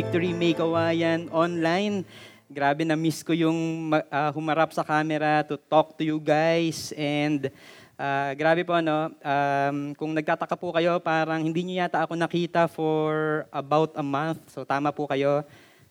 Victory 0.00 0.32
Make 0.32 0.56
Kawayan 0.56 1.28
online. 1.28 2.08
Grabe 2.48 2.88
na 2.88 2.96
miss 2.96 3.20
ko 3.20 3.36
yung 3.36 3.92
ah, 4.08 4.32
humarap 4.32 4.72
sa 4.72 4.80
camera 4.80 5.44
to 5.44 5.60
talk 5.60 5.92
to 5.92 6.00
you 6.00 6.16
guys 6.16 6.88
and 6.96 7.52
ah, 8.00 8.32
grabe 8.32 8.64
po 8.64 8.80
no. 8.80 9.12
Um, 9.20 9.92
kung 10.00 10.16
nagtataka 10.16 10.56
po 10.56 10.72
kayo, 10.72 10.96
parang 11.04 11.44
hindi 11.44 11.60
niyo 11.60 11.84
yata 11.84 12.00
ako 12.00 12.16
nakita 12.16 12.64
for 12.64 13.44
about 13.52 13.92
a 13.92 14.00
month. 14.00 14.40
So 14.48 14.64
tama 14.64 14.88
po 14.88 15.04
kayo. 15.04 15.44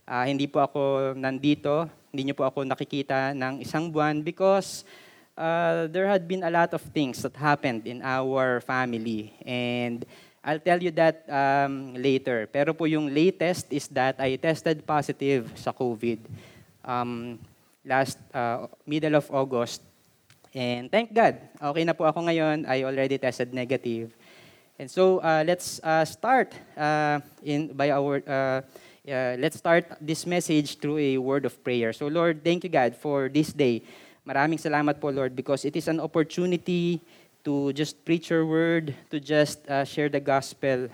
Ah, 0.09 0.26
hindi 0.26 0.50
po 0.50 0.58
ako 0.58 1.14
nandito. 1.14 1.86
Hindi 2.09 2.34
niyo 2.34 2.36
po 2.41 2.50
ako 2.50 2.66
nakikita 2.66 3.38
ng 3.38 3.62
isang 3.62 3.94
buwan 3.94 4.26
because 4.26 4.89
uh, 5.38 5.86
there 5.86 6.09
had 6.09 6.26
been 6.26 6.41
a 6.41 6.50
lot 6.50 6.73
of 6.73 6.81
things 6.98 7.22
that 7.22 7.38
happened 7.38 7.86
in 7.86 8.02
our 8.02 8.58
family. 8.66 9.38
And 9.45 10.02
I'll 10.49 10.58
tell 10.58 10.81
you 10.81 10.89
that 10.98 11.30
um, 11.30 11.94
later. 11.94 12.49
Pero 12.49 12.73
po 12.73 12.89
yung 12.89 13.13
latest 13.13 13.70
is 13.70 13.85
that 13.94 14.17
I 14.17 14.34
tested 14.41 14.81
positive 14.81 15.45
sa 15.53 15.70
COVID 15.70 16.25
um, 16.81 17.38
last 17.85 18.17
uh, 18.34 18.66
middle 18.81 19.13
of 19.13 19.30
August. 19.30 19.85
And 20.49 20.89
thank 20.89 21.13
God, 21.13 21.38
okay 21.62 21.85
na 21.85 21.94
po 21.94 22.09
ako 22.09 22.25
ngayon. 22.25 22.66
I 22.66 22.81
already 22.81 23.22
tested 23.22 23.53
negative. 23.53 24.09
And 24.81 24.89
so 24.89 25.22
uh, 25.22 25.45
let's 25.45 25.78
uh, 25.86 26.02
start 26.02 26.58
uh, 26.73 27.22
in 27.45 27.69
by 27.78 27.94
our 27.94 28.17
uh, 28.25 28.66
uh, 29.06 29.38
let's 29.38 29.61
start 29.61 29.86
this 30.02 30.25
message 30.25 30.81
through 30.81 30.97
a 30.97 31.22
word 31.22 31.45
of 31.45 31.53
prayer. 31.61 31.94
So 31.94 32.09
Lord, 32.09 32.41
thank 32.41 32.66
you 32.66 32.73
God 32.73 32.97
for 32.97 33.30
this 33.30 33.53
day. 33.53 33.86
Maraming 34.25 34.58
salamat 34.58 34.97
po 34.97 35.13
Lord 35.13 35.38
because 35.38 35.61
it 35.61 35.78
is 35.78 35.86
an 35.86 36.02
opportunity 36.02 37.06
to 37.44 37.73
just 37.73 38.04
preach 38.06 38.30
your 38.30 38.45
word, 38.45 38.95
to 39.09 39.20
just 39.20 39.64
uh, 39.70 39.84
share 39.86 40.09
the 40.09 40.20
gospel 40.20 40.90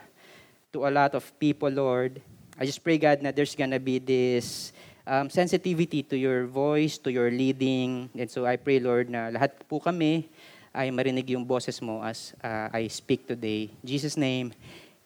to 0.73 0.85
a 0.85 0.91
lot 0.91 1.15
of 1.15 1.23
people, 1.39 1.69
Lord. 1.69 2.21
I 2.59 2.65
just 2.65 2.83
pray, 2.83 2.97
God, 2.97 3.21
that 3.21 3.35
there's 3.35 3.55
gonna 3.55 3.79
be 3.79 3.99
this 3.99 4.71
um, 5.07 5.29
sensitivity 5.29 6.03
to 6.03 6.17
your 6.17 6.45
voice, 6.45 6.97
to 6.99 7.11
your 7.11 7.31
leading. 7.31 8.09
And 8.17 8.29
so 8.29 8.45
I 8.45 8.55
pray, 8.55 8.79
Lord, 8.79 9.09
na 9.09 9.29
lahat 9.29 9.67
po 9.69 9.79
kami 9.79 10.29
ay 10.75 10.91
marinig 10.91 11.31
yung 11.31 11.47
boses 11.47 11.79
mo 11.79 12.03
as 12.03 12.35
uh, 12.43 12.67
I 12.73 12.91
speak 12.91 13.27
today. 13.27 13.71
In 13.71 13.87
Jesus' 13.87 14.17
name, 14.19 14.51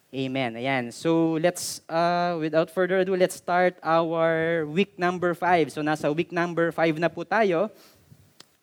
Amen. 0.09 0.57
Ayan. 0.57 0.89
So 0.89 1.37
let's, 1.37 1.85
uh, 1.85 2.33
without 2.41 2.73
further 2.73 3.05
ado, 3.05 3.13
let's 3.13 3.37
start 3.37 3.77
our 3.85 4.65
week 4.65 4.97
number 4.97 5.37
five. 5.37 5.69
So 5.69 5.85
nasa 5.85 6.09
week 6.09 6.33
number 6.33 6.73
five 6.73 6.97
na 6.97 7.13
po 7.13 7.21
tayo 7.21 7.69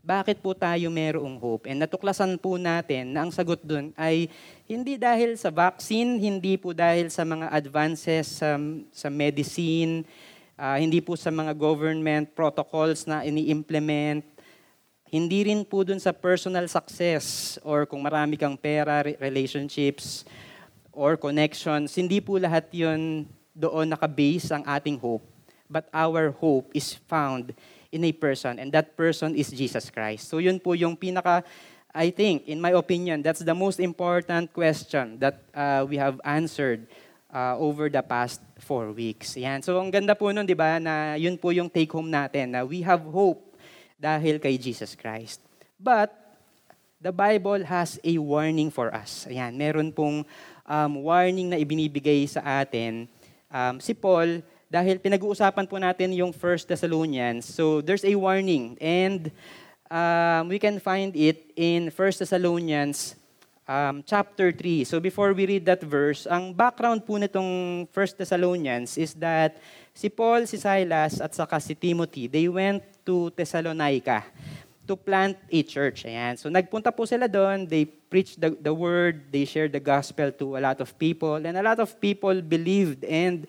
bakit 0.04 0.42
po 0.44 0.52
tayo 0.52 0.92
merong 0.92 1.40
hope? 1.40 1.64
And 1.64 1.80
natuklasan 1.80 2.36
po 2.36 2.60
natin 2.60 3.16
na 3.16 3.24
ang 3.24 3.32
sagot 3.32 3.64
dun 3.64 3.94
ay 3.96 4.28
hindi 4.68 5.00
dahil 5.00 5.38
sa 5.40 5.48
vaccine, 5.48 6.20
hindi 6.20 6.60
po 6.60 6.76
dahil 6.76 7.08
sa 7.08 7.24
mga 7.24 7.48
advances 7.48 8.42
sa, 8.42 8.60
sa 8.92 9.08
medicine, 9.08 10.04
uh, 10.60 10.76
hindi 10.76 11.00
po 11.00 11.16
sa 11.16 11.32
mga 11.32 11.56
government 11.56 12.36
protocols 12.36 13.08
na 13.08 13.24
ini-implement, 13.24 14.26
hindi 15.08 15.46
rin 15.46 15.62
po 15.62 15.86
dun 15.86 16.02
sa 16.02 16.10
personal 16.10 16.66
success 16.66 17.56
or 17.62 17.86
kung 17.86 18.02
marami 18.02 18.34
kang 18.34 18.58
pera, 18.58 19.06
relationships, 19.22 20.26
or 20.90 21.14
connections. 21.14 21.94
Hindi 21.94 22.18
po 22.18 22.36
lahat 22.36 22.66
yon 22.74 23.24
doon 23.54 23.88
nakabase 23.88 24.50
ang 24.50 24.66
ating 24.66 24.98
hope. 24.98 25.22
But 25.70 25.88
our 25.94 26.34
hope 26.34 26.75
is 26.75 26.98
found 27.09 27.54
in 27.94 28.04
a 28.04 28.12
person, 28.12 28.59
and 28.59 28.75
that 28.75 28.98
person 28.98 29.38
is 29.38 29.54
Jesus 29.54 29.88
Christ. 29.88 30.28
So 30.28 30.42
yun 30.42 30.59
po 30.59 30.75
yung 30.75 30.98
pinaka, 30.98 31.47
I 31.94 32.10
think, 32.10 32.50
in 32.50 32.59
my 32.59 32.75
opinion, 32.75 33.22
that's 33.22 33.41
the 33.41 33.54
most 33.54 33.78
important 33.78 34.50
question 34.50 35.22
that 35.22 35.47
uh, 35.54 35.87
we 35.87 35.97
have 35.97 36.19
answered 36.26 36.91
uh, 37.31 37.54
over 37.54 37.87
the 37.87 38.03
past 38.03 38.43
four 38.59 38.91
weeks. 38.91 39.38
Yan. 39.38 39.62
So 39.62 39.78
ang 39.78 39.94
ganda 39.94 40.19
po 40.19 40.34
nun, 40.34 40.44
di 40.44 40.59
ba, 40.59 40.82
na 40.82 41.14
yun 41.14 41.38
po 41.38 41.55
yung 41.55 41.70
take 41.70 41.94
home 41.94 42.11
natin, 42.11 42.50
na 42.50 42.67
we 42.67 42.82
have 42.82 43.00
hope 43.06 43.55
dahil 43.94 44.43
kay 44.43 44.58
Jesus 44.58 44.99
Christ. 44.99 45.38
But, 45.78 46.25
the 47.05 47.12
Bible 47.12 47.61
has 47.69 48.00
a 48.00 48.17
warning 48.17 48.73
for 48.73 48.88
us. 48.88 49.28
Ayan, 49.28 49.52
meron 49.61 49.93
pong 49.93 50.25
um, 50.64 50.93
warning 51.05 51.52
na 51.52 51.61
ibinibigay 51.61 52.25
sa 52.25 52.64
atin. 52.64 53.05
Um, 53.54 53.78
si 53.78 53.94
Paul, 53.94 54.42
dahil 54.66 54.98
pinag-uusapan 54.98 55.70
po 55.70 55.78
natin 55.78 56.10
yung 56.10 56.34
First 56.34 56.66
Thessalonians, 56.66 57.46
so 57.46 57.78
there's 57.78 58.02
a 58.02 58.10
warning. 58.18 58.74
And 58.82 59.30
um, 59.86 60.50
we 60.50 60.58
can 60.58 60.82
find 60.82 61.14
it 61.14 61.54
in 61.54 61.94
First 61.94 62.18
Thessalonians 62.18 63.14
um, 63.70 64.02
chapter 64.02 64.50
3. 64.50 64.82
So 64.82 64.98
before 64.98 65.30
we 65.30 65.46
read 65.46 65.70
that 65.70 65.86
verse, 65.86 66.26
ang 66.26 66.50
background 66.50 67.06
po 67.06 67.14
nitong 67.14 67.86
First 67.94 68.18
Thessalonians 68.18 68.98
is 68.98 69.14
that 69.22 69.62
si 69.94 70.10
Paul, 70.10 70.50
si 70.50 70.58
Silas, 70.58 71.22
at 71.22 71.30
saka 71.30 71.62
si 71.62 71.78
Timothy, 71.78 72.26
they 72.26 72.50
went 72.50 72.82
to 73.06 73.30
Thessalonica 73.38 74.26
to 74.86 74.96
plant 74.96 75.36
a 75.50 75.60
church. 75.64 76.04
Ayan. 76.04 76.36
So 76.36 76.52
nagpunta 76.52 76.92
po 76.94 77.04
sila 77.08 77.28
doon, 77.28 77.66
they 77.66 77.84
preached 77.84 78.40
the, 78.40 78.52
the 78.54 78.72
word, 78.72 79.32
they 79.32 79.44
shared 79.44 79.72
the 79.72 79.82
gospel 79.82 80.31
to 80.31 80.56
a 80.56 80.60
lot 80.60 80.81
of 80.81 80.92
people, 80.98 81.40
and 81.40 81.56
a 81.56 81.64
lot 81.64 81.81
of 81.81 81.96
people 82.00 82.40
believed 82.44 83.04
and 83.04 83.48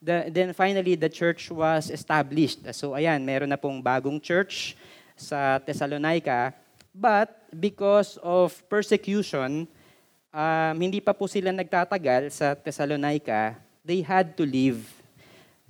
the, 0.00 0.30
then 0.30 0.54
finally 0.54 0.94
the 0.94 1.10
church 1.10 1.50
was 1.50 1.90
established. 1.90 2.62
So 2.72 2.94
ayan, 2.94 3.26
meron 3.26 3.50
na 3.50 3.58
pong 3.58 3.82
bagong 3.82 4.22
church 4.22 4.78
sa 5.16 5.58
Thessalonica, 5.58 6.54
but 6.94 7.50
because 7.50 8.20
of 8.22 8.54
persecution, 8.68 9.66
um, 10.30 10.74
hindi 10.76 11.00
pa 11.00 11.16
po 11.16 11.26
sila 11.26 11.50
nagtatagal 11.50 12.30
sa 12.30 12.54
Thessalonica, 12.54 13.56
they 13.82 14.04
had 14.04 14.36
to 14.36 14.44
leave 14.44 14.84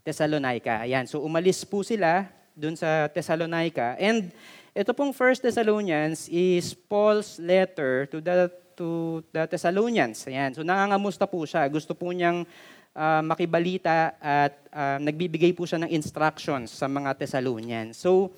Thessalonica. 0.06 0.86
Ayan, 0.86 1.06
so 1.06 1.22
umalis 1.22 1.66
po 1.66 1.82
sila 1.82 2.30
dun 2.56 2.74
sa 2.78 3.06
Thessalonica. 3.12 3.98
And 4.00 4.32
ito 4.76 4.92
pong 4.92 5.16
First 5.16 5.40
Thessalonians 5.40 6.28
is 6.28 6.76
Paul's 6.76 7.40
letter 7.40 8.04
to 8.12 8.20
the 8.20 8.52
to 8.76 9.24
the 9.32 9.48
Thessalonians. 9.48 10.20
Ayan. 10.28 10.52
So 10.52 10.60
nangangamusta 10.60 11.24
po 11.24 11.48
siya. 11.48 11.64
Gusto 11.72 11.96
po 11.96 12.12
niyang 12.12 12.44
uh, 12.92 13.22
makibalita 13.24 14.12
at 14.20 14.52
uh, 14.68 15.00
nagbibigay 15.00 15.56
po 15.56 15.64
siya 15.64 15.80
ng 15.80 15.88
instructions 15.88 16.76
sa 16.76 16.84
mga 16.92 17.16
Thessalonians. 17.16 17.96
So 17.96 18.36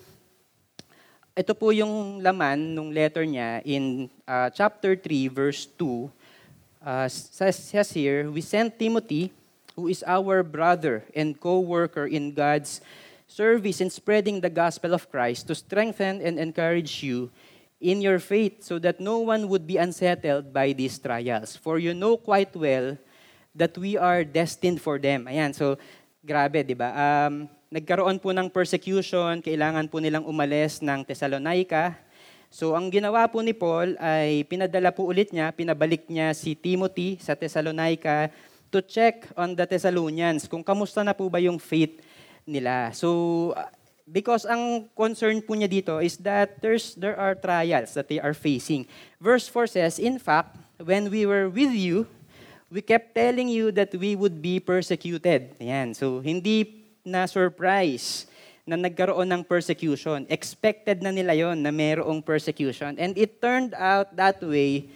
ito 1.35 1.51
po 1.51 1.75
yung 1.75 2.23
laman 2.23 2.71
ng 2.71 2.87
letter 2.95 3.27
niya 3.27 3.59
in 3.67 4.07
uh, 4.23 4.47
chapter 4.55 4.95
3 4.95 5.27
verse 5.27 5.67
2. 5.75 6.07
Uh, 6.79 7.11
says 7.11 7.91
here, 7.91 8.31
we 8.31 8.39
sent 8.39 8.79
Timothy, 8.79 9.35
who 9.75 9.91
is 9.91 9.99
our 10.07 10.39
brother 10.47 11.03
and 11.11 11.35
co-worker 11.35 12.07
in 12.07 12.31
God's 12.31 12.79
service 13.29 13.77
in 13.77 13.93
spreading 13.93 14.41
the 14.41 14.49
gospel 14.49 14.97
of 14.97 15.05
Christ 15.13 15.45
to 15.47 15.53
strengthen 15.53 16.17
and 16.25 16.41
encourage 16.41 17.05
you 17.05 17.29
in 17.77 18.01
your 18.01 18.17
faith 18.17 18.65
so 18.65 18.81
that 18.81 18.97
no 18.97 19.21
one 19.21 19.47
would 19.47 19.69
be 19.69 19.77
unsettled 19.77 20.49
by 20.49 20.73
these 20.73 20.97
trials. 20.97 21.53
For 21.53 21.77
you 21.77 21.93
know 21.93 22.17
quite 22.17 22.51
well 22.57 22.97
that 23.53 23.77
we 23.77 23.95
are 23.95 24.25
destined 24.25 24.81
for 24.81 24.97
them. 24.97 25.29
Ayan, 25.29 25.53
so 25.53 25.77
grabe, 26.25 26.65
di 26.65 26.73
ba? 26.73 26.89
Um, 26.91 27.45
nagkaroon 27.69 28.17
po 28.17 28.33
ng 28.33 28.49
persecution, 28.49 29.45
kailangan 29.45 29.85
po 29.87 30.01
nilang 30.01 30.25
umalis 30.25 30.81
ng 30.81 31.05
Thessalonica. 31.05 31.93
So 32.49 32.73
ang 32.73 32.89
ginawa 32.89 33.29
po 33.29 33.45
ni 33.45 33.53
Paul 33.53 33.93
ay 34.01 34.41
pinadala 34.49 34.89
po 34.89 35.05
ulit 35.05 35.29
niya, 35.29 35.53
pinabalik 35.53 36.09
niya 36.09 36.33
si 36.33 36.57
Timothy 36.57 37.21
sa 37.21 37.37
Thessalonica 37.37 38.33
to 38.73 38.81
check 38.81 39.29
on 39.37 39.53
the 39.53 39.69
Thessalonians 39.69 40.49
kung 40.49 40.65
kamusta 40.65 41.05
na 41.05 41.13
po 41.13 41.29
ba 41.29 41.37
yung 41.37 41.61
faith 41.61 42.01
nila. 42.49 42.89
So 42.97 43.53
Because 44.09 44.41
ang 44.49 44.89
concern 44.97 45.37
po 45.45 45.53
niya 45.53 45.69
dito 45.69 46.01
is 46.01 46.17
that 46.25 46.57
there's, 46.65 46.97
there 46.97 47.13
are 47.13 47.37
trials 47.37 47.93
that 47.93 48.09
they 48.09 48.17
are 48.17 48.33
facing. 48.33 48.89
Verse 49.21 49.45
4 49.45 49.69
says, 49.69 50.01
In 50.01 50.17
fact, 50.17 50.57
when 50.81 51.13
we 51.13 51.29
were 51.29 51.45
with 51.45 51.69
you, 51.69 52.09
we 52.73 52.81
kept 52.81 53.13
telling 53.13 53.45
you 53.45 53.69
that 53.77 53.93
we 53.93 54.17
would 54.17 54.41
be 54.41 54.57
persecuted. 54.57 55.53
Ayan. 55.61 55.93
So, 55.93 56.25
hindi 56.25 56.89
na 57.05 57.29
surprise 57.29 58.25
na 58.65 58.81
nagkaroon 58.81 59.29
ng 59.29 59.45
persecution. 59.45 60.25
Expected 60.25 61.05
na 61.05 61.13
nila 61.13 61.37
yon 61.37 61.61
na 61.61 61.69
mayroong 61.69 62.25
persecution. 62.25 62.97
And 62.97 63.13
it 63.13 63.37
turned 63.37 63.77
out 63.77 64.09
that 64.17 64.41
way, 64.41 64.89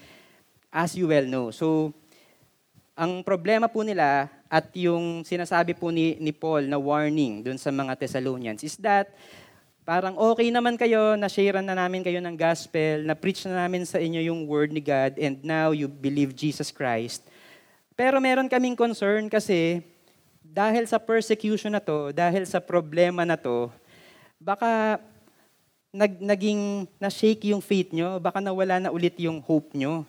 as 0.73 0.97
you 0.97 1.05
well 1.05 1.25
know. 1.29 1.53
So, 1.53 1.93
ang 2.97 3.21
problema 3.21 3.69
po 3.69 3.85
nila, 3.85 4.25
at 4.53 4.69
yung 4.77 5.25
sinasabi 5.25 5.73
po 5.73 5.89
ni, 5.89 6.13
ni 6.21 6.29
Paul 6.29 6.69
na 6.69 6.77
warning 6.77 7.41
dun 7.41 7.57
sa 7.57 7.73
mga 7.73 7.97
Thessalonians 7.97 8.61
is 8.61 8.77
that 8.77 9.09
parang 9.81 10.13
okay 10.13 10.53
naman 10.53 10.77
kayo, 10.77 11.17
na-share 11.17 11.57
na 11.57 11.73
namin 11.73 12.05
kayo 12.05 12.21
ng 12.21 12.37
gospel, 12.37 13.01
na-preach 13.01 13.49
na 13.49 13.65
namin 13.65 13.81
sa 13.81 13.97
inyo 13.97 14.29
yung 14.29 14.45
word 14.45 14.69
ni 14.69 14.77
God, 14.77 15.17
and 15.17 15.41
now 15.41 15.73
you 15.73 15.89
believe 15.89 16.37
Jesus 16.37 16.69
Christ. 16.69 17.25
Pero 17.97 18.21
meron 18.21 18.45
kaming 18.45 18.77
concern 18.77 19.25
kasi 19.25 19.81
dahil 20.45 20.85
sa 20.85 21.01
persecution 21.01 21.73
na 21.73 21.81
to, 21.81 22.13
dahil 22.13 22.45
sa 22.45 22.61
problema 22.61 23.25
na 23.25 23.33
to, 23.33 23.73
baka 24.37 25.01
nag, 25.89 26.21
naging 26.21 26.85
na-shake 27.01 27.49
yung 27.49 27.59
faith 27.59 27.89
nyo, 27.89 28.21
baka 28.21 28.37
nawala 28.37 28.77
na 28.77 28.93
ulit 28.93 29.17
yung 29.17 29.41
hope 29.41 29.73
nyo 29.73 30.05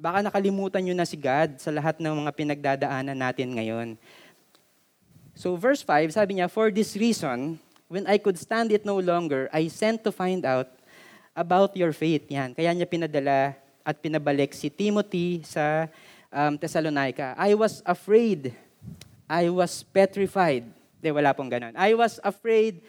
baka 0.00 0.24
nakalimutan 0.24 0.80
nyo 0.80 0.96
na 0.96 1.04
si 1.04 1.20
God 1.20 1.60
sa 1.60 1.68
lahat 1.68 2.00
ng 2.00 2.24
mga 2.24 2.32
pinagdadaanan 2.32 3.12
natin 3.20 3.52
ngayon. 3.52 3.88
So 5.36 5.60
verse 5.60 5.84
5, 5.84 6.16
sabi 6.16 6.40
niya, 6.40 6.48
For 6.48 6.72
this 6.72 6.96
reason, 6.96 7.60
when 7.84 8.08
I 8.08 8.16
could 8.16 8.40
stand 8.40 8.72
it 8.72 8.88
no 8.88 8.96
longer, 8.96 9.52
I 9.52 9.68
sent 9.68 10.00
to 10.08 10.10
find 10.10 10.48
out 10.48 10.72
about 11.36 11.76
your 11.76 11.92
faith. 11.92 12.24
Yan. 12.32 12.56
Kaya 12.56 12.72
niya 12.72 12.88
pinadala 12.88 13.52
at 13.84 13.96
pinabalik 14.00 14.56
si 14.56 14.72
Timothy 14.72 15.44
sa 15.44 15.84
um, 16.32 16.56
Thessalonica. 16.56 17.36
I 17.36 17.52
was 17.52 17.84
afraid. 17.84 18.56
I 19.28 19.52
was 19.52 19.84
petrified. 19.84 20.64
Di, 21.00 21.12
wala 21.12 21.36
pong 21.36 21.52
ganun. 21.52 21.76
I 21.76 21.92
was 21.92 22.16
afraid 22.24 22.80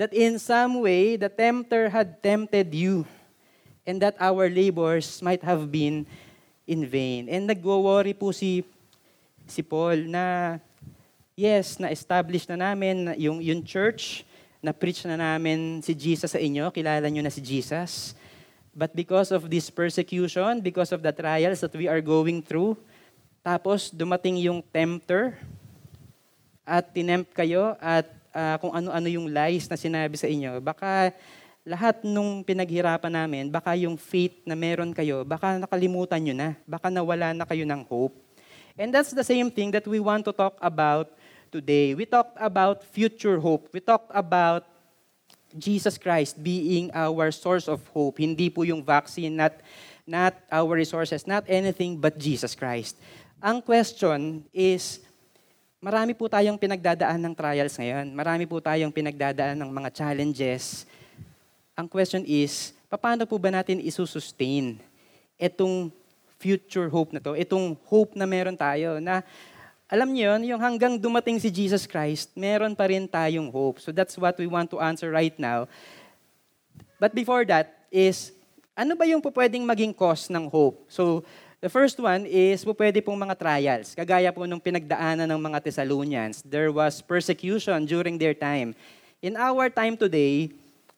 that 0.00 0.12
in 0.16 0.40
some 0.40 0.80
way 0.80 1.20
the 1.20 1.28
tempter 1.28 1.92
had 1.92 2.20
tempted 2.24 2.72
you 2.72 3.04
and 3.84 4.00
that 4.00 4.16
our 4.16 4.48
labors 4.48 5.20
might 5.20 5.44
have 5.44 5.68
been 5.68 6.08
in 6.64 6.84
vain. 6.88 7.28
And 7.28 7.48
nagwo-worry 7.48 8.16
po 8.16 8.32
si, 8.32 8.64
si 9.44 9.60
Paul 9.60 10.08
na, 10.08 10.56
yes, 11.36 11.76
na-establish 11.76 12.48
na 12.48 12.56
namin 12.56 13.12
yung, 13.20 13.40
yung 13.40 13.60
church, 13.60 14.24
na-preach 14.64 15.04
na 15.04 15.20
namin 15.20 15.84
si 15.84 15.92
Jesus 15.92 16.32
sa 16.32 16.40
inyo, 16.40 16.72
kilala 16.72 17.04
nyo 17.08 17.20
na 17.20 17.32
si 17.32 17.44
Jesus. 17.44 18.16
But 18.74 18.96
because 18.96 19.30
of 19.30 19.46
this 19.46 19.68
persecution, 19.70 20.58
because 20.64 20.90
of 20.90 21.04
the 21.04 21.12
trials 21.12 21.62
that 21.62 21.74
we 21.76 21.86
are 21.86 22.00
going 22.00 22.42
through, 22.42 22.74
tapos 23.44 23.92
dumating 23.92 24.40
yung 24.40 24.64
tempter 24.72 25.36
at 26.64 26.90
tinempt 26.96 27.36
kayo 27.36 27.76
at 27.76 28.08
uh, 28.32 28.56
kung 28.58 28.72
ano-ano 28.72 29.06
yung 29.06 29.28
lies 29.28 29.68
na 29.68 29.76
sinabi 29.76 30.16
sa 30.16 30.26
inyo, 30.26 30.58
baka 30.64 31.12
lahat 31.64 32.04
nung 32.04 32.44
pinaghirapan 32.44 33.24
namin, 33.24 33.48
baka 33.48 33.72
yung 33.72 33.96
faith 33.96 34.44
na 34.44 34.52
meron 34.52 34.92
kayo, 34.92 35.24
baka 35.24 35.56
nakalimutan 35.56 36.20
nyo 36.20 36.34
na. 36.36 36.50
Baka 36.68 36.92
nawala 36.92 37.32
na 37.32 37.48
kayo 37.48 37.64
ng 37.64 37.80
hope. 37.88 38.12
And 38.76 38.92
that's 38.92 39.16
the 39.16 39.24
same 39.24 39.48
thing 39.48 39.72
that 39.72 39.88
we 39.88 39.96
want 39.96 40.28
to 40.28 40.32
talk 40.36 40.60
about 40.60 41.08
today. 41.48 41.96
We 41.96 42.04
talked 42.04 42.36
about 42.36 42.84
future 42.84 43.40
hope. 43.40 43.72
We 43.72 43.80
talked 43.80 44.12
about 44.12 44.68
Jesus 45.56 45.96
Christ 45.96 46.36
being 46.36 46.92
our 46.92 47.32
source 47.32 47.64
of 47.64 47.80
hope. 47.96 48.20
Hindi 48.20 48.52
po 48.52 48.68
yung 48.68 48.84
vaccine, 48.84 49.32
not, 49.32 49.56
not 50.04 50.36
our 50.52 50.76
resources, 50.76 51.24
not 51.24 51.48
anything 51.48 51.96
but 51.96 52.20
Jesus 52.20 52.52
Christ. 52.52 53.00
Ang 53.40 53.64
question 53.64 54.44
is, 54.52 55.00
marami 55.80 56.12
po 56.12 56.28
tayong 56.28 56.60
pinagdadaan 56.60 57.24
ng 57.24 57.32
trials 57.32 57.80
ngayon. 57.80 58.12
Marami 58.12 58.44
po 58.44 58.60
tayong 58.60 58.92
pinagdadaan 58.92 59.56
ng 59.56 59.70
mga 59.72 59.88
challenges 59.96 60.84
ang 61.74 61.90
question 61.90 62.22
is, 62.22 62.70
paano 62.86 63.26
po 63.26 63.34
ba 63.34 63.50
natin 63.50 63.82
isusustain 63.82 64.78
itong 65.34 65.90
future 66.38 66.86
hope 66.86 67.10
na 67.10 67.18
to, 67.18 67.34
itong 67.34 67.74
hope 67.90 68.14
na 68.14 68.26
meron 68.26 68.54
tayo 68.54 69.02
na 69.02 69.26
alam 69.90 70.08
niyo 70.10 70.32
yun, 70.34 70.54
yung 70.54 70.60
hanggang 70.62 70.96
dumating 70.96 71.36
si 71.36 71.50
Jesus 71.50 71.84
Christ, 71.84 72.32
meron 72.38 72.72
pa 72.72 72.88
rin 72.88 73.04
tayong 73.04 73.52
hope. 73.52 73.82
So 73.82 73.92
that's 73.92 74.16
what 74.16 74.38
we 74.38 74.46
want 74.46 74.70
to 74.72 74.80
answer 74.80 75.10
right 75.10 75.34
now. 75.36 75.68
But 76.96 77.12
before 77.12 77.44
that 77.50 77.84
is, 77.92 78.32
ano 78.74 78.96
ba 78.96 79.04
yung 79.06 79.20
pwedeng 79.22 79.62
maging 79.66 79.92
cause 79.94 80.30
ng 80.30 80.50
hope? 80.50 80.82
So, 80.90 81.22
the 81.62 81.70
first 81.70 82.00
one 82.00 82.26
is 82.26 82.66
pwede 82.66 83.04
pong 83.04 83.18
mga 83.18 83.38
trials. 83.38 83.94
Kagaya 83.94 84.34
po 84.34 84.48
nung 84.48 84.62
pinagdaanan 84.62 85.30
ng 85.30 85.40
mga 85.40 85.58
Thessalonians, 85.62 86.42
there 86.42 86.74
was 86.74 87.04
persecution 87.04 87.86
during 87.86 88.18
their 88.18 88.34
time. 88.34 88.74
In 89.22 89.38
our 89.38 89.70
time 89.70 89.94
today, 89.94 90.50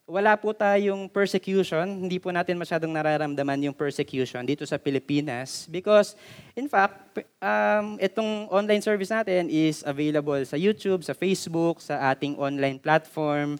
wala 0.07 0.39
po 0.39 0.55
tayong 0.55 1.11
persecution. 1.11 1.83
Hindi 2.07 2.15
po 2.15 2.31
natin 2.31 2.55
masyadong 2.55 2.95
nararamdaman 2.95 3.59
yung 3.67 3.75
persecution 3.75 4.39
dito 4.47 4.63
sa 4.63 4.79
Pilipinas 4.79 5.67
because 5.67 6.15
in 6.55 6.71
fact, 6.71 6.95
um, 7.43 7.99
itong 7.99 8.47
online 8.47 8.79
service 8.79 9.11
natin 9.11 9.51
is 9.51 9.83
available 9.83 10.39
sa 10.47 10.55
YouTube, 10.55 11.03
sa 11.03 11.11
Facebook, 11.11 11.83
sa 11.83 12.15
ating 12.15 12.39
online 12.39 12.79
platform. 12.79 13.59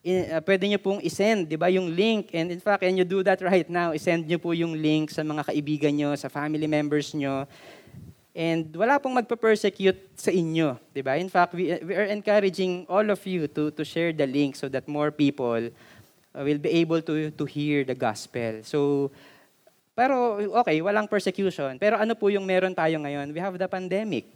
In, 0.00 0.24
uh, 0.32 0.40
pwede 0.40 0.64
nyo 0.64 0.80
pong 0.80 1.04
isend, 1.04 1.44
di 1.44 1.60
ba, 1.60 1.68
yung 1.68 1.92
link. 1.92 2.32
And 2.32 2.56
in 2.56 2.62
fact, 2.62 2.80
can 2.80 2.96
you 2.96 3.04
do 3.04 3.20
that 3.28 3.44
right 3.44 3.68
now? 3.68 3.92
Isend 3.92 4.24
nyo 4.24 4.40
po 4.40 4.56
yung 4.56 4.80
link 4.80 5.12
sa 5.12 5.20
mga 5.20 5.44
kaibigan 5.44 5.92
nyo, 5.92 6.16
sa 6.16 6.32
family 6.32 6.64
members 6.64 7.12
nyo. 7.12 7.44
And 8.36 8.68
wala 8.76 9.00
pong 9.00 9.16
magpa-persecute 9.16 10.12
sa 10.12 10.28
inyo, 10.28 10.76
'di 10.92 11.00
ba? 11.00 11.16
In 11.16 11.32
fact, 11.32 11.56
we, 11.56 11.72
we 11.80 11.96
are 11.96 12.04
encouraging 12.12 12.84
all 12.84 13.08
of 13.08 13.24
you 13.24 13.48
to 13.56 13.72
to 13.72 13.80
share 13.80 14.12
the 14.12 14.28
link 14.28 14.60
so 14.60 14.68
that 14.68 14.84
more 14.84 15.08
people 15.08 15.72
uh, 16.36 16.42
will 16.44 16.60
be 16.60 16.68
able 16.84 17.00
to 17.00 17.32
to 17.32 17.44
hear 17.48 17.80
the 17.80 17.96
gospel. 17.96 18.60
So 18.60 19.08
pero 19.96 20.36
okay, 20.60 20.84
walang 20.84 21.08
persecution. 21.08 21.80
Pero 21.80 21.96
ano 21.96 22.12
po 22.12 22.28
yung 22.28 22.44
meron 22.44 22.76
tayo 22.76 23.00
ngayon? 23.00 23.32
We 23.32 23.40
have 23.40 23.56
the 23.56 23.64
pandemic. 23.64 24.28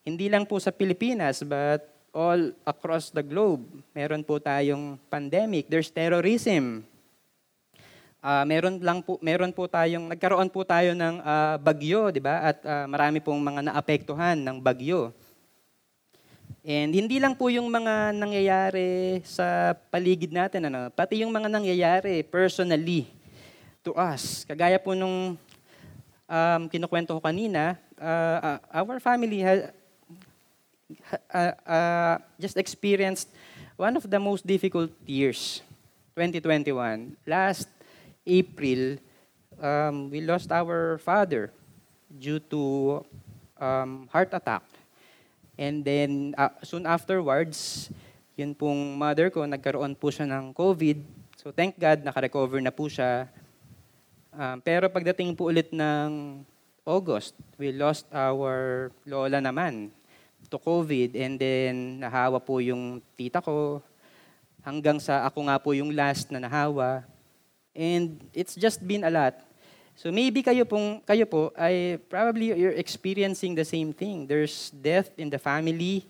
Hindi 0.00 0.32
lang 0.32 0.48
po 0.48 0.56
sa 0.56 0.72
Pilipinas, 0.72 1.44
but 1.44 1.84
all 2.16 2.56
across 2.64 3.12
the 3.12 3.20
globe, 3.20 3.60
meron 3.92 4.24
po 4.24 4.40
tayong 4.40 4.96
pandemic. 5.12 5.68
There's 5.68 5.92
terrorism 5.92 6.88
uh, 8.22 8.44
meron 8.46 8.78
lang 8.78 9.02
po 9.02 9.18
meron 9.18 9.50
po 9.50 9.66
tayong 9.66 10.06
nagkaroon 10.14 10.48
po 10.48 10.62
tayo 10.62 10.94
ng 10.94 11.20
uh, 11.20 11.58
bagyo, 11.58 12.08
'di 12.14 12.22
ba? 12.22 12.54
At 12.54 12.58
uh, 12.62 12.86
marami 12.86 13.18
pong 13.18 13.42
mga 13.42 13.60
naapektuhan 13.68 14.38
ng 14.38 14.62
bagyo. 14.62 15.10
And 16.62 16.94
hindi 16.94 17.18
lang 17.18 17.34
po 17.34 17.50
yung 17.50 17.66
mga 17.66 18.14
nangyayari 18.14 19.18
sa 19.26 19.74
paligid 19.90 20.30
natin, 20.30 20.70
ano, 20.70 20.94
pati 20.94 21.26
yung 21.26 21.34
mga 21.34 21.50
nangyayari 21.50 22.22
personally 22.22 23.10
to 23.82 23.90
us. 23.98 24.46
Kagaya 24.46 24.78
po 24.78 24.94
nung 24.94 25.34
um, 26.30 26.62
kinukwento 26.70 27.18
ko 27.18 27.20
kanina, 27.20 27.74
uh, 27.98 28.38
uh, 28.38 28.58
our 28.78 29.02
family 29.02 29.42
has 29.42 29.74
uh, 31.34 31.52
uh, 31.66 32.14
just 32.38 32.54
experienced 32.54 33.26
one 33.74 33.98
of 33.98 34.06
the 34.06 34.22
most 34.22 34.46
difficult 34.46 34.94
years, 35.02 35.66
2021. 36.14 37.18
Last 37.26 37.66
April, 38.26 38.98
um, 39.58 40.10
we 40.10 40.22
lost 40.22 40.50
our 40.50 40.98
father 41.02 41.50
due 42.06 42.38
to 42.38 43.02
um, 43.58 44.06
heart 44.10 44.30
attack. 44.34 44.62
And 45.58 45.84
then, 45.84 46.34
uh, 46.38 46.50
soon 46.64 46.86
afterwards, 46.88 47.90
yun 48.34 48.56
pong 48.56 48.96
mother 48.96 49.28
ko, 49.28 49.44
nagkaroon 49.44 49.94
po 49.94 50.08
siya 50.08 50.26
ng 50.26 50.56
COVID. 50.56 50.98
So 51.36 51.52
thank 51.52 51.76
God, 51.76 52.02
nakarecover 52.02 52.58
na 52.58 52.72
po 52.72 52.88
siya. 52.88 53.28
Um, 54.32 54.58
pero 54.64 54.88
pagdating 54.88 55.36
po 55.36 55.52
ulit 55.52 55.68
ng 55.70 56.40
August, 56.82 57.36
we 57.60 57.70
lost 57.70 58.08
our 58.10 58.88
lola 59.04 59.38
naman 59.38 59.92
to 60.48 60.58
COVID. 60.58 61.14
And 61.14 61.36
then, 61.38 61.74
nahawa 62.02 62.42
po 62.42 62.58
yung 62.58 62.98
tita 63.14 63.44
ko. 63.44 63.84
Hanggang 64.62 64.98
sa 65.02 65.26
ako 65.26 65.38
nga 65.46 65.56
po 65.58 65.74
yung 65.74 65.92
last 65.92 66.30
na 66.32 66.42
nahawa. 66.42 67.04
And 67.74 68.20
it's 68.32 68.54
just 68.54 68.84
been 68.86 69.04
a 69.04 69.10
lot. 69.10 69.40
So 69.96 70.10
maybe 70.10 70.42
kayo 70.42 70.64
pong 70.64 71.04
kayo 71.04 71.28
po 71.28 71.52
ay 71.56 72.00
probably 72.08 72.52
you're 72.52 72.76
experiencing 72.76 73.52
the 73.54 73.64
same 73.64 73.92
thing. 73.92 74.24
There's 74.24 74.72
death 74.72 75.12
in 75.20 75.28
the 75.28 75.38
family. 75.38 76.08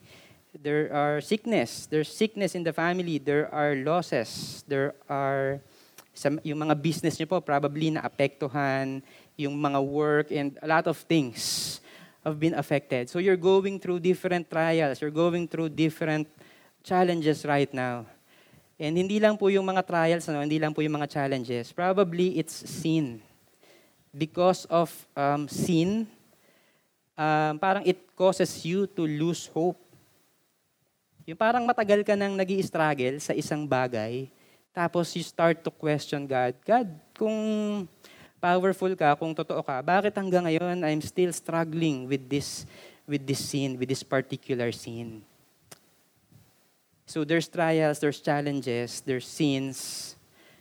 There 0.52 0.92
are 0.92 1.20
sickness. 1.20 1.86
There's 1.88 2.12
sickness 2.12 2.54
in 2.54 2.62
the 2.62 2.72
family. 2.72 3.18
There 3.18 3.48
are 3.50 3.74
losses. 3.74 4.62
There 4.68 4.94
are 5.08 5.58
some, 6.12 6.38
yung 6.44 6.60
mga 6.60 6.76
business 6.76 7.16
niyo 7.16 7.28
po 7.28 7.40
probably 7.40 7.88
na 7.90 8.04
apektuhan, 8.04 9.00
yung 9.36 9.56
mga 9.56 9.80
work 9.80 10.28
and 10.30 10.60
a 10.60 10.68
lot 10.68 10.84
of 10.86 11.00
things 11.08 11.80
have 12.24 12.38
been 12.38 12.54
affected. 12.54 13.08
So 13.08 13.18
you're 13.18 13.40
going 13.40 13.80
through 13.80 14.00
different 14.00 14.46
trials. 14.50 15.00
You're 15.00 15.14
going 15.14 15.48
through 15.48 15.70
different 15.72 16.28
challenges 16.84 17.44
right 17.44 17.72
now. 17.72 18.06
And 18.80 18.96
hindi 18.96 19.20
lang 19.20 19.36
po 19.36 19.52
yung 19.52 19.68
mga 19.68 19.84
trials, 19.84 20.26
ano, 20.28 20.42
hindi 20.42 20.58
lang 20.58 20.72
po 20.72 20.80
yung 20.80 20.96
mga 20.96 21.10
challenges. 21.10 21.70
Probably 21.70 22.40
it's 22.40 22.54
sin 22.66 23.20
because 24.12 24.68
of 24.68 24.92
um, 25.16 25.48
sin, 25.48 26.04
um, 27.16 27.56
parang 27.56 27.84
it 27.88 27.96
causes 28.12 28.52
you 28.60 28.84
to 28.84 29.08
lose 29.08 29.48
hope. 29.48 29.80
Yung 31.24 31.38
parang 31.38 31.64
matagal 31.64 32.04
ka 32.04 32.12
nang 32.12 32.36
nag 32.36 32.50
struggle 32.60 33.16
sa 33.22 33.32
isang 33.32 33.64
bagay, 33.64 34.28
tapos 34.76 35.16
you 35.16 35.24
start 35.24 35.64
to 35.64 35.72
question 35.72 36.28
God. 36.28 36.52
God, 36.60 36.88
kung 37.16 37.36
powerful 38.36 38.92
ka, 38.92 39.16
kung 39.16 39.32
totoo 39.32 39.64
ka, 39.64 39.80
bakit 39.80 40.12
hanggang 40.12 40.44
ngayon 40.44 40.84
I'm 40.84 41.00
still 41.00 41.32
struggling 41.32 42.04
with 42.04 42.28
this 42.28 42.68
with 43.08 43.24
this 43.24 43.40
sin, 43.40 43.80
with 43.80 43.88
this 43.88 44.04
particular 44.04 44.68
sin? 44.76 45.24
So 47.06 47.26
there's 47.26 47.50
trials, 47.50 47.98
there's 47.98 48.22
challenges, 48.22 49.02
there's 49.02 49.26
sins, 49.26 50.14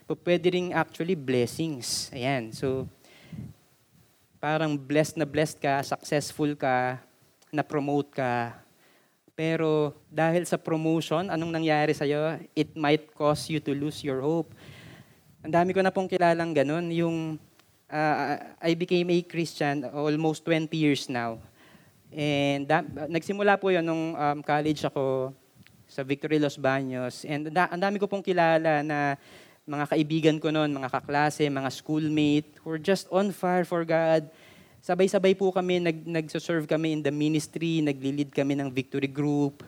but 0.10 0.20
pwede 0.26 0.52
rin 0.52 0.74
actually 0.74 1.16
blessings. 1.16 2.10
Ayan. 2.12 2.52
So 2.52 2.90
parang 4.42 4.74
blessed 4.74 5.22
na 5.22 5.28
blessed 5.30 5.62
ka, 5.62 5.86
successful 5.86 6.58
ka, 6.58 6.98
na-promote 7.54 8.10
ka. 8.10 8.58
Pero 9.38 9.94
dahil 10.10 10.44
sa 10.50 10.58
promotion, 10.58 11.30
anong 11.30 11.54
nangyari 11.54 11.94
sa'yo? 11.94 12.42
It 12.58 12.74
might 12.74 13.14
cause 13.14 13.48
you 13.48 13.62
to 13.62 13.72
lose 13.72 14.02
your 14.02 14.26
hope. 14.26 14.52
Ang 15.46 15.54
dami 15.54 15.72
ko 15.74 15.82
na 15.82 15.94
pong 15.94 16.10
kilalang 16.10 16.54
ganun. 16.54 16.90
Yung 16.90 17.38
uh, 17.90 18.34
I 18.62 18.74
became 18.74 19.10
a 19.14 19.20
Christian 19.22 19.86
almost 19.94 20.46
20 20.46 20.74
years 20.74 21.06
now. 21.06 21.38
And 22.12 22.68
da, 22.68 22.84
nagsimula 23.08 23.56
po 23.56 23.72
yun 23.72 23.88
nung 23.88 24.14
um, 24.20 24.40
college 24.44 24.84
ako 24.84 25.32
sa 25.92 26.08
Victory 26.08 26.40
Los 26.40 26.56
Baños. 26.56 27.28
And 27.28 27.52
ang 27.52 27.82
dami 27.84 28.00
ko 28.00 28.08
pong 28.08 28.24
kilala 28.24 28.80
na 28.80 29.20
mga 29.68 29.86
kaibigan 29.92 30.38
ko 30.40 30.48
noon, 30.48 30.72
mga 30.72 30.88
kaklase, 30.88 31.52
mga 31.52 31.68
schoolmate, 31.68 32.48
who 32.64 32.72
were 32.72 32.80
just 32.80 33.12
on 33.12 33.36
fire 33.36 33.68
for 33.68 33.84
God. 33.84 34.32
Sabay-sabay 34.80 35.36
po 35.36 35.52
kami, 35.52 35.84
nag, 35.84 36.08
nag-serve 36.08 36.66
kami 36.66 36.96
in 36.96 37.02
the 37.04 37.12
ministry, 37.12 37.84
nagli-lead 37.84 38.32
kami 38.32 38.56
ng 38.56 38.72
victory 38.72 39.12
group. 39.12 39.68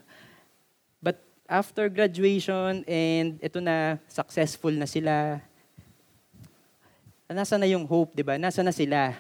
But 1.04 1.22
after 1.46 1.92
graduation, 1.92 2.88
and 2.88 3.38
ito 3.44 3.60
na, 3.60 4.00
successful 4.08 4.74
na 4.74 4.88
sila, 4.88 5.44
nasa 7.30 7.60
na 7.60 7.70
yung 7.70 7.86
hope, 7.86 8.16
di 8.16 8.24
ba? 8.26 8.40
Nasa 8.40 8.66
na 8.66 8.74
sila? 8.74 9.14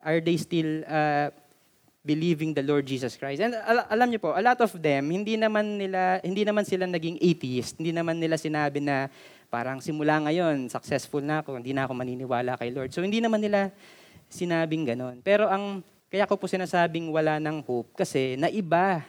Are 0.00 0.22
they 0.24 0.40
still 0.40 0.86
uh, 0.88 1.28
believing 2.00 2.56
the 2.56 2.64
Lord 2.64 2.88
Jesus 2.88 3.16
Christ? 3.16 3.44
And 3.44 3.56
al- 3.56 3.88
alam 3.88 4.08
niyo 4.08 4.20
po, 4.20 4.32
a 4.36 4.42
lot 4.44 4.60
of 4.60 4.72
them, 4.78 5.12
hindi 5.12 5.36
naman 5.36 5.76
nila, 5.76 6.20
hindi 6.24 6.44
naman 6.44 6.64
sila 6.64 6.88
naging 6.88 7.20
atheist. 7.20 7.76
Hindi 7.76 7.92
naman 7.92 8.16
nila 8.16 8.40
sinabi 8.40 8.80
na, 8.80 9.10
Parang 9.50 9.82
simula 9.82 10.22
ngayon, 10.22 10.70
successful 10.70 11.18
na 11.26 11.42
ako, 11.42 11.58
hindi 11.58 11.74
na 11.74 11.82
ako 11.82 11.92
maniniwala 11.98 12.54
kay 12.54 12.70
Lord. 12.70 12.94
So 12.94 13.02
hindi 13.02 13.18
naman 13.18 13.42
nila 13.42 13.74
sinabing 14.30 14.86
ganon. 14.86 15.18
Pero 15.26 15.50
ang 15.50 15.82
kaya 16.06 16.22
ko 16.30 16.38
po 16.38 16.46
sinasabing 16.46 17.10
wala 17.10 17.42
ng 17.42 17.58
hope 17.66 17.98
kasi 17.98 18.38
naiba. 18.38 19.02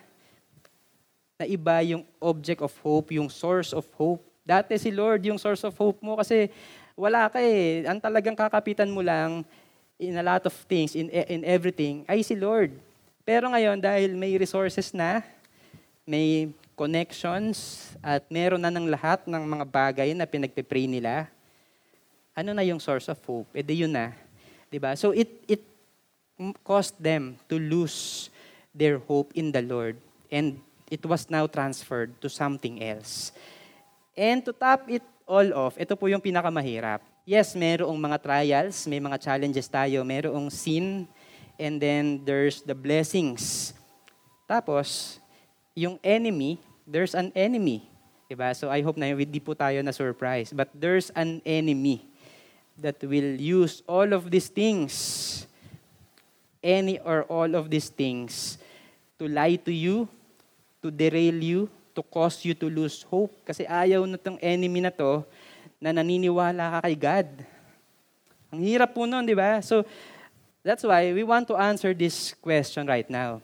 Naiba 1.37 1.85
yung 1.85 2.01
object 2.17 2.65
of 2.65 2.73
hope, 2.81 3.13
yung 3.13 3.29
source 3.29 3.69
of 3.69 3.85
hope. 3.93 4.25
Dati 4.41 4.73
si 4.81 4.89
Lord 4.89 5.21
yung 5.29 5.37
source 5.37 5.61
of 5.61 5.77
hope 5.77 6.01
mo 6.01 6.17
kasi 6.17 6.49
wala 6.97 7.29
ka 7.29 7.37
eh. 7.37 7.85
Ang 7.85 8.01
talagang 8.01 8.33
kakapitan 8.33 8.89
mo 8.89 9.05
lang 9.05 9.45
in 10.01 10.17
a 10.17 10.25
lot 10.25 10.41
of 10.49 10.53
things, 10.65 10.97
in, 10.97 11.13
in 11.13 11.45
everything, 11.45 12.01
ay 12.09 12.25
si 12.25 12.33
Lord. 12.33 12.73
Pero 13.21 13.45
ngayon, 13.53 13.77
dahil 13.77 14.17
may 14.17 14.33
resources 14.33 14.89
na, 14.97 15.21
may 16.09 16.49
connections, 16.73 17.93
at 18.01 18.25
meron 18.33 18.57
na 18.57 18.73
ng 18.73 18.89
lahat 18.89 19.21
ng 19.29 19.43
mga 19.45 19.65
bagay 19.69 20.09
na 20.17 20.25
pinagpipray 20.25 20.89
nila, 20.89 21.29
ano 22.33 22.57
na 22.57 22.65
yung 22.65 22.81
source 22.81 23.05
of 23.13 23.21
hope? 23.21 23.45
E 23.53 23.61
di 23.61 23.85
yun 23.85 23.93
na. 23.93 24.09
ba? 24.09 24.73
Diba? 24.73 24.91
So 24.97 25.13
it, 25.13 25.29
it 25.45 25.61
caused 26.65 26.97
them 26.97 27.37
to 27.45 27.61
lose 27.61 28.33
their 28.73 28.97
hope 28.97 29.29
in 29.37 29.53
the 29.53 29.61
Lord. 29.61 30.01
And 30.33 30.57
it 30.89 31.05
was 31.05 31.29
now 31.29 31.45
transferred 31.45 32.17
to 32.25 32.27
something 32.31 32.81
else. 32.81 33.29
And 34.17 34.41
to 34.49 34.51
top 34.55 34.89
it 34.89 35.05
all 35.29 35.45
off, 35.53 35.77
ito 35.77 35.93
po 35.93 36.09
yung 36.09 36.23
pinakamahirap. 36.23 37.10
Yes, 37.21 37.53
merong 37.53 37.93
mga 38.01 38.17
trials, 38.17 38.89
may 38.89 38.97
mga 38.97 39.21
challenges 39.21 39.69
tayo, 39.69 40.01
merong 40.01 40.49
sin, 40.49 41.05
and 41.53 41.77
then 41.77 42.17
there's 42.25 42.65
the 42.65 42.73
blessings. 42.73 43.77
Tapos, 44.49 45.21
yung 45.77 46.01
enemy, 46.01 46.57
there's 46.81 47.13
an 47.13 47.29
enemy. 47.37 47.85
Diba? 48.25 48.49
So 48.57 48.73
I 48.73 48.81
hope 48.81 48.97
na 48.97 49.13
hindi 49.13 49.37
po 49.37 49.53
tayo 49.53 49.85
na 49.85 49.93
surprise. 49.93 50.49
But 50.49 50.73
there's 50.73 51.13
an 51.13 51.45
enemy 51.45 52.01
that 52.81 52.97
will 53.05 53.37
use 53.37 53.85
all 53.85 54.17
of 54.17 54.33
these 54.33 54.49
things, 54.49 55.45
any 56.65 56.97
or 57.05 57.29
all 57.29 57.53
of 57.53 57.69
these 57.69 57.93
things, 57.93 58.57
to 59.21 59.29
lie 59.29 59.61
to 59.61 59.69
you, 59.69 60.09
to 60.81 60.89
derail 60.89 61.37
you, 61.37 61.69
to 61.93 62.01
cause 62.01 62.41
you 62.41 62.57
to 62.57 62.65
lose 62.65 63.05
hope. 63.05 63.29
Kasi 63.45 63.69
ayaw 63.69 64.09
na 64.09 64.17
tong 64.17 64.41
enemy 64.41 64.81
na 64.81 64.89
to 64.89 65.21
na 65.81 65.89
naniniwala 65.89 66.77
ka 66.77 66.79
kay 66.85 66.95
God. 66.95 67.27
Ang 68.53 68.61
hirap 68.61 68.93
po 68.93 69.09
nun, 69.09 69.25
di 69.25 69.33
ba? 69.33 69.57
So, 69.65 69.81
that's 70.61 70.85
why 70.85 71.09
we 71.09 71.25
want 71.25 71.49
to 71.49 71.57
answer 71.57 71.97
this 71.97 72.37
question 72.37 72.85
right 72.85 73.09
now. 73.09 73.41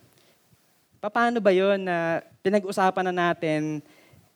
Paano 1.01 1.41
ba 1.41 1.49
yon 1.49 1.81
na 1.81 2.21
pinag-usapan 2.45 3.09
na 3.09 3.33
natin 3.33 3.81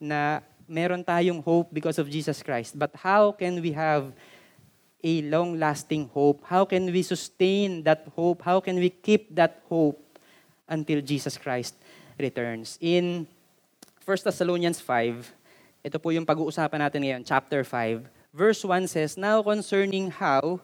na 0.01 0.41
meron 0.65 1.03
tayong 1.03 1.43
hope 1.43 1.69
because 1.69 1.99
of 1.99 2.09
Jesus 2.09 2.41
Christ. 2.41 2.79
But 2.79 2.95
how 2.95 3.35
can 3.35 3.59
we 3.61 3.75
have 3.75 4.15
a 5.03 5.21
long-lasting 5.27 6.09
hope? 6.09 6.41
How 6.47 6.63
can 6.63 6.87
we 6.89 7.03
sustain 7.03 7.83
that 7.83 8.07
hope? 8.15 8.41
How 8.41 8.63
can 8.63 8.79
we 8.79 8.89
keep 8.89 9.35
that 9.35 9.61
hope 9.67 9.99
until 10.69 11.03
Jesus 11.03 11.35
Christ 11.35 11.75
returns? 12.17 12.79
In 12.79 13.27
1 14.05 14.17
Thessalonians 14.23 14.79
5, 14.79 15.40
ito 15.81 15.97
po 15.97 16.13
yung 16.13 16.25
pag-uusapan 16.25 16.79
natin 16.87 17.01
ngayon, 17.01 17.23
chapter 17.25 17.65
5. 17.65 18.05
Verse 18.31 18.61
1 18.63 18.87
says, 18.87 19.17
Now 19.17 19.41
concerning 19.43 20.13
how 20.13 20.61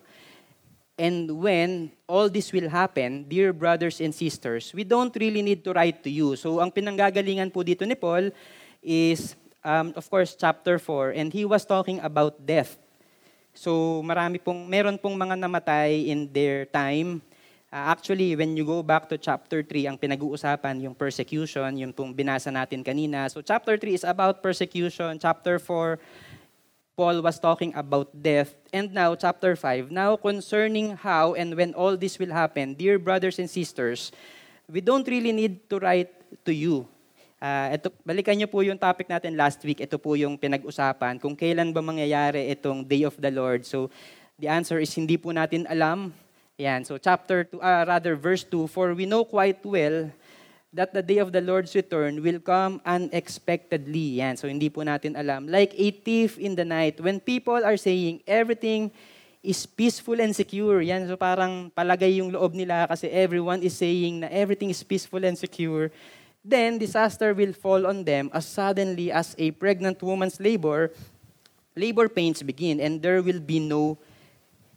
And 0.97 1.29
when 1.45 1.93
all 2.09 2.25
this 2.25 2.49
will 2.49 2.73
happen, 2.73 3.29
dear 3.29 3.53
brothers 3.53 4.01
and 4.01 4.09
sisters, 4.09 4.73
we 4.73 4.81
don't 4.81 5.13
really 5.13 5.45
need 5.45 5.61
to 5.61 5.69
write 5.69 6.01
to 6.01 6.09
you. 6.09 6.33
So 6.33 6.57
ang 6.57 6.73
pinanggagalingan 6.73 7.53
po 7.53 7.61
dito 7.61 7.85
ni 7.85 7.93
Paul 7.93 8.33
is, 8.81 9.37
um, 9.61 9.93
of 9.93 10.09
course, 10.09 10.33
chapter 10.33 10.81
4, 10.81 11.13
and 11.13 11.29
he 11.29 11.45
was 11.45 11.69
talking 11.69 12.01
about 12.01 12.41
death. 12.41 12.81
So 13.53 14.01
marami 14.01 14.41
pong, 14.41 14.65
meron 14.65 14.97
pong 14.97 15.13
mga 15.13 15.37
namatay 15.37 16.09
in 16.09 16.25
their 16.33 16.65
time. 16.65 17.21
Uh, 17.77 17.93
actually, 17.93 18.33
when 18.33 18.57
you 18.57 18.65
go 18.65 18.81
back 18.81 19.05
to 19.05 19.21
chapter 19.21 19.61
3, 19.61 19.85
ang 19.85 19.97
pinag-uusapan, 20.01 20.81
yung 20.81 20.97
persecution, 20.97 21.77
yung 21.77 21.93
pong 21.93 22.09
binasa 22.09 22.49
natin 22.49 22.81
kanina. 22.81 23.29
So 23.29 23.45
chapter 23.45 23.77
3 23.77 23.93
is 23.93 24.01
about 24.01 24.41
persecution. 24.41 25.21
Chapter 25.21 25.61
4, 25.61 26.01
Paul 26.97 27.21
was 27.21 27.37
talking 27.37 27.77
about 27.77 28.09
death. 28.17 28.57
And 28.73 28.89
now, 28.89 29.13
chapter 29.13 29.53
5, 29.53 29.93
now 29.93 30.17
concerning 30.17 30.97
how 30.97 31.37
and 31.37 31.53
when 31.53 31.77
all 31.77 31.93
this 31.93 32.17
will 32.17 32.33
happen, 32.33 32.73
dear 32.73 32.97
brothers 32.97 33.37
and 33.37 33.45
sisters, 33.45 34.09
we 34.65 34.81
don't 34.81 35.05
really 35.05 35.29
need 35.29 35.69
to 35.69 35.77
write 35.77 36.09
to 36.49 36.53
you. 36.57 36.89
Uh, 37.37 37.77
ito, 37.77 37.93
balikan 38.01 38.33
niyo 38.33 38.49
po 38.49 38.65
yung 38.65 38.81
topic 38.81 39.05
natin 39.05 39.37
last 39.37 39.61
week. 39.61 39.85
Ito 39.85 40.01
po 40.01 40.17
yung 40.17 40.41
pinag-usapan 40.41 41.21
kung 41.21 41.37
kailan 41.37 41.69
ba 41.69 41.85
mangyayari 41.85 42.49
itong 42.57 42.81
day 42.81 43.05
of 43.05 43.13
the 43.21 43.29
Lord. 43.29 43.69
So, 43.69 43.93
The 44.37 44.53
answer 44.53 44.77
is 44.77 44.93
hindi 44.93 45.17
po 45.17 45.33
natin 45.33 45.65
alam. 45.65 46.13
Yan. 46.57 46.81
So 46.81 46.97
chapter 46.97 47.45
2, 47.45 47.61
uh, 47.61 47.85
rather 47.85 48.17
verse 48.17 48.41
2, 48.41 48.65
for 48.73 48.97
we 48.97 49.05
know 49.05 49.21
quite 49.21 49.61
well 49.61 50.09
that 50.73 50.89
the 50.89 51.05
day 51.05 51.21
of 51.21 51.29
the 51.29 51.37
Lord's 51.37 51.77
return 51.77 52.17
will 52.25 52.41
come 52.41 52.81
unexpectedly. 52.81 54.17
Yan. 54.17 54.41
So 54.41 54.49
hindi 54.49 54.73
po 54.73 54.81
natin 54.81 55.13
alam. 55.13 55.45
Like 55.45 55.77
a 55.77 55.93
thief 55.93 56.41
in 56.41 56.57
the 56.57 56.65
night. 56.65 56.97
When 56.97 57.21
people 57.21 57.61
are 57.61 57.77
saying 57.77 58.25
everything 58.25 58.89
is 59.45 59.69
peaceful 59.69 60.17
and 60.17 60.33
secure. 60.33 60.81
Yan. 60.81 61.05
So 61.05 61.13
parang 61.13 61.69
palagay 61.77 62.17
yung 62.17 62.33
loob 62.33 62.57
nila 62.57 62.89
kasi 62.89 63.05
everyone 63.13 63.61
is 63.61 63.77
saying 63.77 64.25
na 64.25 64.27
everything 64.33 64.73
is 64.73 64.81
peaceful 64.81 65.21
and 65.21 65.37
secure. 65.37 65.93
Then 66.41 66.81
disaster 66.81 67.37
will 67.37 67.53
fall 67.53 67.85
on 67.85 68.01
them 68.01 68.33
as 68.33 68.49
suddenly 68.49 69.13
as 69.13 69.37
a 69.37 69.53
pregnant 69.53 70.01
woman's 70.01 70.41
labor, 70.41 70.89
labor 71.77 72.09
pains 72.09 72.41
begin 72.41 72.81
and 72.81 72.97
there 72.97 73.21
will 73.21 73.45
be 73.45 73.61
no 73.61 74.01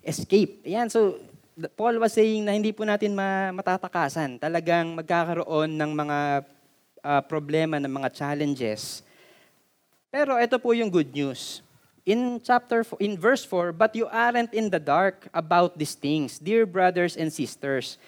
escape. 0.04 0.60
Yan. 0.68 0.92
So 0.92 1.29
Paul 1.74 1.98
was 1.98 2.14
saying 2.14 2.46
na 2.46 2.54
hindi 2.54 2.70
po 2.70 2.86
natin 2.86 3.16
matatakasan. 3.54 4.38
Talagang 4.38 4.94
magkakaroon 4.94 5.74
ng 5.74 5.90
mga 5.92 6.18
uh, 7.02 7.22
problema, 7.26 7.82
ng 7.82 7.90
mga 7.90 8.08
challenges. 8.14 9.02
Pero 10.10 10.38
ito 10.38 10.58
po 10.58 10.72
yung 10.72 10.90
good 10.90 11.10
news. 11.10 11.62
In 12.06 12.40
chapter 12.42 12.82
in 12.98 13.18
verse 13.18 13.44
4, 13.44 13.76
but 13.76 13.94
you 13.94 14.08
aren't 14.08 14.54
in 14.54 14.70
the 14.70 14.80
dark 14.80 15.28
about 15.34 15.76
these 15.76 15.94
things, 15.94 16.38
dear 16.40 16.64
brothers 16.64 17.14
and 17.14 17.30
sisters. 17.30 17.98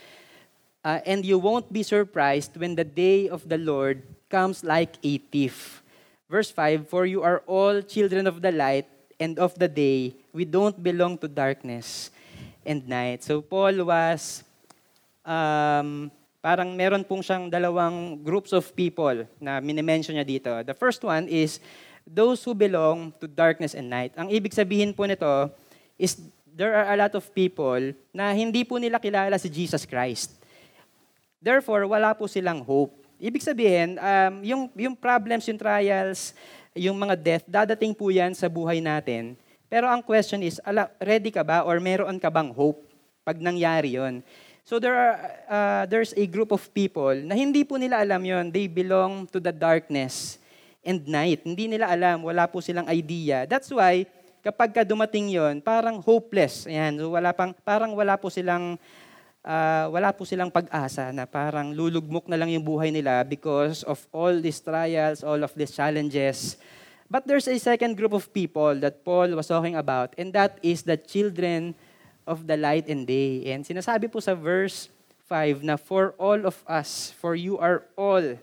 Uh, 0.82 0.98
and 1.06 1.22
you 1.22 1.38
won't 1.38 1.70
be 1.70 1.82
surprised 1.86 2.58
when 2.58 2.74
the 2.74 2.86
day 2.86 3.28
of 3.28 3.46
the 3.46 3.58
Lord 3.58 4.02
comes 4.26 4.64
like 4.64 4.98
a 5.04 5.18
thief. 5.30 5.82
Verse 6.26 6.50
5, 6.50 6.88
for 6.88 7.06
you 7.06 7.22
are 7.22 7.44
all 7.46 7.82
children 7.82 8.26
of 8.26 8.40
the 8.40 8.50
light 8.50 8.88
and 9.20 9.38
of 9.38 9.54
the 9.60 9.68
day. 9.68 10.16
We 10.32 10.48
don't 10.48 10.74
belong 10.82 11.18
to 11.22 11.28
darkness 11.28 12.11
and 12.66 12.84
night. 12.86 13.22
So 13.22 13.42
Paul 13.42 13.86
was, 13.86 14.42
um, 15.22 16.10
parang 16.42 16.74
meron 16.74 17.06
pong 17.06 17.22
siyang 17.22 17.46
dalawang 17.46 18.18
groups 18.20 18.50
of 18.50 18.66
people 18.74 19.26
na 19.38 19.62
minimension 19.62 20.18
niya 20.18 20.26
dito. 20.26 20.50
The 20.66 20.74
first 20.74 21.02
one 21.06 21.30
is 21.30 21.62
those 22.02 22.42
who 22.42 22.54
belong 22.54 23.14
to 23.22 23.30
darkness 23.30 23.78
and 23.78 23.86
night. 23.86 24.10
Ang 24.18 24.34
ibig 24.34 24.50
sabihin 24.50 24.90
po 24.90 25.06
nito 25.06 25.50
is 25.94 26.18
there 26.50 26.74
are 26.74 26.92
a 26.92 26.96
lot 26.98 27.14
of 27.14 27.24
people 27.30 27.94
na 28.12 28.34
hindi 28.34 28.66
po 28.66 28.76
nila 28.76 28.98
kilala 28.98 29.38
si 29.38 29.48
Jesus 29.48 29.86
Christ. 29.86 30.34
Therefore, 31.42 31.86
wala 31.90 32.14
po 32.14 32.30
silang 32.30 32.62
hope. 32.62 32.94
Ibig 33.18 33.42
sabihin, 33.42 33.98
um, 33.98 34.34
yung, 34.42 34.62
yung 34.74 34.94
problems, 34.98 35.46
yung 35.46 35.58
trials, 35.58 36.34
yung 36.74 36.98
mga 36.98 37.14
death, 37.18 37.44
dadating 37.46 37.94
po 37.94 38.10
yan 38.10 38.34
sa 38.34 38.46
buhay 38.50 38.82
natin. 38.82 39.34
Pero 39.72 39.88
ang 39.88 40.04
question 40.04 40.44
is, 40.44 40.60
ala, 40.68 40.92
ready 41.00 41.32
ka 41.32 41.40
ba 41.40 41.64
or 41.64 41.80
meron 41.80 42.20
ka 42.20 42.28
bang 42.28 42.52
hope 42.52 42.84
pag 43.24 43.40
nangyari 43.40 43.96
yon? 43.96 44.20
So 44.68 44.76
there 44.76 44.92
are, 44.92 45.16
uh, 45.48 45.82
there's 45.88 46.12
a 46.12 46.28
group 46.28 46.52
of 46.52 46.60
people 46.76 47.16
na 47.16 47.32
hindi 47.32 47.64
po 47.64 47.80
nila 47.80 48.04
alam 48.04 48.20
yon. 48.20 48.52
They 48.52 48.68
belong 48.68 49.32
to 49.32 49.40
the 49.40 49.48
darkness 49.48 50.36
and 50.84 51.00
night. 51.08 51.40
Hindi 51.48 51.72
nila 51.72 51.88
alam, 51.88 52.20
wala 52.20 52.44
po 52.52 52.60
silang 52.60 52.84
idea. 52.92 53.48
That's 53.48 53.72
why, 53.72 54.04
kapag 54.44 54.76
ka 54.76 54.82
dumating 54.84 55.32
yon, 55.32 55.64
parang 55.64 56.04
hopeless. 56.04 56.68
Ayan, 56.68 57.00
so 57.00 57.16
wala 57.16 57.32
pang, 57.32 57.56
parang 57.64 57.96
wala 57.96 58.20
po 58.20 58.28
silang 58.28 58.76
uh, 59.40 59.86
wala 59.88 60.12
po 60.12 60.28
silang 60.28 60.52
pag-asa 60.52 61.16
na 61.16 61.24
parang 61.24 61.72
lulugmok 61.72 62.28
na 62.28 62.36
lang 62.36 62.52
yung 62.52 62.62
buhay 62.62 62.92
nila 62.92 63.24
because 63.24 63.88
of 63.88 63.98
all 64.12 64.36
these 64.36 64.60
trials, 64.60 65.24
all 65.24 65.40
of 65.40 65.56
these 65.56 65.72
challenges. 65.72 66.60
But 67.12 67.28
there's 67.28 67.44
a 67.44 67.60
second 67.60 68.00
group 68.00 68.16
of 68.16 68.32
people 68.32 68.72
that 68.80 69.04
Paul 69.04 69.36
was 69.36 69.52
talking 69.52 69.76
about, 69.76 70.16
and 70.16 70.32
that 70.32 70.56
is 70.64 70.80
the 70.80 70.96
children 70.96 71.76
of 72.24 72.48
the 72.48 72.56
light 72.56 72.88
and 72.88 73.04
day. 73.04 73.52
And 73.52 73.68
sinasabi 73.68 74.08
po 74.08 74.24
sa 74.24 74.32
verse 74.32 74.88
5 75.28 75.60
na 75.60 75.76
for 75.76 76.16
all 76.16 76.40
of 76.48 76.56
us, 76.64 77.12
for 77.20 77.36
you 77.36 77.60
are 77.60 77.84
all 78.00 78.40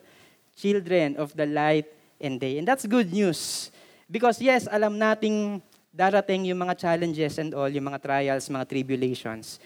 children 0.54 1.18
of 1.18 1.34
the 1.34 1.50
light 1.50 1.90
and 2.22 2.38
day. 2.38 2.62
And 2.62 2.70
that's 2.70 2.86
good 2.86 3.10
news. 3.10 3.74
Because 4.06 4.38
yes, 4.38 4.70
alam 4.70 5.02
nating 5.02 5.66
darating 5.90 6.54
yung 6.54 6.62
mga 6.62 6.78
challenges 6.78 7.42
and 7.42 7.58
all, 7.58 7.74
yung 7.74 7.90
mga 7.90 8.06
trials, 8.06 8.54
mga 8.54 8.70
tribulations. 8.70 9.58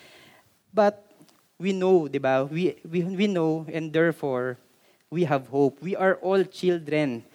But 0.71 1.03
we 1.59 1.75
know, 1.75 2.07
di 2.07 2.23
ba? 2.23 2.47
We, 2.47 2.79
we, 2.87 3.03
we 3.03 3.27
know 3.27 3.67
and 3.67 3.91
therefore 3.91 4.55
we 5.11 5.27
have 5.27 5.51
hope. 5.51 5.83
We 5.83 5.91
are 5.99 6.15
all 6.23 6.47
children 6.47 7.27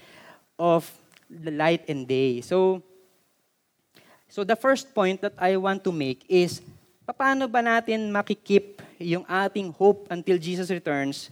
of 0.57 0.89
light 1.31 1.85
and 1.89 2.09
day. 2.09 2.41
So, 2.41 2.83
so 4.29 4.45
the 4.45 4.57
first 4.57 4.95
point 4.95 5.21
that 5.21 5.37
I 5.39 5.57
want 5.57 5.85
to 5.85 5.93
make 5.93 6.25
is, 6.29 6.61
paano 7.05 7.49
ba 7.49 7.61
natin 7.65 8.13
makikip 8.13 8.81
yung 9.01 9.25
ating 9.29 9.73
hope 9.73 10.09
until 10.11 10.37
Jesus 10.37 10.69
returns? 10.73 11.31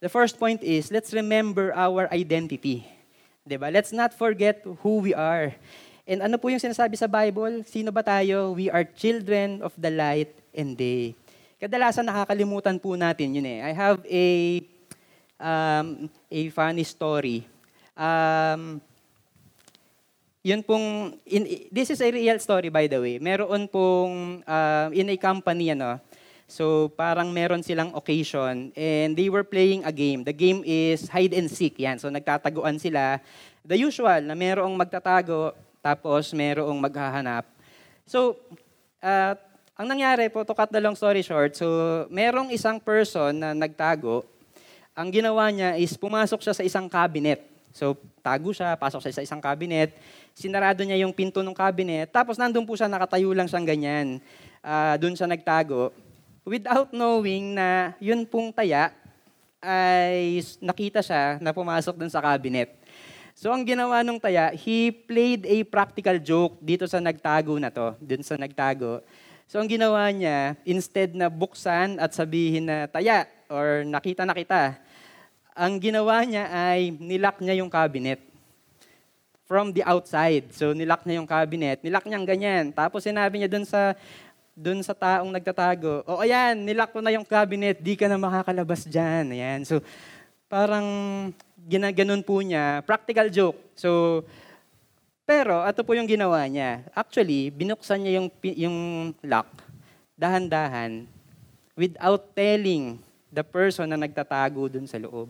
The 0.00 0.08
first 0.08 0.40
point 0.40 0.64
is, 0.64 0.88
let's 0.88 1.12
remember 1.12 1.76
our 1.76 2.08
identity. 2.08 2.88
Diba? 3.44 3.68
Let's 3.68 3.92
not 3.92 4.16
forget 4.16 4.64
who 4.80 5.04
we 5.04 5.12
are. 5.12 5.52
And 6.08 6.24
ano 6.24 6.40
po 6.40 6.48
yung 6.48 6.60
sinasabi 6.60 6.96
sa 6.96 7.06
Bible? 7.06 7.62
Sino 7.68 7.92
ba 7.92 8.00
tayo? 8.00 8.56
We 8.56 8.72
are 8.72 8.84
children 8.84 9.60
of 9.60 9.76
the 9.76 9.92
light 9.92 10.32
and 10.56 10.76
day. 10.76 11.12
Kadalasan 11.60 12.08
nakakalimutan 12.08 12.80
po 12.80 12.96
natin 12.96 13.36
yun 13.36 13.44
eh. 13.44 13.60
I 13.60 13.72
have 13.76 14.00
a 14.08 14.28
um, 15.36 16.08
a 16.32 16.48
funny 16.48 16.84
story. 16.88 17.44
Um, 17.92 18.80
yun 20.40 20.64
pong, 20.64 21.16
in, 21.28 21.68
this 21.68 21.92
is 21.92 22.00
a 22.00 22.10
real 22.10 22.38
story 22.40 22.68
by 22.72 22.88
the 22.88 23.00
way. 23.00 23.16
Meron 23.20 23.68
pong, 23.68 24.40
uh, 24.44 24.88
in 24.92 25.08
a 25.12 25.16
company, 25.16 25.70
ano, 25.72 26.00
so 26.48 26.88
parang 26.96 27.30
meron 27.30 27.62
silang 27.62 27.92
occasion 27.94 28.72
and 28.74 29.14
they 29.14 29.28
were 29.28 29.44
playing 29.44 29.84
a 29.84 29.92
game. 29.92 30.24
The 30.24 30.32
game 30.32 30.64
is 30.64 31.08
hide 31.08 31.36
and 31.36 31.48
seek, 31.50 31.78
yan. 31.78 32.00
So 32.00 32.08
nagtataguan 32.08 32.80
sila. 32.80 33.20
The 33.60 33.76
usual, 33.76 34.24
na 34.24 34.32
merong 34.32 34.72
magtatago, 34.72 35.52
tapos 35.84 36.32
merong 36.32 36.76
maghahanap. 36.80 37.44
So, 38.08 38.36
uh, 39.04 39.36
ang 39.76 39.86
nangyari 39.88 40.28
po, 40.28 40.44
to 40.44 40.52
cut 40.52 40.68
the 40.68 40.80
long 40.80 40.96
story 40.96 41.24
short, 41.24 41.56
so 41.56 41.64
merong 42.12 42.52
isang 42.52 42.80
person 42.80 43.32
na 43.36 43.56
nagtago, 43.56 44.24
ang 44.92 45.08
ginawa 45.08 45.48
niya 45.48 45.80
is 45.80 45.96
pumasok 45.96 46.40
siya 46.44 46.52
sa 46.56 46.64
isang 46.64 46.84
cabinet. 46.84 47.40
So, 47.70 47.94
tago 48.20 48.50
siya, 48.50 48.74
pasok 48.74 49.00
siya 49.00 49.16
sa 49.16 49.24
isang 49.24 49.38
cabinet, 49.38 49.94
sinarado 50.40 50.80
niya 50.80 51.04
yung 51.04 51.12
pinto 51.12 51.44
ng 51.44 51.52
cabinet, 51.52 52.08
tapos 52.08 52.40
nandun 52.40 52.64
po 52.64 52.72
siya, 52.72 52.88
nakatayo 52.88 53.36
lang 53.36 53.44
siyang 53.44 53.68
ganyan. 53.68 54.06
Uh, 54.64 54.96
doon 54.96 55.12
siya 55.12 55.28
nagtago. 55.28 55.92
Without 56.48 56.88
knowing 56.96 57.52
na 57.52 57.92
yun 58.00 58.24
pong 58.24 58.48
taya, 58.48 58.96
ay 59.60 60.40
nakita 60.64 61.04
siya 61.04 61.36
na 61.36 61.52
pumasok 61.52 62.00
dun 62.00 62.08
sa 62.08 62.24
cabinet. 62.24 62.72
So 63.36 63.52
ang 63.52 63.68
ginawa 63.68 64.00
nung 64.00 64.16
taya, 64.16 64.48
he 64.56 64.88
played 64.88 65.44
a 65.44 65.60
practical 65.68 66.16
joke 66.16 66.56
dito 66.64 66.88
sa 66.88 66.96
nagtago 66.96 67.60
na 67.60 67.68
to, 67.68 67.92
dun 68.00 68.24
sa 68.24 68.40
nagtago. 68.40 69.04
So 69.44 69.60
ang 69.60 69.68
ginawa 69.68 70.08
niya, 70.08 70.56
instead 70.64 71.12
na 71.12 71.28
buksan 71.28 72.00
at 72.00 72.16
sabihin 72.16 72.64
na 72.64 72.88
taya 72.88 73.28
or 73.52 73.84
nakita 73.84 74.24
na 74.24 74.32
kita, 74.32 74.80
ang 75.52 75.76
ginawa 75.76 76.24
niya 76.24 76.48
ay 76.48 76.96
nilak 76.96 77.36
niya 77.44 77.60
yung 77.60 77.68
cabinet 77.68 78.29
from 79.50 79.74
the 79.74 79.82
outside. 79.82 80.46
So 80.54 80.70
nilak 80.70 81.02
niya 81.02 81.18
yung 81.18 81.26
cabinet, 81.26 81.82
nilak 81.82 82.06
niya 82.06 82.22
ganyan. 82.22 82.70
Tapos 82.70 83.02
sinabi 83.02 83.42
niya 83.42 83.50
dun 83.50 83.66
sa 83.66 83.98
dun 84.54 84.78
sa 84.86 84.94
taong 84.94 85.34
nagtatago, 85.34 86.06
o 86.06 86.10
oh, 86.14 86.22
ayan, 86.22 86.54
nilak 86.54 86.94
ko 86.94 87.02
na 87.02 87.10
yung 87.10 87.26
cabinet, 87.26 87.82
di 87.82 87.98
ka 87.98 88.06
na 88.06 88.14
makakalabas 88.14 88.86
dyan. 88.86 89.34
Ayan. 89.34 89.66
So 89.66 89.82
parang 90.46 90.86
ginaganon 91.66 92.22
po 92.22 92.38
niya, 92.38 92.86
practical 92.86 93.26
joke. 93.26 93.58
So 93.74 94.22
pero 95.26 95.66
ito 95.66 95.82
po 95.82 95.98
yung 95.98 96.06
ginawa 96.06 96.46
niya. 96.46 96.86
Actually, 96.94 97.50
binuksan 97.50 98.06
niya 98.06 98.22
yung 98.22 98.28
yung 98.54 98.78
lock 99.26 99.50
dahan-dahan 100.14 101.10
without 101.74 102.22
telling 102.38 103.02
the 103.34 103.42
person 103.42 103.90
na 103.90 103.98
nagtatago 103.98 104.70
dun 104.70 104.86
sa 104.86 104.98
loob. 105.02 105.26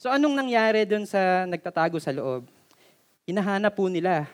So 0.00 0.08
anong 0.08 0.32
nangyari 0.32 0.88
doon 0.88 1.04
sa 1.04 1.44
nagtatago 1.44 2.00
sa 2.00 2.12
loob? 2.12 2.48
Hinahanap 3.22 3.74
po 3.78 3.86
nila. 3.86 4.26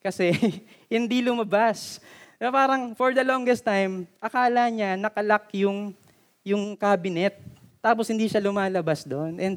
Kasi 0.00 0.32
hindi 0.92 1.20
lumabas. 1.20 2.00
Parang 2.40 2.96
for 2.96 3.12
the 3.12 3.20
longest 3.20 3.60
time, 3.60 4.08
akala 4.16 4.72
niya 4.72 4.96
nakalak 4.96 5.52
yung, 5.52 5.92
yung 6.40 6.72
cabinet. 6.72 7.36
Tapos 7.84 8.08
hindi 8.08 8.28
siya 8.32 8.40
lumalabas 8.40 9.04
doon. 9.04 9.36
And 9.36 9.54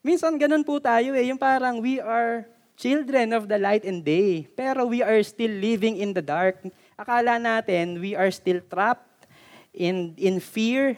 minsan 0.00 0.40
ganun 0.40 0.64
po 0.64 0.80
tayo 0.80 1.12
eh. 1.12 1.28
Yung 1.28 1.36
parang 1.36 1.84
we 1.84 2.00
are 2.00 2.48
children 2.76 3.36
of 3.36 3.44
the 3.44 3.60
light 3.60 3.84
and 3.84 4.00
day. 4.00 4.48
Pero 4.56 4.88
we 4.88 5.04
are 5.04 5.20
still 5.20 5.52
living 5.52 6.00
in 6.00 6.16
the 6.16 6.24
dark. 6.24 6.56
Akala 6.96 7.36
natin 7.36 8.00
we 8.00 8.16
are 8.16 8.32
still 8.32 8.64
trapped 8.64 9.28
in, 9.76 10.16
in 10.16 10.40
fear, 10.40 10.96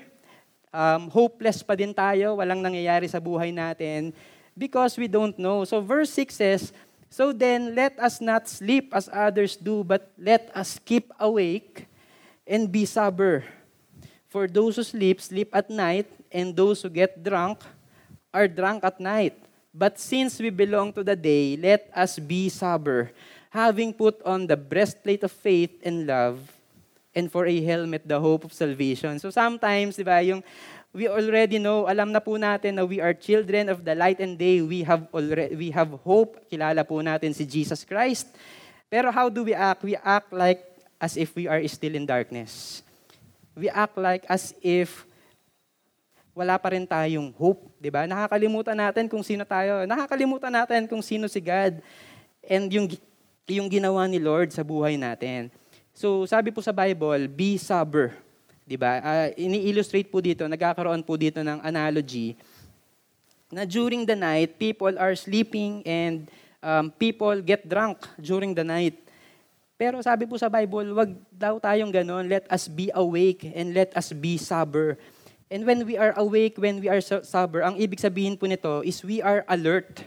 um, 0.70 1.11
hopeless 1.11 1.66
pa 1.66 1.74
din 1.74 1.90
tayo, 1.90 2.38
walang 2.38 2.62
nangyayari 2.62 3.11
sa 3.11 3.18
buhay 3.18 3.50
natin 3.50 4.14
because 4.54 4.94
we 4.94 5.11
don't 5.11 5.35
know. 5.38 5.66
So 5.66 5.83
verse 5.83 6.14
6 6.14 6.31
says, 6.35 6.62
So 7.11 7.33
then, 7.33 7.75
let 7.75 7.99
us 7.99 8.21
not 8.21 8.49
sleep 8.49 8.92
as 8.92 9.09
others 9.12 9.57
do, 9.57 9.83
but 9.83 10.12
let 10.18 10.51
us 10.55 10.79
keep 10.79 11.12
awake 11.18 11.88
and 12.47 12.71
be 12.71 12.85
sober. 12.85 13.44
For 14.29 14.47
those 14.47 14.77
who 14.77 14.85
sleep, 14.85 15.21
sleep 15.21 15.51
at 15.57 15.71
night, 15.71 16.07
and 16.31 16.55
those 16.55 16.83
who 16.83 16.90
get 16.90 17.23
drunk 17.25 17.64
are 18.33 18.47
drunk 18.47 18.85
at 18.85 19.01
night. 19.01 19.35
But 19.73 19.99
since 19.99 20.38
we 20.38 20.51
belong 20.51 20.92
to 20.94 21.05
the 21.05 21.16
day, 21.16 21.57
let 21.57 21.88
us 21.94 22.18
be 22.18 22.49
sober, 22.49 23.11
having 23.51 23.92
put 23.92 24.21
on 24.23 24.47
the 24.47 24.57
breastplate 24.57 25.23
of 25.25 25.33
faith 25.33 25.81
and 25.85 26.07
love, 26.07 26.40
and 27.14 27.33
for 27.33 27.47
a 27.47 27.61
helmet, 27.61 28.07
the 28.07 28.21
hope 28.21 28.44
of 28.44 28.53
salvation. 28.53 29.18
So 29.18 29.31
sometimes, 29.31 29.97
di 29.97 30.05
ba, 30.05 30.21
yung 30.21 30.44
we 30.92 31.09
already 31.09 31.61
know, 31.61 31.85
alam 31.85 32.12
na 32.12 32.20
po 32.20 32.37
natin 32.40 32.81
na 32.81 32.85
we 32.85 33.01
are 33.01 33.12
children 33.12 33.68
of 33.68 33.85
the 33.85 33.94
light 33.94 34.20
and 34.20 34.40
day. 34.40 34.64
We 34.64 34.83
have 34.85 35.07
already, 35.12 35.55
we 35.57 35.68
have 35.70 35.92
hope. 36.03 36.40
Kilala 36.48 36.87
po 36.87 37.01
natin 37.05 37.37
si 37.37 37.44
Jesus 37.44 37.85
Christ. 37.85 38.33
Pero 38.88 39.12
how 39.12 39.29
do 39.29 39.44
we 39.44 39.53
act? 39.53 39.85
We 39.85 40.01
act 40.01 40.33
like 40.33 40.64
as 40.96 41.14
if 41.20 41.37
we 41.37 41.44
are 41.44 41.61
still 41.68 41.92
in 41.92 42.09
darkness. 42.09 42.83
We 43.53 43.68
act 43.68 44.01
like 44.01 44.24
as 44.27 44.57
if 44.64 45.05
wala 46.33 46.55
pa 46.55 46.70
rin 46.70 46.87
tayong 46.87 47.35
hope, 47.35 47.66
'di 47.83 47.90
ba? 47.90 48.07
Nakakalimutan 48.07 48.79
natin 48.79 49.11
kung 49.11 49.27
sino 49.27 49.42
tayo. 49.42 49.83
Nakakalimutan 49.90 50.55
natin 50.55 50.87
kung 50.87 51.03
sino 51.03 51.27
si 51.27 51.42
God 51.42 51.83
and 52.46 52.70
yung 52.70 52.87
yung 53.51 53.66
ginawa 53.66 54.07
ni 54.07 54.22
Lord 54.22 54.55
sa 54.55 54.62
buhay 54.62 54.94
natin. 54.94 55.51
So, 55.90 56.22
sabi 56.31 56.55
po 56.55 56.62
sa 56.62 56.70
Bible, 56.70 57.27
be 57.27 57.59
sober. 57.59 58.14
'Di 58.68 58.76
ba? 58.76 59.00
Uh, 59.00 59.28
ini-illustrate 59.40 60.12
po 60.12 60.20
dito, 60.20 60.44
nagkakaroon 60.44 61.00
po 61.00 61.16
dito 61.16 61.40
ng 61.40 61.64
analogy 61.64 62.37
na 63.48 63.64
during 63.64 64.04
the 64.04 64.12
night, 64.12 64.61
people 64.61 64.92
are 65.00 65.16
sleeping 65.16 65.81
and 65.88 66.28
um, 66.61 66.92
people 66.92 67.40
get 67.40 67.64
drunk 67.64 68.04
during 68.20 68.52
the 68.52 68.64
night. 68.64 68.96
Pero 69.78 70.02
sabi 70.04 70.28
po 70.28 70.37
sa 70.37 70.52
Bible, 70.52 70.92
wag 70.92 71.16
daw 71.33 71.57
tayong 71.57 71.88
ganon. 71.88 72.28
Let 72.28 72.44
us 72.50 72.68
be 72.68 72.92
awake 72.92 73.48
and 73.57 73.72
let 73.72 73.94
us 73.96 74.12
be 74.12 74.37
sober. 74.37 75.00
And 75.48 75.64
when 75.64 75.88
we 75.88 75.96
are 75.96 76.12
awake, 76.20 76.61
when 76.61 76.83
we 76.83 76.92
are 76.92 77.00
sober, 77.00 77.64
ang 77.64 77.81
ibig 77.81 78.02
sabihin 78.02 78.37
po 78.37 78.44
nito 78.44 78.85
is 78.85 79.00
we 79.00 79.24
are 79.24 79.48
alert. 79.48 80.04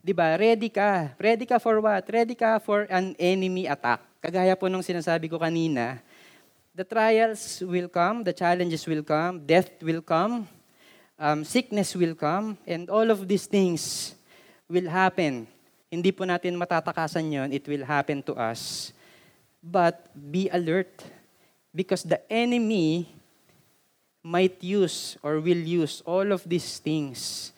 'Di 0.00 0.16
ba? 0.16 0.38
Ready 0.40 0.72
ka. 0.72 1.12
Ready 1.20 1.44
ka 1.44 1.60
for 1.60 1.82
what? 1.84 2.08
Ready 2.08 2.32
ka 2.32 2.56
for 2.62 2.88
an 2.88 3.12
enemy 3.20 3.68
attack. 3.68 4.00
Kagaya 4.24 4.56
po 4.56 4.70
nung 4.72 4.86
sinasabi 4.86 5.28
ko 5.28 5.36
kanina, 5.36 6.00
the 6.78 6.86
trials 6.86 7.58
will 7.66 7.90
come, 7.90 8.22
the 8.22 8.30
challenges 8.30 8.86
will 8.86 9.02
come, 9.02 9.42
death 9.42 9.82
will 9.82 9.98
come, 9.98 10.46
um, 11.18 11.42
sickness 11.42 11.98
will 11.98 12.14
come, 12.14 12.54
and 12.70 12.86
all 12.86 13.10
of 13.10 13.26
these 13.26 13.50
things 13.50 14.14
will 14.70 14.86
happen. 14.86 15.42
Hindi 15.90 16.14
po 16.14 16.22
natin 16.22 16.54
matatakasan 16.54 17.26
yon, 17.34 17.50
it 17.50 17.66
will 17.66 17.82
happen 17.82 18.22
to 18.22 18.38
us. 18.38 18.94
But 19.58 20.06
be 20.14 20.46
alert 20.54 21.02
because 21.74 22.06
the 22.06 22.22
enemy 22.30 23.10
might 24.22 24.62
use 24.62 25.18
or 25.26 25.42
will 25.42 25.58
use 25.58 25.98
all 26.06 26.30
of 26.30 26.46
these 26.46 26.78
things 26.78 27.50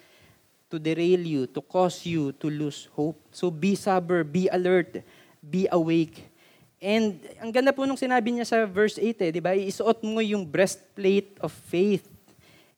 to 0.72 0.80
derail 0.80 1.20
you, 1.20 1.44
to 1.52 1.60
cause 1.60 2.08
you 2.08 2.32
to 2.40 2.48
lose 2.48 2.88
hope. 2.96 3.20
So 3.36 3.52
be 3.52 3.76
sober, 3.76 4.24
be 4.24 4.48
alert, 4.48 5.04
be 5.44 5.68
awake. 5.68 6.29
And 6.80 7.20
ang 7.36 7.52
ganda 7.52 7.76
po 7.76 7.84
nung 7.84 8.00
sinabi 8.00 8.32
niya 8.32 8.48
sa 8.48 8.64
verse 8.64 8.96
8 8.96 9.28
eh, 9.28 9.30
di 9.36 9.40
ba? 9.44 9.52
Isuot 9.52 10.00
mo 10.00 10.24
yung 10.24 10.48
breastplate 10.48 11.36
of 11.44 11.52
faith 11.68 12.08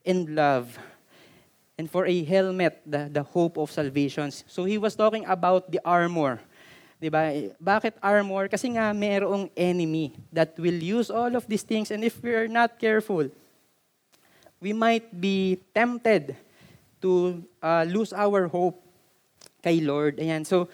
and 0.03 0.35
love. 0.35 0.75
And 1.79 1.87
for 1.87 2.11
a 2.11 2.17
helmet, 2.27 2.83
the, 2.83 3.07
the 3.07 3.23
hope 3.23 3.57
of 3.57 3.71
salvation. 3.71 4.35
So 4.51 4.67
he 4.67 4.77
was 4.77 4.99
talking 4.99 5.23
about 5.31 5.71
the 5.71 5.79
armor. 5.87 6.43
Di 6.99 7.11
ba? 7.15 7.31
Bakit 7.63 8.03
armor? 8.03 8.51
Kasi 8.51 8.75
nga 8.75 8.91
mayroong 8.91 9.51
enemy 9.55 10.19
that 10.35 10.59
will 10.59 10.83
use 10.83 11.07
all 11.07 11.35
of 11.39 11.47
these 11.47 11.63
things 11.63 11.95
and 11.95 12.03
if 12.03 12.19
we 12.23 12.35
are 12.35 12.51
not 12.51 12.83
careful, 12.83 13.31
we 14.59 14.75
might 14.75 15.11
be 15.15 15.63
tempted 15.75 16.35
to 17.03 17.43
uh, 17.63 17.87
lose 17.87 18.11
our 18.15 18.47
hope 18.47 18.83
kay 19.63 19.83
Lord. 19.83 20.19
Ayan. 20.19 20.47
So, 20.47 20.71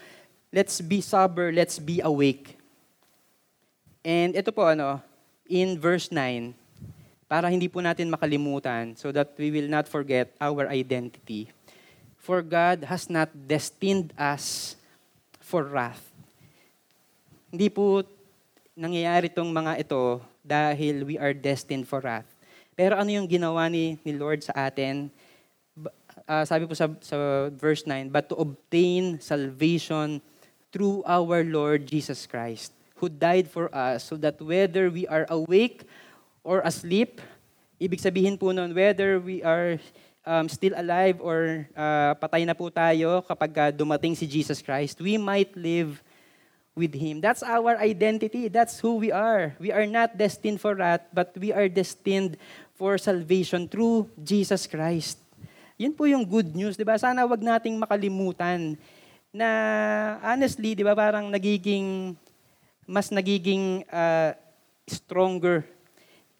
let's 0.53 0.81
be 0.81 1.01
sober, 1.01 1.53
let's 1.53 1.77
be 1.77 2.01
awake. 2.01 2.58
And 3.99 4.31
ito 4.31 4.55
po 4.55 4.63
ano, 4.63 5.03
in 5.43 5.75
verse 5.75 6.07
9, 6.07 6.55
para 7.27 7.51
hindi 7.51 7.67
po 7.67 7.83
natin 7.83 8.07
makalimutan 8.07 8.95
so 8.95 9.11
that 9.11 9.35
we 9.35 9.51
will 9.51 9.67
not 9.67 9.91
forget 9.91 10.31
our 10.39 10.71
identity. 10.71 11.51
For 12.15 12.39
God 12.39 12.87
has 12.87 13.11
not 13.11 13.27
destined 13.35 14.15
us 14.15 14.75
for 15.43 15.67
wrath. 15.67 16.01
Hindi 17.51 17.67
po 17.67 18.07
nangyayari 18.77 19.27
itong 19.27 19.51
mga 19.51 19.83
ito 19.83 20.23
dahil 20.47 21.03
we 21.03 21.19
are 21.19 21.35
destined 21.35 21.83
for 21.83 21.99
wrath. 21.99 22.27
Pero 22.79 22.95
ano 22.95 23.11
yung 23.11 23.27
ginawa 23.27 23.67
ni, 23.67 23.99
ni 24.07 24.15
Lord 24.15 24.39
sa 24.39 24.71
atin? 24.71 25.11
Uh, 26.23 26.47
sabi 26.47 26.63
po 26.63 26.71
sa, 26.71 26.87
sa 27.03 27.51
verse 27.51 27.83
9, 27.83 28.07
but 28.07 28.31
to 28.31 28.39
obtain 28.39 29.19
salvation 29.19 30.23
through 30.71 31.03
our 31.03 31.43
Lord 31.43 31.83
Jesus 31.83 32.23
Christ 32.23 32.78
who 32.99 33.07
died 33.07 33.47
for 33.47 33.71
us 33.71 34.03
so 34.03 34.19
that 34.19 34.35
whether 34.43 34.91
we 34.91 35.07
are 35.07 35.25
awake 35.31 35.87
or 36.43 36.59
asleep, 36.67 37.23
ibig 37.79 38.03
sabihin 38.03 38.35
po 38.35 38.51
nun, 38.51 38.75
whether 38.75 39.17
we 39.23 39.39
are 39.41 39.79
um, 40.27 40.51
still 40.51 40.75
alive 40.75 41.17
or 41.23 41.65
uh, 41.73 42.13
patay 42.19 42.43
na 42.43 42.53
po 42.53 42.67
tayo 42.67 43.23
kapag 43.23 43.51
uh, 43.55 43.71
dumating 43.71 44.13
si 44.13 44.27
Jesus 44.27 44.59
Christ, 44.59 44.99
we 44.99 45.15
might 45.15 45.55
live 45.55 46.03
with 46.75 46.95
Him. 46.95 47.19
That's 47.19 47.43
our 47.43 47.79
identity. 47.79 48.47
That's 48.47 48.79
who 48.79 48.99
we 48.99 49.11
are. 49.11 49.55
We 49.59 49.71
are 49.71 49.87
not 49.87 50.15
destined 50.15 50.59
for 50.59 50.75
wrath, 50.75 51.07
but 51.11 51.35
we 51.35 51.51
are 51.51 51.67
destined 51.67 52.39
for 52.79 52.95
salvation 52.95 53.67
through 53.67 54.07
Jesus 54.15 54.63
Christ. 54.67 55.19
Yun 55.79 55.95
po 55.95 56.07
yung 56.07 56.23
good 56.23 56.55
news, 56.55 56.75
di 56.75 56.83
ba? 56.87 56.95
Sana 56.99 57.27
wag 57.27 57.39
nating 57.39 57.75
makalimutan 57.79 58.79
na 59.31 59.49
honestly, 60.23 60.75
di 60.75 60.83
ba, 60.83 60.95
parang 60.95 61.27
nagiging 61.27 62.15
mas 62.89 63.13
nagiging 63.13 63.85
uh, 63.93 64.33
stronger 64.89 65.61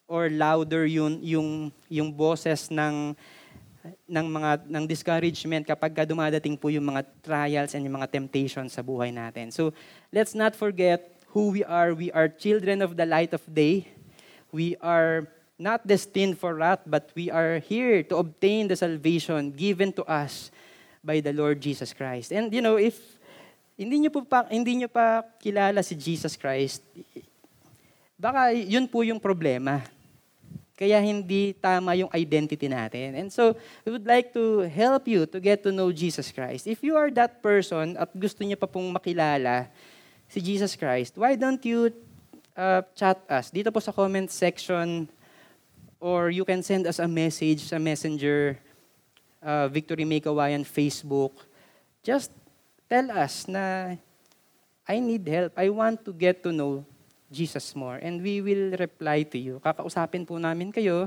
or 0.10 0.34
louder 0.34 0.90
yun 0.90 1.22
yung 1.22 1.70
yung 1.86 2.10
boses 2.10 2.74
ng 2.74 3.14
ng 4.10 4.26
mga 4.26 4.66
ng 4.66 4.84
discouragement 4.90 5.62
kapag 5.62 5.94
ka 5.94 6.04
dumadating 6.10 6.58
po 6.58 6.74
yung 6.74 6.90
mga 6.90 7.06
trials 7.22 7.78
and 7.78 7.86
yung 7.86 8.02
mga 8.02 8.10
temptations 8.10 8.74
sa 8.74 8.82
buhay 8.82 9.14
natin. 9.14 9.54
So, 9.54 9.72
let's 10.10 10.34
not 10.34 10.58
forget 10.58 11.22
who 11.32 11.54
we 11.54 11.62
are. 11.64 11.94
We 11.94 12.10
are 12.12 12.28
children 12.28 12.82
of 12.82 12.98
the 12.98 13.06
light 13.06 13.32
of 13.38 13.46
day. 13.46 13.88
We 14.50 14.74
are 14.82 15.30
not 15.62 15.86
destined 15.86 16.42
for 16.42 16.58
wrath, 16.58 16.82
but 16.90 17.14
we 17.14 17.30
are 17.30 17.62
here 17.62 18.02
to 18.10 18.18
obtain 18.18 18.68
the 18.68 18.76
salvation 18.76 19.54
given 19.54 19.94
to 20.02 20.04
us 20.10 20.50
by 21.06 21.22
the 21.22 21.32
Lord 21.32 21.62
Jesus 21.62 21.94
Christ. 21.94 22.34
And 22.34 22.52
you 22.52 22.66
know, 22.66 22.76
if 22.76 23.19
hindi 23.80 23.96
niyo 24.04 24.12
po 24.12 24.28
pa, 24.28 24.44
hindi 24.52 24.76
niyo 24.76 24.92
pa 24.92 25.24
kilala 25.40 25.80
si 25.80 25.96
Jesus 25.96 26.36
Christ, 26.36 26.84
baka 28.20 28.52
yun 28.52 28.92
po 28.92 29.08
yung 29.08 29.24
problema. 29.24 29.80
Kaya 30.76 31.00
hindi 31.00 31.56
tama 31.56 31.96
yung 31.96 32.12
identity 32.12 32.68
natin. 32.68 33.16
And 33.16 33.28
so, 33.32 33.56
we 33.88 33.96
would 33.96 34.08
like 34.08 34.36
to 34.36 34.68
help 34.68 35.08
you 35.08 35.24
to 35.28 35.40
get 35.40 35.64
to 35.64 35.72
know 35.72 35.92
Jesus 35.92 36.32
Christ. 36.32 36.68
If 36.68 36.84
you 36.84 37.00
are 37.00 37.12
that 37.16 37.40
person 37.40 37.96
at 37.96 38.12
gusto 38.16 38.44
niyo 38.44 38.60
pa 38.60 38.68
pong 38.68 38.92
makilala 38.92 39.72
si 40.28 40.40
Jesus 40.40 40.76
Christ, 40.76 41.16
why 41.16 41.40
don't 41.40 41.64
you 41.64 41.92
uh, 42.60 42.84
chat 42.96 43.20
us 43.32 43.52
dito 43.52 43.72
po 43.72 43.80
sa 43.80 43.92
comment 43.96 44.28
section 44.32 45.08
or 46.00 46.32
you 46.32 46.48
can 46.48 46.64
send 46.64 46.88
us 46.88 47.00
a 47.00 47.08
message 47.08 47.68
sa 47.68 47.76
messenger, 47.76 48.56
uh, 49.44 49.68
Victory 49.68 50.08
Make 50.08 50.32
Hawaiian 50.32 50.64
Facebook. 50.64 51.36
Just 52.08 52.32
tell 52.90 53.14
us 53.14 53.46
na 53.46 53.96
I 54.90 54.98
need 54.98 55.22
help. 55.30 55.54
I 55.54 55.70
want 55.70 56.02
to 56.02 56.12
get 56.12 56.42
to 56.42 56.50
know 56.50 56.82
Jesus 57.30 57.78
more. 57.78 58.02
And 58.02 58.18
we 58.18 58.42
will 58.42 58.74
reply 58.74 59.22
to 59.30 59.38
you. 59.38 59.62
Kakausapin 59.62 60.26
po 60.26 60.42
namin 60.42 60.74
kayo 60.74 61.06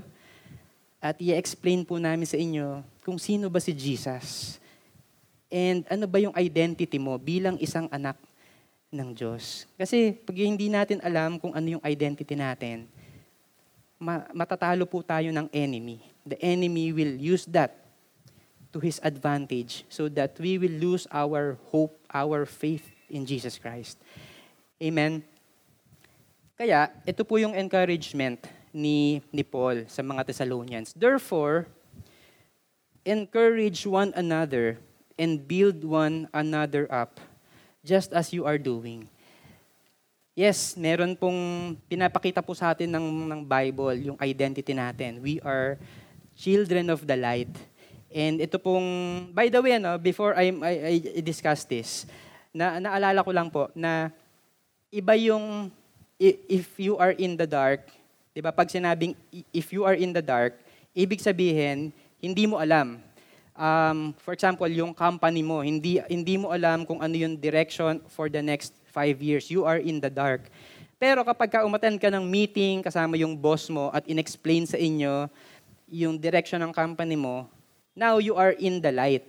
at 1.03 1.19
i-explain 1.19 1.83
po 1.83 1.99
namin 1.99 2.31
sa 2.31 2.39
inyo 2.39 2.87
kung 3.03 3.19
sino 3.19 3.51
ba 3.51 3.59
si 3.59 3.75
Jesus. 3.75 4.57
And 5.51 5.83
ano 5.91 6.07
ba 6.07 6.23
yung 6.23 6.33
identity 6.39 7.03
mo 7.03 7.19
bilang 7.19 7.59
isang 7.59 7.91
anak 7.91 8.15
ng 8.95 9.11
Diyos. 9.11 9.67
Kasi 9.75 10.15
pag 10.15 10.39
hindi 10.39 10.71
natin 10.71 11.03
alam 11.03 11.43
kung 11.43 11.51
ano 11.51 11.67
yung 11.67 11.83
identity 11.83 12.39
natin, 12.39 12.87
matatalo 14.31 14.87
po 14.87 15.03
tayo 15.03 15.35
ng 15.35 15.51
enemy. 15.51 15.99
The 16.23 16.39
enemy 16.39 16.95
will 16.95 17.19
use 17.19 17.51
that 17.51 17.82
to 18.73 18.81
His 18.81 18.99
advantage 19.05 19.85
so 19.93 20.09
that 20.09 20.35
we 20.41 20.57
will 20.57 20.73
lose 20.73 21.07
our 21.13 21.61
hope, 21.71 21.95
our 22.13 22.49
faith 22.49 22.89
in 23.13 23.29
Jesus 23.29 23.61
Christ. 23.61 24.01
Amen? 24.81 25.23
Kaya, 26.57 26.91
ito 27.05 27.23
po 27.23 27.37
yung 27.37 27.53
encouragement 27.53 28.49
ni, 28.73 29.21
ni 29.31 29.45
Paul 29.45 29.85
sa 29.87 30.01
mga 30.01 30.25
Thessalonians. 30.25 30.97
Therefore, 30.97 31.69
encourage 33.05 33.85
one 33.85 34.11
another 34.17 34.81
and 35.21 35.43
build 35.43 35.85
one 35.85 36.27
another 36.33 36.89
up, 36.89 37.21
just 37.85 38.11
as 38.17 38.33
you 38.33 38.49
are 38.49 38.59
doing. 38.59 39.07
Yes, 40.33 40.73
meron 40.81 41.13
pong 41.13 41.75
pinapakita 41.93 42.41
po 42.41 42.57
sa 42.57 42.73
atin 42.73 42.89
ng, 42.89 43.29
ng 43.29 43.41
Bible, 43.45 44.09
yung 44.09 44.17
identity 44.17 44.73
natin. 44.73 45.21
We 45.21 45.37
are 45.45 45.77
children 46.33 46.89
of 46.89 47.05
the 47.05 47.21
light. 47.21 47.53
And 48.13 48.45
ito 48.45 48.61
pong, 48.61 48.85
by 49.33 49.49
the 49.49 49.61
way, 49.61 49.81
no, 49.81 49.97
before 49.97 50.37
I, 50.37 50.53
I, 50.53 50.75
I 51.17 51.21
discuss 51.25 51.65
this, 51.65 52.05
na, 52.53 52.77
naalala 52.77 53.25
ko 53.25 53.31
lang 53.33 53.49
po 53.49 53.73
na 53.73 54.13
iba 54.93 55.17
yung 55.17 55.73
if 56.21 56.79
you 56.79 57.01
are 57.01 57.17
in 57.17 57.35
the 57.35 57.49
dark, 57.49 57.89
di 58.31 58.39
ba 58.45 58.55
pag 58.55 58.71
sinabing 58.71 59.17
if 59.51 59.73
you 59.73 59.83
are 59.83 59.97
in 59.97 60.13
the 60.13 60.23
dark, 60.23 60.55
ibig 60.95 61.19
sabihin, 61.19 61.91
hindi 62.23 62.47
mo 62.47 62.61
alam. 62.61 63.01
Um, 63.53 64.15
for 64.23 64.33
example, 64.33 64.69
yung 64.71 64.95
company 64.95 65.43
mo, 65.43 65.61
hindi, 65.61 65.99
hindi 66.07 66.39
mo 66.39 66.55
alam 66.55 66.87
kung 66.87 67.03
ano 67.03 67.13
yung 67.13 67.37
direction 67.37 68.01
for 68.09 68.31
the 68.31 68.41
next 68.41 68.73
five 68.89 69.21
years. 69.21 69.51
You 69.51 69.65
are 69.67 69.81
in 69.81 69.99
the 69.99 70.09
dark. 70.09 70.49
Pero 71.03 71.27
kapag 71.27 71.51
ka 71.51 71.67
umaten 71.67 71.99
ka 71.99 72.09
ng 72.15 72.23
meeting 72.23 72.79
kasama 72.79 73.19
yung 73.19 73.35
boss 73.35 73.67
mo 73.67 73.91
at 73.91 74.07
inexplain 74.07 74.63
sa 74.71 74.79
inyo 74.79 75.27
yung 75.91 76.15
direction 76.15 76.63
ng 76.63 76.71
company 76.71 77.19
mo, 77.19 77.51
now 77.97 78.19
you 78.19 78.37
are 78.37 78.53
in 78.53 78.81
the 78.81 78.93
light. 78.93 79.25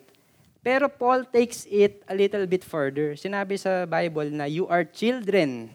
Pero 0.63 0.87
Paul 0.87 1.27
takes 1.27 1.67
it 1.67 2.03
a 2.07 2.15
little 2.15 2.47
bit 2.47 2.63
further. 2.63 3.19
Sinabi 3.19 3.59
sa 3.59 3.83
Bible 3.83 4.31
na 4.31 4.47
you 4.47 4.63
are 4.71 4.87
children 4.87 5.67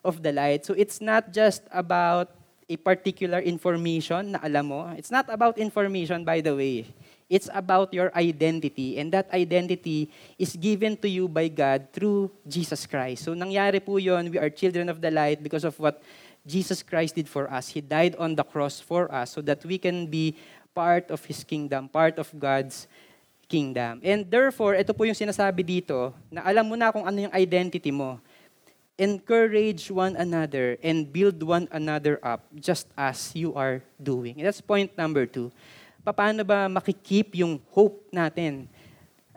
of 0.00 0.24
the 0.24 0.32
light. 0.32 0.64
So 0.64 0.72
it's 0.72 1.00
not 1.00 1.28
just 1.32 1.60
about 1.68 2.32
a 2.70 2.76
particular 2.80 3.44
information 3.44 4.32
na 4.32 4.40
alam 4.40 4.72
mo. 4.72 4.88
It's 4.96 5.12
not 5.12 5.28
about 5.28 5.58
information, 5.58 6.24
by 6.24 6.40
the 6.40 6.56
way. 6.56 6.88
It's 7.28 7.52
about 7.52 7.92
your 7.92 8.10
identity. 8.16 8.96
And 8.96 9.12
that 9.12 9.28
identity 9.34 10.08
is 10.38 10.56
given 10.56 10.96
to 11.04 11.08
you 11.08 11.28
by 11.28 11.52
God 11.52 11.92
through 11.92 12.32
Jesus 12.48 12.86
Christ. 12.86 13.28
So 13.28 13.36
nangyari 13.36 13.84
po 13.84 14.00
yon, 14.00 14.32
we 14.32 14.38
are 14.40 14.48
children 14.48 14.88
of 14.88 15.04
the 15.04 15.10
light 15.10 15.42
because 15.42 15.68
of 15.68 15.76
what 15.78 16.00
Jesus 16.46 16.82
Christ 16.82 17.14
did 17.14 17.28
for 17.28 17.50
us. 17.52 17.68
He 17.68 17.84
died 17.84 18.16
on 18.16 18.34
the 18.34 18.42
cross 18.42 18.80
for 18.80 19.12
us 19.12 19.36
so 19.36 19.44
that 19.44 19.60
we 19.66 19.76
can 19.76 20.06
be 20.06 20.34
part 20.74 21.10
of 21.10 21.20
His 21.24 21.42
kingdom, 21.42 21.88
part 21.88 22.18
of 22.18 22.30
God's 22.34 22.86
kingdom. 23.50 23.98
And 24.04 24.22
therefore, 24.24 24.78
ito 24.78 24.94
po 24.94 25.04
yung 25.04 25.18
sinasabi 25.18 25.66
dito, 25.66 26.14
na 26.30 26.46
alam 26.46 26.66
mo 26.66 26.78
na 26.78 26.94
kung 26.94 27.04
ano 27.04 27.26
yung 27.28 27.34
identity 27.34 27.90
mo. 27.90 28.22
Encourage 29.00 29.88
one 29.88 30.12
another 30.14 30.76
and 30.84 31.08
build 31.08 31.40
one 31.40 31.64
another 31.72 32.20
up 32.20 32.44
just 32.52 32.86
as 32.94 33.32
you 33.32 33.56
are 33.56 33.80
doing. 33.96 34.36
And 34.36 34.44
that's 34.44 34.60
point 34.60 34.92
number 34.92 35.24
two 35.24 35.48
paano 36.08 36.42
ba 36.42 36.66
makikip 36.66 37.36
yung 37.36 37.60
hope 37.70 38.00
natin 38.08 38.64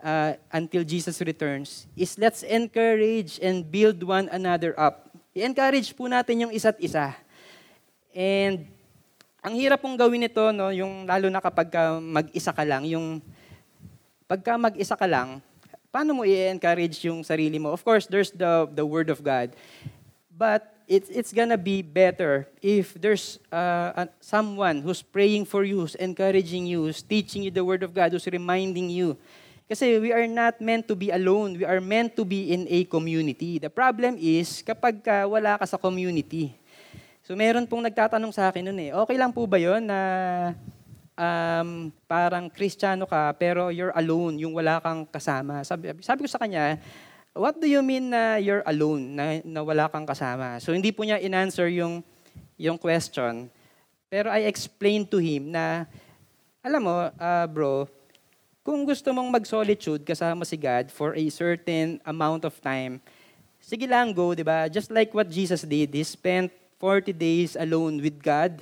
uh, 0.00 0.36
until 0.48 0.82
Jesus 0.82 1.20
returns 1.20 1.84
is 1.92 2.16
let's 2.16 2.40
encourage 2.42 3.36
and 3.40 3.64
build 3.64 4.00
one 4.02 4.28
another 4.32 4.72
up. 4.80 5.12
I-encourage 5.34 5.92
po 5.92 6.06
natin 6.06 6.46
yung 6.46 6.52
isa't 6.54 6.78
isa. 6.78 7.12
And 8.14 8.70
ang 9.44 9.60
hirap 9.60 9.84
pong 9.84 10.00
gawin 10.00 10.24
ito, 10.24 10.40
no, 10.56 10.72
yung 10.72 11.04
lalo 11.04 11.28
na 11.28 11.36
kapag 11.36 11.68
mag-isa 12.00 12.48
ka 12.48 12.64
lang, 12.64 12.88
yung 12.88 13.20
pagka 14.24 14.56
mag-isa 14.56 14.96
ka 14.96 15.04
lang, 15.04 15.44
paano 15.92 16.16
mo 16.16 16.22
i-encourage 16.24 17.04
yung 17.04 17.20
sarili 17.20 17.60
mo? 17.60 17.68
Of 17.68 17.84
course, 17.84 18.08
there's 18.08 18.32
the, 18.32 18.64
the 18.72 18.88
Word 18.88 19.12
of 19.12 19.20
God. 19.20 19.52
But 20.32 20.64
it's, 20.88 21.12
it's 21.12 21.28
gonna 21.36 21.60
be 21.60 21.84
better 21.84 22.48
if 22.64 22.96
there's 22.96 23.36
uh, 23.52 24.08
someone 24.16 24.80
who's 24.80 25.04
praying 25.04 25.44
for 25.44 25.60
you, 25.60 25.84
who's 25.84 25.94
encouraging 26.00 26.64
you, 26.64 26.88
who's 26.88 27.04
teaching 27.04 27.44
you 27.44 27.52
the 27.52 27.68
Word 27.68 27.84
of 27.84 27.92
God, 27.92 28.16
who's 28.16 28.24
reminding 28.24 28.88
you. 28.88 29.12
Kasi 29.68 30.00
we 30.00 30.08
are 30.08 30.24
not 30.24 30.56
meant 30.56 30.88
to 30.88 30.96
be 30.96 31.12
alone. 31.12 31.60
We 31.60 31.68
are 31.68 31.84
meant 31.84 32.16
to 32.16 32.24
be 32.24 32.48
in 32.48 32.64
a 32.68 32.84
community. 32.88 33.60
The 33.60 33.68
problem 33.68 34.16
is, 34.16 34.64
kapag 34.64 35.04
ka 35.04 35.28
wala 35.28 35.60
ka 35.60 35.68
sa 35.68 35.76
community. 35.76 36.63
So 37.24 37.32
meron 37.32 37.64
pong 37.64 37.88
nagtatanong 37.88 38.36
sa 38.36 38.52
akin 38.52 38.68
noon 38.68 38.84
eh, 38.84 38.90
okay 38.92 39.16
lang 39.16 39.32
po 39.32 39.48
ba 39.48 39.56
yon 39.56 39.80
na 39.80 40.00
um, 41.16 41.88
parang 42.04 42.52
kristyano 42.52 43.08
ka 43.08 43.32
pero 43.40 43.72
you're 43.72 43.96
alone, 43.96 44.36
yung 44.36 44.52
wala 44.52 44.76
kang 44.84 45.08
kasama. 45.08 45.64
Sabi, 45.64 45.96
sabi 46.04 46.20
ko 46.20 46.28
sa 46.28 46.36
kanya, 46.36 46.76
what 47.32 47.56
do 47.56 47.64
you 47.64 47.80
mean 47.80 48.12
na 48.12 48.36
you're 48.36 48.60
alone, 48.68 49.16
na, 49.16 49.40
na 49.40 49.64
wala 49.64 49.88
kang 49.88 50.04
kasama? 50.04 50.60
So 50.60 50.76
hindi 50.76 50.92
po 50.92 51.00
niya 51.00 51.16
in-answer 51.16 51.72
yung, 51.72 52.04
yung 52.60 52.76
question. 52.76 53.48
Pero 54.12 54.28
I 54.28 54.44
explained 54.44 55.08
to 55.08 55.16
him 55.16 55.48
na, 55.48 55.88
alam 56.60 56.84
mo, 56.84 57.08
uh, 57.08 57.46
bro, 57.48 57.88
kung 58.60 58.84
gusto 58.84 59.16
mong 59.16 59.32
mag-solitude 59.32 60.04
kasama 60.04 60.44
si 60.44 60.60
God 60.60 60.92
for 60.92 61.16
a 61.16 61.24
certain 61.32 62.04
amount 62.04 62.44
of 62.44 62.52
time, 62.60 63.00
sige 63.64 63.88
lang, 63.88 64.12
go, 64.12 64.36
di 64.36 64.44
ba? 64.44 64.68
Just 64.68 64.92
like 64.92 65.08
what 65.16 65.32
Jesus 65.32 65.64
did. 65.64 65.88
He 65.88 66.04
spent 66.04 66.52
40 66.84 67.16
days 67.16 67.56
alone 67.56 67.96
with 67.96 68.20
God 68.20 68.60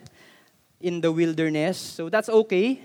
in 0.79 1.03
the 1.03 1.11
wilderness. 1.11 1.75
So 1.75 2.07
that's 2.07 2.31
okay. 2.31 2.79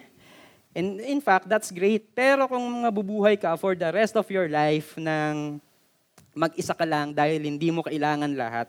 And 0.73 0.97
in 0.97 1.21
fact, 1.21 1.45
that's 1.45 1.69
great. 1.69 2.09
Pero 2.17 2.49
kung 2.49 2.65
mabubuhay 2.65 3.37
ka 3.37 3.53
for 3.53 3.77
the 3.77 3.93
rest 3.93 4.17
of 4.17 4.25
your 4.33 4.49
life 4.49 4.97
ng 4.97 5.61
mag-isa 6.33 6.73
ka 6.73 6.89
lang 6.89 7.13
dahil 7.13 7.45
hindi 7.45 7.69
mo 7.69 7.85
kailangan 7.85 8.33
lahat, 8.33 8.65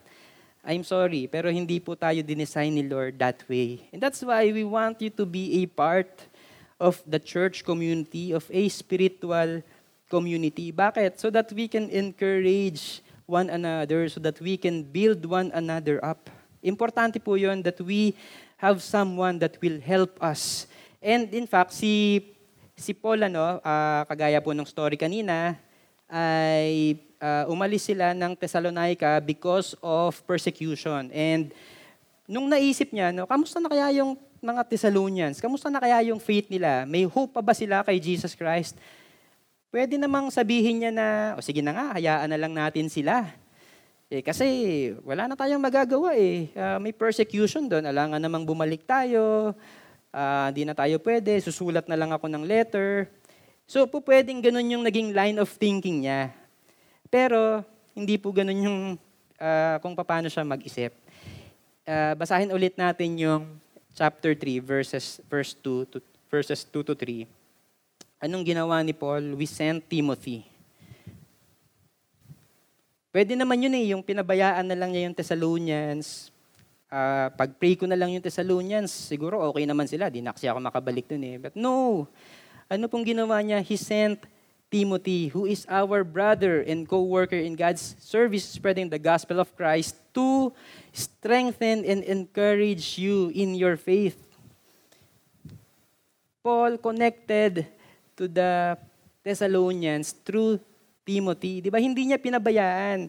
I'm 0.60 0.84
sorry, 0.84 1.24
pero 1.24 1.48
hindi 1.48 1.80
po 1.80 1.96
tayo 1.96 2.20
dinesign 2.20 2.76
ni 2.76 2.84
Lord 2.84 3.16
that 3.16 3.40
way. 3.48 3.88
And 3.88 4.04
that's 4.04 4.20
why 4.20 4.52
we 4.52 4.68
want 4.68 5.00
you 5.00 5.08
to 5.16 5.24
be 5.24 5.64
a 5.64 5.68
part 5.68 6.12
of 6.76 7.00
the 7.08 7.16
church 7.16 7.64
community, 7.64 8.36
of 8.36 8.44
a 8.52 8.68
spiritual 8.68 9.64
community. 10.12 10.68
Bakit? 10.68 11.16
So 11.16 11.32
that 11.32 11.48
we 11.48 11.64
can 11.64 11.88
encourage 11.88 13.00
one 13.24 13.48
another, 13.48 14.12
so 14.12 14.20
that 14.20 14.36
we 14.44 14.60
can 14.60 14.84
build 14.84 15.24
one 15.24 15.48
another 15.56 16.04
up. 16.04 16.28
Importante 16.68 17.16
po 17.16 17.40
yon 17.40 17.64
that 17.64 17.80
we 17.80 18.12
have 18.60 18.84
someone 18.84 19.40
that 19.40 19.56
will 19.64 19.80
help 19.80 20.20
us. 20.20 20.68
And 21.00 21.32
in 21.32 21.48
fact, 21.48 21.72
si 21.72 22.20
si 22.78 22.92
Paul, 22.94 23.26
ano, 23.26 23.58
uh, 23.58 24.02
kagaya 24.06 24.38
po 24.44 24.54
ng 24.54 24.68
story 24.68 25.00
kanina, 25.00 25.58
ay 26.06 27.00
uh, 27.18 27.50
umalis 27.50 27.88
sila 27.90 28.14
ng 28.14 28.36
Thessalonica 28.38 29.18
because 29.24 29.74
of 29.82 30.20
persecution. 30.28 31.10
And 31.10 31.50
nung 32.28 32.46
naisip 32.46 32.94
niya, 32.94 33.10
no, 33.10 33.26
kamusta 33.26 33.58
na 33.58 33.72
kaya 33.72 34.04
yung 34.04 34.14
mga 34.38 34.62
Thessalonians? 34.70 35.42
Kamusta 35.42 35.68
na 35.68 35.82
kaya 35.82 35.98
yung 36.06 36.22
faith 36.22 36.46
nila? 36.46 36.86
May 36.86 37.04
hope 37.04 37.34
pa 37.34 37.42
ba 37.42 37.54
sila 37.54 37.82
kay 37.82 37.98
Jesus 37.98 38.38
Christ? 38.38 38.78
Pwede 39.68 40.00
namang 40.00 40.32
sabihin 40.32 40.80
niya 40.80 40.92
na, 40.94 41.06
o 41.36 41.44
sige 41.44 41.60
na 41.60 41.74
nga, 41.74 41.98
hayaan 41.98 42.30
na 42.30 42.38
lang 42.40 42.54
natin 42.54 42.88
sila. 42.88 43.28
Eh, 44.08 44.24
kasi 44.24 44.48
wala 45.04 45.28
na 45.28 45.36
tayong 45.36 45.60
magagawa 45.60 46.16
eh. 46.16 46.48
Uh, 46.56 46.80
may 46.80 46.96
persecution 46.96 47.68
doon. 47.68 47.84
Alangan 47.84 48.16
namang 48.16 48.48
bumalik 48.48 48.88
tayo. 48.88 49.52
Hindi 50.48 50.64
uh, 50.64 50.68
na 50.72 50.72
tayo 50.72 50.96
pwede. 51.04 51.36
Susulat 51.44 51.84
na 51.84 51.96
lang 52.00 52.08
ako 52.08 52.24
ng 52.24 52.40
letter. 52.48 53.12
So, 53.68 53.84
po 53.84 54.00
pwedeng 54.00 54.40
ganun 54.40 54.64
yung 54.64 54.80
naging 54.80 55.12
line 55.12 55.36
of 55.36 55.52
thinking 55.60 56.08
niya. 56.08 56.32
Pero 57.12 57.60
hindi 57.92 58.16
po 58.16 58.32
ganun 58.32 58.64
yung 58.64 58.80
uh, 59.36 59.76
kung 59.84 59.92
paano 59.92 60.32
siya 60.32 60.40
mag-isip. 60.40 60.96
Uh, 61.84 62.16
basahin 62.16 62.48
ulit 62.48 62.80
natin 62.80 63.12
yung 63.20 63.44
chapter 63.92 64.32
3 64.32 64.64
verses 64.64 65.20
verse 65.28 65.52
2 65.60 65.84
to 65.84 66.00
verses 66.32 66.64
2 66.64 66.80
to 66.80 66.96
3. 66.96 67.28
Anong 68.24 68.56
ginawa 68.56 68.80
ni 68.80 68.96
Paul? 68.96 69.36
We 69.36 69.44
sent 69.44 69.84
Timothy. 69.84 70.48
Pwede 73.18 73.34
naman 73.34 73.58
yun 73.58 73.74
eh, 73.74 73.90
yung 73.90 74.06
pinabayaan 74.06 74.62
na 74.62 74.78
lang 74.78 74.94
niya 74.94 75.10
yung 75.10 75.16
Thessalonians. 75.18 76.30
Uh, 76.86 77.26
pag-pray 77.34 77.74
ko 77.74 77.82
na 77.90 77.98
lang 77.98 78.14
yung 78.14 78.22
Thessalonians, 78.22 78.94
siguro 78.94 79.42
okay 79.50 79.66
naman 79.66 79.90
sila. 79.90 80.06
Di 80.06 80.22
na 80.22 80.30
kasi 80.30 80.46
ako 80.46 80.62
makabalik 80.62 81.10
dun 81.10 81.26
eh. 81.26 81.34
But 81.34 81.58
no, 81.58 82.06
ano 82.70 82.84
pong 82.86 83.02
ginawa 83.02 83.42
niya? 83.42 83.58
He 83.58 83.74
sent 83.74 84.22
Timothy, 84.70 85.34
who 85.34 85.50
is 85.50 85.66
our 85.66 86.06
brother 86.06 86.62
and 86.62 86.86
co-worker 86.86 87.34
in 87.34 87.58
God's 87.58 87.98
service 87.98 88.46
spreading 88.46 88.86
the 88.86 89.02
gospel 89.02 89.42
of 89.42 89.50
Christ 89.58 89.98
to 90.14 90.54
strengthen 90.94 91.82
and 91.82 92.06
encourage 92.06 93.02
you 93.02 93.34
in 93.34 93.58
your 93.58 93.74
faith. 93.74 94.14
Paul 96.38 96.78
connected 96.78 97.66
to 98.14 98.30
the 98.30 98.78
Thessalonians 99.26 100.14
through 100.22 100.62
Timothy. 101.08 101.64
Di 101.64 101.72
ba? 101.72 101.80
Hindi 101.80 102.12
niya 102.12 102.20
pinabayaan. 102.20 103.08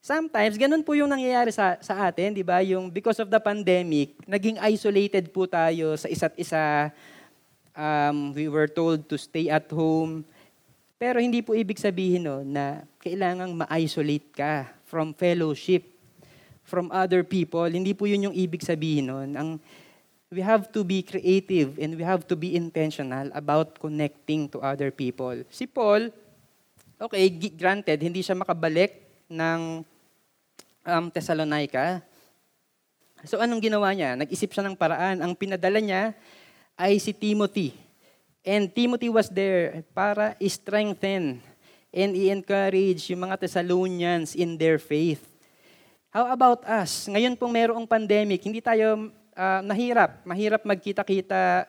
Sometimes, 0.00 0.56
ganun 0.56 0.80
po 0.80 0.96
yung 0.96 1.12
nangyayari 1.12 1.52
sa, 1.52 1.76
sa 1.84 2.08
atin, 2.08 2.32
di 2.32 2.40
ba? 2.40 2.64
Yung 2.64 2.88
because 2.88 3.20
of 3.20 3.28
the 3.28 3.36
pandemic, 3.36 4.16
naging 4.24 4.56
isolated 4.64 5.28
po 5.28 5.44
tayo 5.44 5.92
sa 6.00 6.08
isa't 6.08 6.32
isa. 6.40 6.88
Um, 7.76 8.32
we 8.32 8.48
were 8.48 8.66
told 8.66 9.04
to 9.12 9.20
stay 9.20 9.52
at 9.52 9.68
home 9.68 10.24
pero 10.98 11.22
hindi 11.22 11.46
po 11.46 11.54
ibig 11.54 11.78
sabihin 11.78 12.26
no, 12.26 12.42
na 12.42 12.82
kailangang 12.98 13.54
ma-isolate 13.54 14.34
ka 14.34 14.66
from 14.82 15.14
fellowship, 15.14 15.86
from 16.66 16.90
other 16.90 17.22
people. 17.22 17.70
Hindi 17.70 17.94
po 17.94 18.10
yun 18.10 18.28
yung 18.28 18.36
ibig 18.36 18.66
sabihin 18.66 19.06
nun. 19.06 19.30
Ang, 19.38 19.50
we 20.34 20.42
have 20.42 20.66
to 20.74 20.82
be 20.82 21.06
creative 21.06 21.78
and 21.78 21.94
we 21.94 22.02
have 22.02 22.26
to 22.26 22.34
be 22.34 22.58
intentional 22.58 23.30
about 23.30 23.78
connecting 23.78 24.50
to 24.50 24.58
other 24.58 24.90
people. 24.90 25.38
Si 25.54 25.70
Paul, 25.70 26.10
okay, 26.98 27.30
granted, 27.54 28.02
hindi 28.02 28.20
siya 28.20 28.34
makabalik 28.34 28.98
ng 29.30 29.86
um, 30.82 31.04
Thessalonica. 31.14 32.02
So 33.26 33.38
anong 33.38 33.62
ginawa 33.62 33.90
niya? 33.94 34.14
Nag-isip 34.18 34.50
siya 34.50 34.66
ng 34.66 34.78
paraan. 34.78 35.22
Ang 35.22 35.34
pinadala 35.34 35.78
niya 35.78 36.14
ay 36.78 36.98
si 37.02 37.10
Timothy. 37.10 37.74
And 38.46 38.70
Timothy 38.70 39.10
was 39.10 39.26
there 39.30 39.82
para 39.90 40.38
strengthen 40.46 41.42
and 41.90 42.10
i-encourage 42.14 43.10
yung 43.10 43.26
mga 43.26 43.42
Thessalonians 43.42 44.38
in 44.38 44.54
their 44.54 44.78
faith. 44.78 45.22
How 46.08 46.30
about 46.30 46.64
us? 46.64 47.10
Ngayon 47.10 47.36
pong 47.36 47.52
mayroong 47.52 47.84
pandemic, 47.84 48.40
hindi 48.40 48.62
tayo 48.62 49.12
uh, 49.36 49.60
nahirap, 49.60 50.24
mahirap 50.24 50.62
magkita-kita 50.64 51.66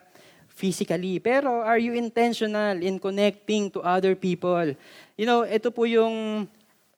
physically. 0.60 1.16
Pero 1.16 1.64
are 1.64 1.80
you 1.80 1.96
intentional 1.96 2.76
in 2.84 3.00
connecting 3.00 3.72
to 3.72 3.80
other 3.80 4.12
people? 4.12 4.76
You 5.16 5.24
know, 5.24 5.48
ito 5.48 5.72
po 5.72 5.88
yung 5.88 6.44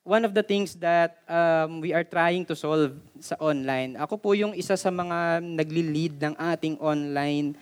one 0.02 0.26
of 0.26 0.34
the 0.34 0.42
things 0.42 0.74
that 0.82 1.22
um, 1.30 1.78
we 1.78 1.94
are 1.94 2.02
trying 2.02 2.42
to 2.50 2.58
solve 2.58 2.98
sa 3.22 3.38
online. 3.38 3.94
Ako 3.94 4.18
po 4.18 4.34
yung 4.34 4.50
isa 4.58 4.74
sa 4.74 4.90
mga 4.90 5.38
nagli-lead 5.38 6.18
ng 6.18 6.34
ating 6.34 6.74
online 6.82 7.54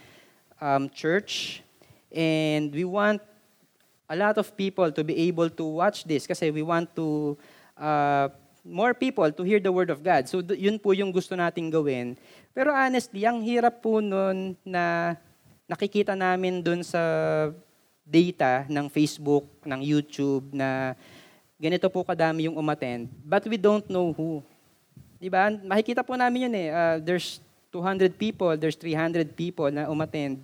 um, 0.56 0.88
church. 0.88 1.60
And 2.08 2.72
we 2.72 2.88
want 2.88 3.20
a 4.08 4.16
lot 4.16 4.40
of 4.40 4.56
people 4.56 4.88
to 4.88 5.04
be 5.04 5.28
able 5.28 5.52
to 5.52 5.64
watch 5.84 6.08
this 6.08 6.26
kasi 6.26 6.48
we 6.48 6.64
want 6.64 6.90
to 6.96 7.36
uh, 7.76 8.32
more 8.64 8.96
people 8.96 9.30
to 9.30 9.42
hear 9.44 9.60
the 9.60 9.70
word 9.70 9.92
of 9.92 10.02
God. 10.02 10.26
So 10.26 10.40
yun 10.40 10.80
po 10.80 10.96
yung 10.96 11.12
gusto 11.12 11.36
nating 11.36 11.70
gawin. 11.70 12.16
Pero 12.56 12.72
honestly, 12.72 13.22
ang 13.28 13.44
hirap 13.44 13.84
po 13.84 14.00
nun 14.00 14.56
na 14.64 15.14
nakikita 15.70 16.18
namin 16.18 16.58
dun 16.58 16.82
sa 16.82 16.98
data 18.02 18.66
ng 18.66 18.90
Facebook, 18.90 19.46
ng 19.62 19.78
YouTube 19.78 20.50
na 20.50 20.98
ganito 21.62 21.86
po 21.86 22.02
kadami 22.02 22.50
yung 22.50 22.58
umattend, 22.58 23.06
but 23.22 23.46
we 23.46 23.54
don't 23.54 23.86
know 23.86 24.10
who. 24.10 24.42
Di 25.22 25.30
ba? 25.30 25.46
Makikita 25.46 26.02
po 26.02 26.18
namin 26.18 26.50
yun 26.50 26.54
eh. 26.58 26.68
Uh, 26.74 26.96
there's 26.98 27.38
200 27.70 28.18
people, 28.18 28.50
there's 28.58 28.74
300 28.74 29.30
people 29.38 29.70
na 29.70 29.86
umattend. 29.86 30.42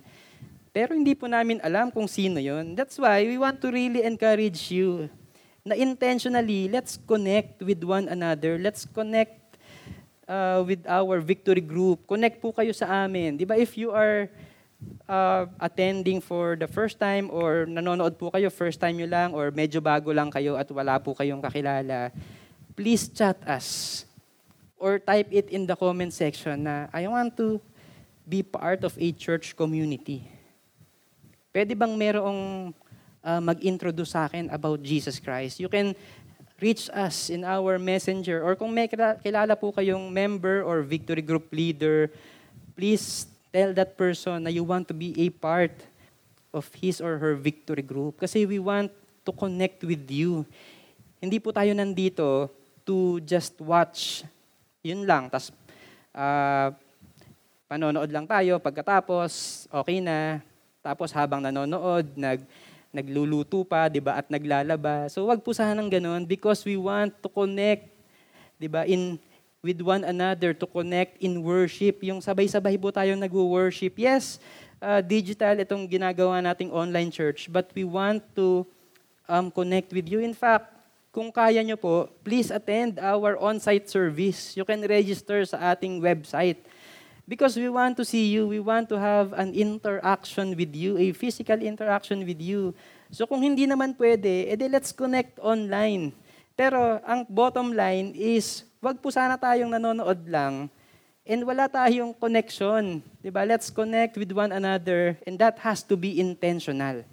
Pero 0.71 0.95
hindi 0.95 1.11
po 1.11 1.27
namin 1.27 1.59
alam 1.59 1.91
kung 1.91 2.07
sino 2.07 2.39
yon. 2.39 2.77
That's 2.77 2.95
why 2.95 3.27
we 3.27 3.35
want 3.35 3.59
to 3.65 3.67
really 3.67 4.07
encourage 4.07 4.71
you 4.71 5.11
na 5.67 5.75
intentionally, 5.75 6.71
let's 6.71 6.95
connect 6.95 7.59
with 7.59 7.83
one 7.83 8.07
another. 8.07 8.55
Let's 8.55 8.87
connect 8.87 9.59
uh, 10.23 10.63
with 10.63 10.87
our 10.87 11.19
victory 11.19 11.59
group. 11.59 12.07
Connect 12.07 12.39
po 12.39 12.55
kayo 12.55 12.71
sa 12.71 13.03
amin. 13.03 13.35
Di 13.35 13.43
ba? 13.43 13.59
If 13.59 13.75
you 13.75 13.91
are 13.91 14.31
uh, 15.09 15.47
attending 15.59 16.21
for 16.21 16.55
the 16.55 16.67
first 16.67 16.99
time 16.99 17.29
or 17.31 17.65
nanonood 17.65 18.17
po 18.17 18.29
kayo, 18.29 18.51
first 18.51 18.79
time 18.79 18.97
nyo 18.97 19.09
lang 19.09 19.29
or 19.33 19.49
medyo 19.51 19.81
bago 19.81 20.13
lang 20.13 20.29
kayo 20.29 20.59
at 20.59 20.69
wala 20.69 20.99
po 21.01 21.15
kayong 21.17 21.41
kakilala, 21.41 22.11
please 22.77 23.09
chat 23.09 23.37
us 23.47 24.03
or 24.77 25.01
type 25.01 25.27
it 25.33 25.49
in 25.49 25.65
the 25.65 25.73
comment 25.73 26.13
section 26.13 26.69
na 26.69 26.85
I 26.93 27.09
want 27.09 27.33
to 27.41 27.57
be 28.27 28.45
part 28.45 28.85
of 28.85 28.93
a 28.99 29.09
church 29.15 29.57
community. 29.57 30.27
Pwede 31.49 31.73
bang 31.73 31.95
merong 31.97 32.69
uh, 33.25 33.41
mag-introduce 33.41 34.13
sa 34.13 34.29
akin 34.29 34.51
about 34.53 34.83
Jesus 34.85 35.17
Christ? 35.17 35.57
You 35.57 35.71
can 35.71 35.97
reach 36.61 36.89
us 36.93 37.29
in 37.33 37.45
our 37.45 37.77
messenger 37.81 38.41
or 38.45 38.53
kung 38.53 38.73
may 38.73 38.89
kilala 38.89 39.53
po 39.57 39.73
kayong 39.73 40.09
member 40.09 40.61
or 40.61 40.85
victory 40.85 41.21
group 41.21 41.49
leader, 41.49 42.13
please 42.77 43.25
tell 43.51 43.71
that 43.73 43.95
person 43.95 44.43
na 44.43 44.51
you 44.51 44.63
want 44.63 44.87
to 44.87 44.95
be 44.95 45.15
a 45.17 45.27
part 45.29 45.73
of 46.53 46.67
his 46.77 46.99
or 46.99 47.17
her 47.17 47.35
victory 47.35 47.83
group. 47.83 48.19
Kasi 48.19 48.45
we 48.45 48.59
want 48.59 48.91
to 49.27 49.31
connect 49.31 49.83
with 49.83 50.03
you. 50.07 50.47
Hindi 51.19 51.41
po 51.41 51.51
tayo 51.51 51.73
nandito 51.75 52.49
to 52.87 53.19
just 53.27 53.57
watch. 53.59 54.23
Yun 54.85 55.03
lang. 55.03 55.27
Tapos, 55.27 55.51
uh, 56.15 56.71
panonood 57.67 58.07
lang 58.07 58.23
tayo. 58.23 58.57
Pagkatapos, 58.63 59.65
okay 59.67 59.99
na. 59.99 60.39
Tapos 60.79 61.11
habang 61.11 61.43
nanonood, 61.43 62.07
nag, 62.15 62.39
nagluluto 62.95 63.67
pa, 63.67 63.91
di 63.91 63.99
ba, 63.99 64.15
at 64.15 64.31
naglalaba. 64.31 65.11
So 65.11 65.27
wag 65.27 65.43
po 65.43 65.51
sanang 65.51 65.91
ganun 65.91 66.23
because 66.23 66.63
we 66.63 66.79
want 66.79 67.11
to 67.19 67.27
connect, 67.27 67.91
di 68.55 68.71
ba, 68.71 68.87
in 68.87 69.19
with 69.67 69.83
one 69.83 70.07
another, 70.07 70.55
to 70.55 70.63
connect 70.63 71.19
in 71.19 71.43
worship. 71.43 71.99
Yung 72.07 72.23
sabay-sabay 72.23 72.79
po 72.79 72.95
tayo 72.95 73.11
nag-worship. 73.19 73.99
Yes, 73.99 74.39
uh, 74.79 75.03
digital 75.03 75.59
itong 75.59 75.83
ginagawa 75.91 76.39
nating 76.39 76.71
online 76.71 77.11
church, 77.11 77.51
but 77.51 77.67
we 77.75 77.83
want 77.83 78.23
to 78.31 78.63
um, 79.27 79.51
connect 79.51 79.91
with 79.91 80.07
you. 80.07 80.23
In 80.23 80.31
fact, 80.31 80.71
kung 81.11 81.27
kaya 81.27 81.59
nyo 81.67 81.75
po, 81.75 82.07
please 82.23 82.47
attend 82.47 83.03
our 83.03 83.35
on-site 83.35 83.91
service. 83.91 84.55
You 84.55 84.63
can 84.63 84.79
register 84.87 85.43
sa 85.43 85.75
ating 85.75 85.99
website 85.99 86.63
Because 87.27 87.59
we 87.59 87.67
want 87.67 87.99
to 87.99 88.07
see 88.07 88.31
you, 88.31 88.47
we 88.47 88.63
want 88.63 88.87
to 88.87 88.95
have 88.95 89.35
an 89.35 89.51
interaction 89.51 90.55
with 90.55 90.71
you, 90.71 90.95
a 90.95 91.11
physical 91.11 91.59
interaction 91.59 92.23
with 92.23 92.39
you. 92.39 92.71
So 93.11 93.27
kung 93.27 93.43
hindi 93.43 93.67
naman 93.67 93.99
pwede, 93.99 94.47
edi 94.47 94.71
let's 94.71 94.95
connect 94.95 95.35
online. 95.43 96.15
Pero 96.55 97.03
ang 97.03 97.27
bottom 97.27 97.75
line 97.75 98.15
is, 98.15 98.63
wag 98.81 99.01
po 99.01 99.09
sana 99.09 99.37
tayong 99.37 99.73
nanonood 99.73 100.21
lang 100.29 100.69
and 101.27 101.41
wala 101.43 101.67
tayong 101.67 102.15
connection. 102.15 103.03
Diba? 103.19 103.43
Let's 103.43 103.67
connect 103.69 104.15
with 104.15 104.31
one 104.31 104.55
another 104.55 105.19
and 105.27 105.35
that 105.37 105.59
has 105.59 105.83
to 105.91 105.99
be 105.99 106.21
intentional. 106.21 107.03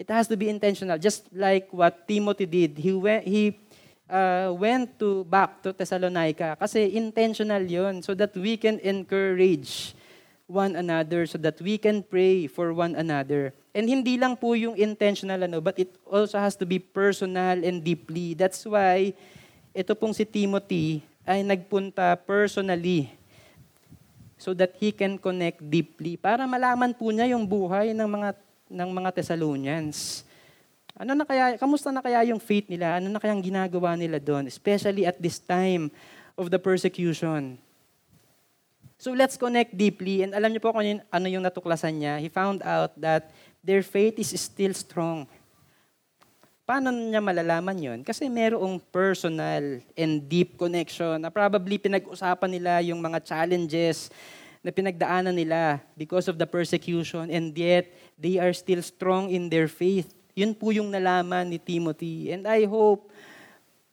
It 0.00 0.08
has 0.08 0.26
to 0.32 0.36
be 0.36 0.48
intentional. 0.48 0.96
Just 0.96 1.28
like 1.28 1.68
what 1.70 2.08
Timothy 2.08 2.48
did. 2.48 2.80
He, 2.80 2.96
went, 2.96 3.28
he 3.28 3.60
uh, 4.08 4.54
went 4.56 4.96
to 4.98 5.28
back 5.28 5.60
to 5.62 5.76
Thessalonica 5.76 6.56
kasi 6.56 6.96
intentional 6.96 7.60
yon 7.60 8.00
so 8.00 8.16
that 8.16 8.32
we 8.32 8.56
can 8.56 8.80
encourage 8.80 9.92
one 10.50 10.74
another 10.74 11.30
so 11.30 11.38
that 11.38 11.54
we 11.62 11.78
can 11.78 12.02
pray 12.02 12.50
for 12.50 12.74
one 12.74 12.98
another. 12.98 13.54
And 13.70 13.86
hindi 13.86 14.18
lang 14.18 14.34
po 14.34 14.58
yung 14.58 14.74
intentional 14.74 15.46
ano, 15.46 15.62
but 15.62 15.78
it 15.78 15.94
also 16.02 16.42
has 16.42 16.58
to 16.58 16.66
be 16.66 16.82
personal 16.82 17.62
and 17.62 17.86
deeply. 17.86 18.34
That's 18.34 18.66
why 18.66 19.14
ito 19.70 19.92
pong 19.94 20.14
si 20.14 20.26
Timothy 20.26 21.02
ay 21.22 21.46
nagpunta 21.46 22.18
personally 22.26 23.10
so 24.40 24.56
that 24.56 24.74
he 24.80 24.90
can 24.90 25.20
connect 25.20 25.60
deeply 25.60 26.16
para 26.16 26.48
malaman 26.48 26.96
po 26.96 27.12
niya 27.12 27.30
yung 27.30 27.44
buhay 27.44 27.92
ng 27.92 28.08
mga 28.08 28.30
ng 28.70 28.90
mga 28.90 29.10
Thessalonians. 29.14 30.24
Ano 31.00 31.16
na 31.16 31.24
kaya, 31.24 31.56
kamusta 31.56 31.88
na 31.88 32.04
kaya 32.04 32.20
yung 32.28 32.38
faith 32.38 32.68
nila? 32.68 33.00
Ano 33.00 33.08
na 33.08 33.16
kayang 33.16 33.40
ginagawa 33.40 33.96
nila 33.96 34.20
doon? 34.20 34.46
Especially 34.46 35.08
at 35.08 35.16
this 35.16 35.40
time 35.40 35.88
of 36.36 36.52
the 36.52 36.60
persecution. 36.60 37.56
So 39.00 39.16
let's 39.16 39.40
connect 39.40 39.72
deeply. 39.72 40.20
And 40.28 40.36
alam 40.36 40.52
niyo 40.52 40.60
po 40.60 40.76
kung 40.76 40.84
yun, 40.84 41.00
ano 41.08 41.26
yung 41.26 41.40
natuklasan 41.40 42.04
niya. 42.04 42.20
He 42.20 42.28
found 42.28 42.60
out 42.60 42.92
that 43.00 43.32
their 43.64 43.80
faith 43.80 44.20
is 44.20 44.28
still 44.36 44.76
strong. 44.76 45.24
Paano 46.70 46.94
niya 46.94 47.18
malalaman 47.18 47.74
yon? 47.74 48.00
Kasi 48.06 48.30
merong 48.30 48.78
personal 48.94 49.82
and 49.98 50.22
deep 50.30 50.54
connection 50.54 51.18
na 51.18 51.26
probably 51.26 51.82
pinag-usapan 51.82 52.46
nila 52.46 52.78
yung 52.86 53.02
mga 53.02 53.18
challenges 53.26 54.06
na 54.62 54.70
pinagdaanan 54.70 55.34
nila 55.34 55.82
because 55.98 56.30
of 56.30 56.38
the 56.38 56.46
persecution 56.46 57.26
and 57.26 57.50
yet 57.58 57.90
they 58.14 58.38
are 58.38 58.54
still 58.54 58.78
strong 58.86 59.34
in 59.34 59.50
their 59.50 59.66
faith. 59.66 60.14
Yun 60.38 60.54
po 60.54 60.70
yung 60.70 60.94
nalaman 60.94 61.50
ni 61.50 61.58
Timothy. 61.58 62.30
And 62.30 62.46
I 62.46 62.70
hope 62.70 63.10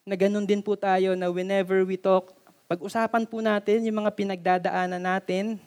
na 0.05 0.13
ganun 0.13 0.45
din 0.45 0.61
po 0.61 0.77
tayo 0.77 1.17
na 1.17 1.33
whenever 1.33 1.81
we 1.81 1.97
talk, 1.97 2.29
pag-usapan 2.69 3.25
po 3.25 3.41
natin 3.41 3.89
yung 3.89 4.05
mga 4.05 4.13
pinagdadaanan 4.13 5.01
natin, 5.01 5.57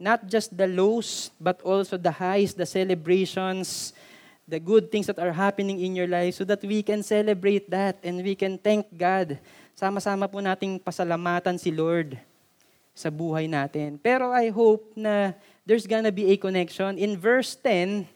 not 0.00 0.24
just 0.24 0.56
the 0.56 0.64
lows, 0.64 1.28
but 1.36 1.60
also 1.60 2.00
the 2.00 2.08
highs, 2.08 2.56
the 2.56 2.64
celebrations, 2.64 3.92
the 4.50 4.58
good 4.58 4.90
things 4.90 5.06
that 5.06 5.22
are 5.22 5.30
happening 5.30 5.78
in 5.78 5.94
your 5.94 6.10
life 6.10 6.34
so 6.34 6.42
that 6.42 6.58
we 6.66 6.82
can 6.82 7.06
celebrate 7.06 7.70
that 7.70 8.02
and 8.02 8.18
we 8.18 8.34
can 8.34 8.58
thank 8.58 8.90
God. 8.90 9.38
Sama-sama 9.78 10.26
po 10.26 10.42
nating 10.42 10.82
pasalamatan 10.82 11.54
si 11.54 11.70
Lord 11.70 12.18
sa 12.90 13.08
buhay 13.08 13.46
natin. 13.46 13.94
Pero 14.02 14.34
I 14.34 14.50
hope 14.50 14.90
na 14.98 15.30
there's 15.62 15.86
gonna 15.86 16.10
be 16.10 16.34
a 16.34 16.36
connection. 16.36 16.98
In 16.98 17.14
verse 17.14 17.54
10, 17.62 18.10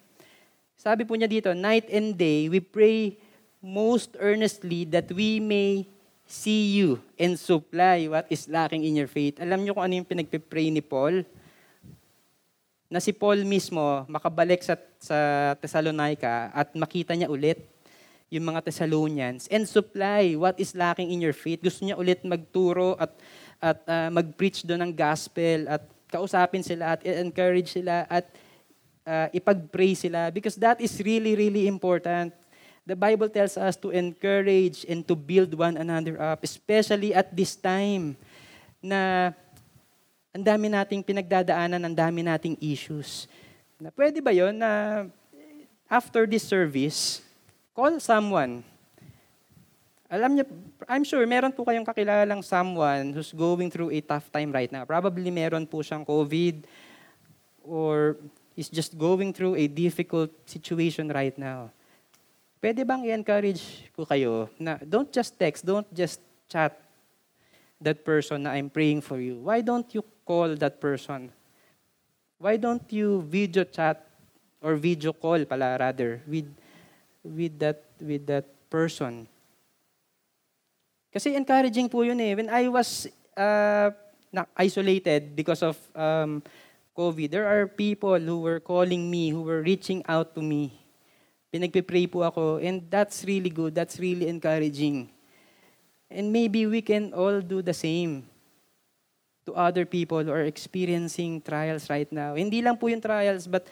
sabi 0.75 1.07
po 1.07 1.15
niya 1.15 1.31
dito, 1.31 1.55
night 1.55 1.87
and 1.87 2.19
day, 2.19 2.51
we 2.51 2.59
pray 2.59 3.15
most 3.63 4.19
earnestly 4.19 4.85
that 4.91 5.09
we 5.15 5.39
may 5.39 5.87
see 6.27 6.75
you 6.75 6.99
and 7.15 7.39
supply 7.39 8.11
what 8.11 8.27
is 8.29 8.51
lacking 8.51 8.83
in 8.83 8.99
your 8.99 9.09
faith. 9.09 9.39
Alam 9.39 9.63
niyo 9.63 9.79
kung 9.79 9.87
ano 9.87 10.03
yung 10.03 10.09
pinagpipray 10.09 10.69
ni 10.69 10.83
Paul? 10.83 11.23
Na 12.93 13.01
si 13.01 13.11
Paul 13.17 13.43
mismo 13.49 14.05
makabalik 14.07 14.61
sa, 14.61 14.77
sa 15.01 15.19
Thessalonica 15.59 16.53
at 16.53 16.73
makita 16.77 17.17
niya 17.17 17.33
ulit 17.33 17.65
yung 18.35 18.51
mga 18.51 18.67
Thessalonians 18.67 19.47
and 19.47 19.63
supply 19.63 20.35
what 20.35 20.59
is 20.59 20.75
lacking 20.75 21.15
in 21.15 21.23
your 21.23 21.37
faith. 21.37 21.63
Gusto 21.63 21.87
niya 21.87 21.95
ulit 21.95 22.27
magturo 22.27 22.99
at, 22.99 23.13
at 23.63 23.79
uh, 23.87 24.09
mag-preach 24.11 24.67
doon 24.67 24.91
ng 24.91 24.93
gospel 24.93 25.71
at 25.71 25.83
kausapin 26.11 26.63
sila 26.63 26.99
at 26.99 27.07
encourage 27.07 27.75
sila 27.75 28.07
at 28.11 28.27
uh, 29.07 29.29
ipag-pray 29.31 29.95
sila 29.95 30.33
because 30.35 30.57
that 30.59 30.81
is 30.81 30.99
really, 31.05 31.37
really 31.39 31.71
important. 31.71 32.35
The 32.85 32.99
Bible 32.99 33.33
tells 33.33 33.57
us 33.57 33.81
to 33.81 33.89
encourage 33.95 34.85
and 34.85 35.01
to 35.09 35.17
build 35.17 35.57
one 35.57 35.81
another 35.81 36.21
up, 36.21 36.45
especially 36.45 37.17
at 37.17 37.33
this 37.33 37.57
time 37.57 38.13
na 38.85 39.33
ang 40.35 40.43
dami 40.43 40.67
nating 40.67 41.07
pinagdadaanan, 41.07 41.79
ang 41.79 41.95
dami 41.95 42.27
nating 42.27 42.59
issues. 42.59 43.31
Na 43.79 43.95
pwede 43.95 44.19
ba 44.19 44.35
yon 44.35 44.59
na 44.59 45.07
after 45.87 46.27
this 46.27 46.43
service, 46.43 47.23
call 47.71 48.03
someone. 48.03 48.67
Alam 50.11 50.35
niyo, 50.35 50.45
I'm 50.91 51.07
sure 51.07 51.23
meron 51.23 51.55
po 51.55 51.63
kayong 51.63 51.87
kakilalang 51.87 52.43
someone 52.43 53.15
who's 53.15 53.31
going 53.31 53.71
through 53.71 53.95
a 53.95 54.03
tough 54.03 54.27
time 54.35 54.51
right 54.51 54.69
now. 54.75 54.83
Probably 54.83 55.31
meron 55.31 55.71
po 55.71 55.87
siyang 55.87 56.03
COVID 56.03 56.67
or 57.63 58.19
is 58.59 58.67
just 58.67 58.99
going 58.99 59.31
through 59.31 59.55
a 59.55 59.71
difficult 59.71 60.35
situation 60.51 61.15
right 61.15 61.35
now. 61.39 61.71
Pwede 62.59 62.83
bang 62.83 63.07
i-encourage 63.07 63.87
ko 63.95 64.03
kayo 64.03 64.51
na 64.59 64.83
don't 64.83 65.15
just 65.15 65.39
text, 65.39 65.63
don't 65.63 65.87
just 65.95 66.19
chat 66.51 66.75
that 67.79 68.03
person 68.03 68.47
na 68.47 68.55
I'm 68.55 68.71
praying 68.71 69.03
for 69.03 69.19
you. 69.23 69.39
Why 69.47 69.63
don't 69.63 69.87
you 69.95 70.03
call 70.25 70.57
that 70.57 70.81
person? 70.81 71.31
Why 72.39 72.57
don't 72.57 72.85
you 72.91 73.23
video 73.29 73.65
chat 73.65 74.05
or 74.61 74.77
video 74.77 75.13
call 75.13 75.45
pala 75.45 75.77
rather 75.79 76.21
with 76.27 76.49
with 77.23 77.59
that 77.61 77.85
with 78.01 78.27
that 78.27 78.49
person? 78.69 79.29
Kasi 81.15 81.37
encouraging 81.39 81.87
po 81.87 82.03
yun 82.03 82.19
eh. 82.19 82.35
When 82.35 82.51
I 82.51 82.67
was 82.67 83.07
uh, 83.39 83.95
isolated 84.59 85.37
because 85.37 85.63
of 85.63 85.79
um, 85.95 86.43
COVID, 86.99 87.31
there 87.31 87.47
are 87.47 87.71
people 87.71 88.19
who 88.19 88.43
were 88.43 88.59
calling 88.59 89.07
me, 89.07 89.31
who 89.31 89.47
were 89.47 89.63
reaching 89.63 90.03
out 90.11 90.35
to 90.35 90.43
me 90.43 90.85
Pinagpipray 91.55 92.11
po 92.11 92.27
ako, 92.27 92.59
and 92.59 92.83
that's 92.91 93.23
really 93.23 93.47
good. 93.47 93.79
That's 93.79 94.03
really 94.03 94.27
encouraging. 94.27 95.07
And 96.11 96.35
maybe 96.35 96.67
we 96.67 96.83
can 96.83 97.15
all 97.15 97.39
do 97.39 97.63
the 97.63 97.71
same 97.71 98.27
to 99.47 99.53
other 99.53 99.85
people 99.85 100.25
who 100.25 100.33
are 100.33 100.49
experiencing 100.49 101.41
trials 101.41 101.89
right 101.89 102.11
now. 102.11 102.35
Hindi 102.35 102.65
lang 102.65 102.77
po 102.77 102.89
yung 102.89 103.01
trials, 103.01 103.47
but 103.47 103.69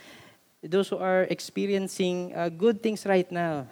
those 0.63 0.89
who 0.89 1.01
are 1.01 1.27
experiencing 1.33 2.33
uh, 2.37 2.49
good 2.49 2.83
things 2.83 3.05
right 3.05 3.29
now. 3.33 3.67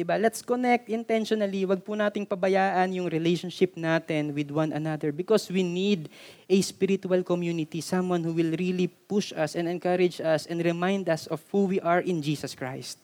Diba? 0.00 0.16
Let's 0.16 0.40
connect 0.40 0.88
intentionally. 0.88 1.66
Wag 1.66 1.82
po 1.82 1.98
nating 1.98 2.24
pabayaan 2.24 2.94
yung 2.94 3.10
relationship 3.10 3.74
natin 3.74 4.32
with 4.32 4.48
one 4.48 4.70
another 4.70 5.10
because 5.10 5.50
we 5.50 5.66
need 5.66 6.08
a 6.48 6.56
spiritual 6.62 7.20
community, 7.26 7.82
someone 7.82 8.22
who 8.22 8.32
will 8.32 8.54
really 8.54 8.86
push 8.86 9.34
us 9.34 9.58
and 9.58 9.66
encourage 9.66 10.22
us 10.22 10.46
and 10.46 10.62
remind 10.62 11.10
us 11.10 11.26
of 11.26 11.42
who 11.50 11.66
we 11.66 11.78
are 11.82 12.00
in 12.00 12.22
Jesus 12.22 12.54
Christ. 12.54 13.02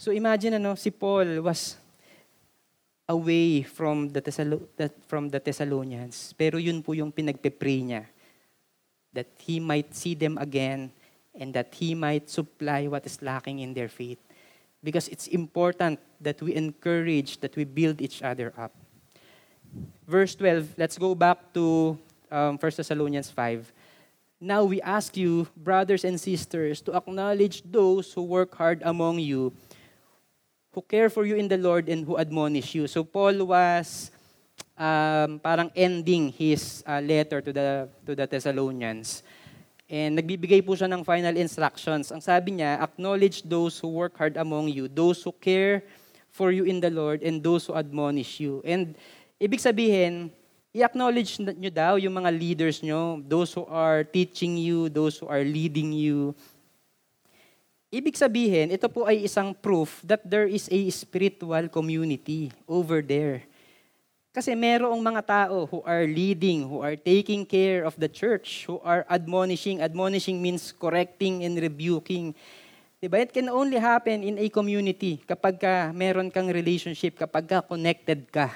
So 0.00 0.10
imagine 0.10 0.56
ano, 0.56 0.74
si 0.74 0.88
Paul 0.88 1.44
was 1.44 1.76
away 3.10 3.66
from 3.66 4.14
the, 4.14 4.22
Thessalo- 4.22 4.62
from 5.10 5.28
the 5.34 5.42
Thessalonians. 5.42 6.30
Pero 6.38 6.62
yun 6.62 6.78
po 6.78 6.94
yung 6.94 7.10
pinagpe-pray 7.10 7.82
niya. 7.82 8.06
That 9.10 9.26
he 9.42 9.58
might 9.58 9.90
see 9.98 10.14
them 10.14 10.38
again 10.38 10.94
and 11.34 11.50
that 11.58 11.74
he 11.74 11.98
might 11.98 12.30
supply 12.30 12.86
what 12.86 13.02
is 13.02 13.18
lacking 13.18 13.58
in 13.58 13.74
their 13.74 13.90
faith 13.90 14.22
because 14.82 15.08
it's 15.08 15.28
important 15.28 16.00
that 16.20 16.40
we 16.42 16.54
encourage, 16.54 17.38
that 17.40 17.56
we 17.56 17.64
build 17.64 18.00
each 18.00 18.22
other 18.22 18.52
up. 18.56 18.72
Verse 20.06 20.34
12, 20.34 20.74
let's 20.76 20.98
go 20.98 21.14
back 21.14 21.52
to 21.54 21.98
um, 22.30 22.58
1 22.58 22.72
Thessalonians 22.76 23.30
5. 23.30 23.72
Now 24.40 24.64
we 24.64 24.80
ask 24.80 25.16
you, 25.16 25.46
brothers 25.56 26.04
and 26.04 26.18
sisters, 26.18 26.80
to 26.82 26.96
acknowledge 26.96 27.62
those 27.62 28.12
who 28.12 28.22
work 28.22 28.54
hard 28.54 28.82
among 28.84 29.20
you, 29.20 29.52
who 30.70 30.82
care 30.82 31.10
for 31.10 31.26
you 31.26 31.34
in 31.34 31.50
the 31.50 31.58
Lord, 31.58 31.88
and 31.88 32.06
who 32.06 32.18
admonish 32.18 32.74
you. 32.74 32.86
So 32.86 33.02
Paul 33.02 33.50
was 33.50 34.10
um, 34.78 35.42
parang 35.42 35.70
ending 35.74 36.30
his 36.30 36.82
uh, 36.86 37.02
letter 37.02 37.42
to 37.42 37.52
the 37.52 37.68
to 38.06 38.14
the 38.14 38.26
Thessalonians. 38.26 39.22
And 39.90 40.14
nagbibigay 40.14 40.62
po 40.62 40.78
siya 40.78 40.86
ng 40.86 41.02
final 41.02 41.34
instructions. 41.34 42.14
Ang 42.14 42.22
sabi 42.22 42.62
niya, 42.62 42.78
acknowledge 42.78 43.42
those 43.42 43.74
who 43.82 43.90
work 43.90 44.14
hard 44.14 44.38
among 44.38 44.70
you, 44.70 44.86
those 44.86 45.18
who 45.26 45.34
care 45.34 45.82
for 46.30 46.54
you 46.54 46.62
in 46.62 46.78
the 46.78 46.94
Lord, 46.94 47.26
and 47.26 47.42
those 47.42 47.66
who 47.66 47.74
admonish 47.74 48.38
you. 48.38 48.62
And 48.62 48.94
ibig 49.42 49.58
sabihin, 49.58 50.30
i-acknowledge 50.70 51.42
nyo 51.42 51.74
daw 51.74 51.98
yung 51.98 52.14
mga 52.14 52.30
leaders 52.30 52.78
nyo, 52.86 53.18
those 53.26 53.50
who 53.50 53.66
are 53.66 54.06
teaching 54.06 54.54
you, 54.54 54.86
those 54.86 55.18
who 55.18 55.26
are 55.26 55.42
leading 55.42 55.90
you. 55.90 56.38
Ibig 57.90 58.14
sabihin, 58.14 58.70
ito 58.70 58.86
po 58.86 59.02
ay 59.02 59.26
isang 59.26 59.50
proof 59.50 59.98
that 60.06 60.22
there 60.22 60.46
is 60.46 60.70
a 60.70 60.78
spiritual 60.94 61.66
community 61.66 62.54
over 62.70 63.02
there. 63.02 63.42
Kasi 64.30 64.54
merong 64.54 65.02
mga 65.02 65.22
tao 65.26 65.66
who 65.66 65.82
are 65.82 66.06
leading, 66.06 66.70
who 66.70 66.86
are 66.86 66.94
taking 66.94 67.42
care 67.42 67.82
of 67.82 67.98
the 67.98 68.06
church, 68.06 68.62
who 68.62 68.78
are 68.86 69.02
admonishing. 69.10 69.82
Admonishing 69.82 70.38
means 70.38 70.70
correcting 70.70 71.42
and 71.42 71.58
rebuking. 71.58 72.30
Diba? 73.02 73.26
It 73.26 73.34
can 73.34 73.50
only 73.50 73.82
happen 73.82 74.22
in 74.22 74.38
a 74.38 74.46
community 74.54 75.18
kapag 75.26 75.58
ka 75.58 75.90
meron 75.90 76.30
kang 76.30 76.46
relationship, 76.46 77.18
kapag 77.18 77.50
ka 77.50 77.58
connected 77.66 78.22
ka. 78.30 78.54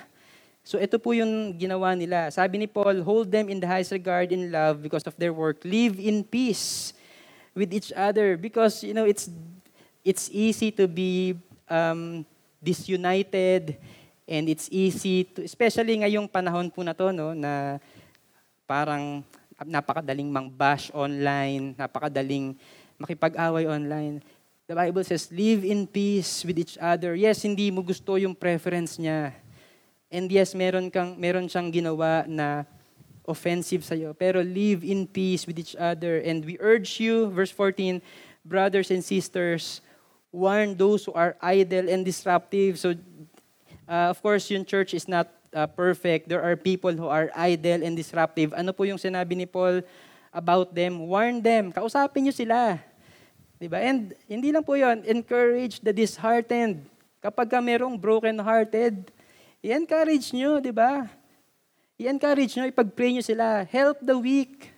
So 0.63 0.79
ito 0.79 0.95
po 1.03 1.11
yung 1.11 1.59
ginawa 1.59 1.99
nila. 1.99 2.31
Sabi 2.31 2.63
ni 2.63 2.71
Paul, 2.71 3.03
hold 3.03 3.35
them 3.35 3.51
in 3.51 3.59
the 3.59 3.67
highest 3.67 3.91
regard 3.91 4.31
in 4.31 4.55
love 4.55 4.79
because 4.79 5.11
of 5.11 5.19
their 5.19 5.35
work. 5.35 5.67
Live 5.67 5.99
in 5.99 6.23
peace 6.23 6.94
with 7.55 7.71
each 7.73 7.95
other 7.95 8.37
because 8.37 8.83
you 8.83 8.93
know 8.93 9.07
it's 9.07 9.31
it's 10.05 10.29
easy 10.35 10.75
to 10.75 10.91
be 10.91 11.39
um, 11.71 12.27
disunited 12.61 13.79
And 14.25 14.49
it's 14.49 14.73
easy 14.73 15.29
to, 15.37 15.45
especially 15.45 16.01
ngayong 16.01 16.33
panahon 16.33 16.73
po 16.73 16.81
na 16.81 16.97
to, 16.97 17.13
no, 17.13 17.37
na 17.37 17.77
parang 18.65 19.21
napakadaling 19.61 20.33
mang-bash 20.33 20.89
online, 20.97 21.77
napakadaling 21.77 22.57
makipag-away 22.97 23.69
online. 23.69 24.25
The 24.65 24.73
Bible 24.73 25.05
says, 25.05 25.29
live 25.29 25.61
in 25.61 25.85
peace 25.85 26.41
with 26.41 26.57
each 26.57 26.81
other. 26.81 27.13
Yes, 27.13 27.45
hindi 27.45 27.69
mo 27.69 27.85
gusto 27.85 28.17
yung 28.17 28.33
preference 28.33 28.97
niya. 28.97 29.37
And 30.09 30.25
yes, 30.33 30.57
meron, 30.57 30.89
kang, 30.89 31.21
meron 31.21 31.45
siyang 31.45 31.69
ginawa 31.69 32.25
na 32.25 32.65
offensive 33.25 33.85
sa'yo. 33.85 34.13
Pero 34.13 34.41
live 34.45 34.85
in 34.85 35.09
peace 35.09 35.49
with 35.49 35.59
each 35.59 35.75
other. 35.77 36.21
And 36.21 36.45
we 36.45 36.61
urge 36.61 37.01
you, 37.01 37.29
verse 37.33 37.51
14, 37.51 38.01
brothers 38.45 38.93
and 38.93 39.03
sisters, 39.03 39.81
warn 40.33 40.77
those 40.77 41.05
who 41.05 41.13
are 41.13 41.37
idle 41.41 41.89
and 41.89 42.05
disruptive. 42.05 42.79
So 42.79 42.95
Uh, 43.85 44.09
of 44.09 44.19
course, 44.25 44.49
yung 44.49 44.65
church 44.65 44.97
is 44.97 45.05
not 45.05 45.29
uh, 45.53 45.69
perfect. 45.69 46.29
There 46.29 46.41
are 46.41 46.57
people 46.57 46.93
who 46.93 47.09
are 47.09 47.29
idle 47.37 47.85
and 47.85 47.93
disruptive. 47.93 48.57
Ano 48.57 48.73
po 48.73 48.89
yung 48.89 48.97
sinabi 48.97 49.37
ni 49.37 49.45
Paul 49.45 49.85
about 50.33 50.73
them? 50.73 51.05
Warn 51.05 51.45
them. 51.45 51.69
Kausapin 51.69 52.25
nyo 52.25 52.35
sila. 52.35 52.81
Diba? 53.61 53.79
And 53.85 54.17
hindi 54.25 54.51
lang 54.51 54.65
po 54.65 54.75
yon 54.75 55.05
encourage 55.05 55.85
the 55.85 55.93
disheartened. 55.93 56.89
Kapag 57.21 57.49
ka 57.49 57.61
merong 57.61 57.97
broken-hearted, 57.97 59.13
i-encourage 59.61 60.33
nyo, 60.33 60.61
di 60.61 60.73
ba? 60.73 61.09
I-encourage 62.01 62.59
nyo, 62.59 62.67
ipag-pray 62.67 63.15
nyo 63.15 63.23
sila. 63.23 63.63
Help 63.71 64.03
the 64.03 64.17
weak. 64.19 64.71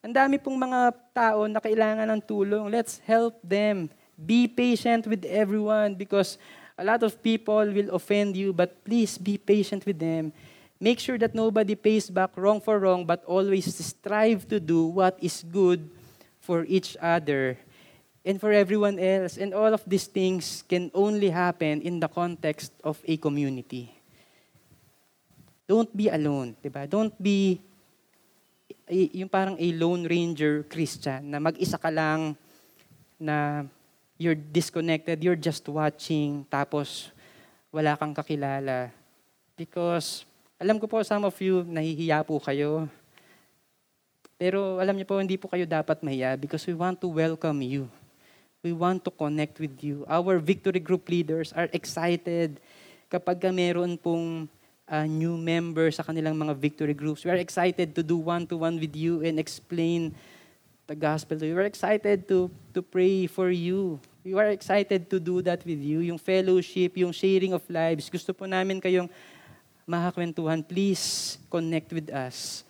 Ang 0.00 0.14
dami 0.16 0.40
pong 0.40 0.56
mga 0.56 0.94
tao 1.12 1.44
na 1.50 1.60
kailangan 1.60 2.08
ng 2.08 2.22
tulong. 2.24 2.70
Let's 2.72 3.02
help 3.04 3.36
them. 3.44 3.92
Be 4.16 4.48
patient 4.48 5.04
with 5.04 5.28
everyone 5.28 5.92
because 5.92 6.40
A 6.76 6.84
lot 6.84 7.00
of 7.02 7.16
people 7.24 7.64
will 7.72 7.88
offend 7.96 8.36
you, 8.36 8.52
but 8.52 8.84
please 8.84 9.16
be 9.16 9.40
patient 9.40 9.88
with 9.88 9.98
them. 9.98 10.28
Make 10.76 11.00
sure 11.00 11.16
that 11.16 11.32
nobody 11.32 11.74
pays 11.74 12.12
back 12.12 12.36
wrong 12.36 12.60
for 12.60 12.76
wrong, 12.78 13.08
but 13.08 13.24
always 13.24 13.64
strive 13.72 14.44
to 14.52 14.60
do 14.60 14.92
what 14.92 15.16
is 15.24 15.40
good 15.40 15.88
for 16.36 16.68
each 16.68 16.92
other 17.00 17.56
and 18.28 18.36
for 18.36 18.52
everyone 18.52 19.00
else. 19.00 19.40
And 19.40 19.56
all 19.56 19.72
of 19.72 19.88
these 19.88 20.04
things 20.04 20.68
can 20.68 20.92
only 20.92 21.32
happen 21.32 21.80
in 21.80 21.96
the 21.96 22.12
context 22.12 22.76
of 22.84 23.00
a 23.08 23.16
community. 23.16 23.95
Don't 25.66 25.90
be 25.90 26.06
alone, 26.06 26.54
diba? 26.62 26.86
Don't 26.86 27.12
be 27.18 27.58
yung 28.86 29.26
parang 29.26 29.58
a 29.58 29.68
lone 29.74 30.06
ranger 30.06 30.62
Christian 30.70 31.34
na 31.34 31.42
mag-isa 31.42 31.74
ka 31.74 31.90
lang 31.90 32.38
na 33.18 33.66
you're 34.14 34.38
disconnected, 34.38 35.18
you're 35.26 35.38
just 35.38 35.66
watching, 35.66 36.46
tapos 36.46 37.10
wala 37.74 37.98
kang 37.98 38.14
kakilala. 38.14 38.94
Because, 39.58 40.22
alam 40.56 40.78
ko 40.78 40.86
po, 40.86 41.02
some 41.02 41.26
of 41.26 41.34
you, 41.42 41.66
nahihiya 41.66 42.22
po 42.22 42.38
kayo. 42.38 42.86
Pero 44.38 44.78
alam 44.78 44.94
niyo 44.96 45.08
po, 45.08 45.18
hindi 45.18 45.34
po 45.40 45.48
kayo 45.48 45.64
dapat 45.64 46.04
mahiya 46.04 46.36
because 46.36 46.62
we 46.68 46.76
want 46.76 47.00
to 47.00 47.08
welcome 47.08 47.58
you. 47.64 47.88
We 48.62 48.70
want 48.76 49.02
to 49.08 49.12
connect 49.12 49.58
with 49.58 49.80
you. 49.80 50.04
Our 50.06 50.38
victory 50.38 50.80
group 50.80 51.08
leaders 51.08 51.50
are 51.56 51.68
excited 51.72 52.60
kapag 53.08 53.40
meron 53.48 53.96
pong 53.96 54.46
uh, 54.90 55.06
new 55.06 55.34
member 55.36 55.90
sa 55.90 56.02
kanilang 56.02 56.38
mga 56.38 56.54
victory 56.54 56.94
groups. 56.94 57.26
We 57.26 57.30
are 57.30 57.42
excited 57.42 57.94
to 57.94 58.02
do 58.02 58.16
one-to-one 58.16 58.78
with 58.78 58.94
you 58.94 59.22
and 59.22 59.38
explain 59.38 60.14
the 60.86 60.94
gospel 60.94 61.38
to 61.38 61.46
you. 61.46 61.54
We're 61.54 61.70
excited 61.70 62.30
to, 62.30 62.50
to 62.74 62.80
pray 62.82 63.26
for 63.26 63.50
you. 63.50 63.98
We 64.22 64.34
are 64.34 64.50
excited 64.50 65.10
to 65.10 65.18
do 65.18 65.42
that 65.42 65.66
with 65.66 65.82
you. 65.82 66.02
Yung 66.02 66.18
fellowship, 66.18 66.98
yung 66.98 67.10
sharing 67.10 67.54
of 67.54 67.62
lives. 67.70 68.10
Gusto 68.10 68.34
po 68.34 68.46
namin 68.46 68.78
kayong 68.78 69.10
makakwentuhan. 69.86 70.62
Please 70.66 71.38
connect 71.50 71.90
with 71.94 72.10
us. 72.10 72.62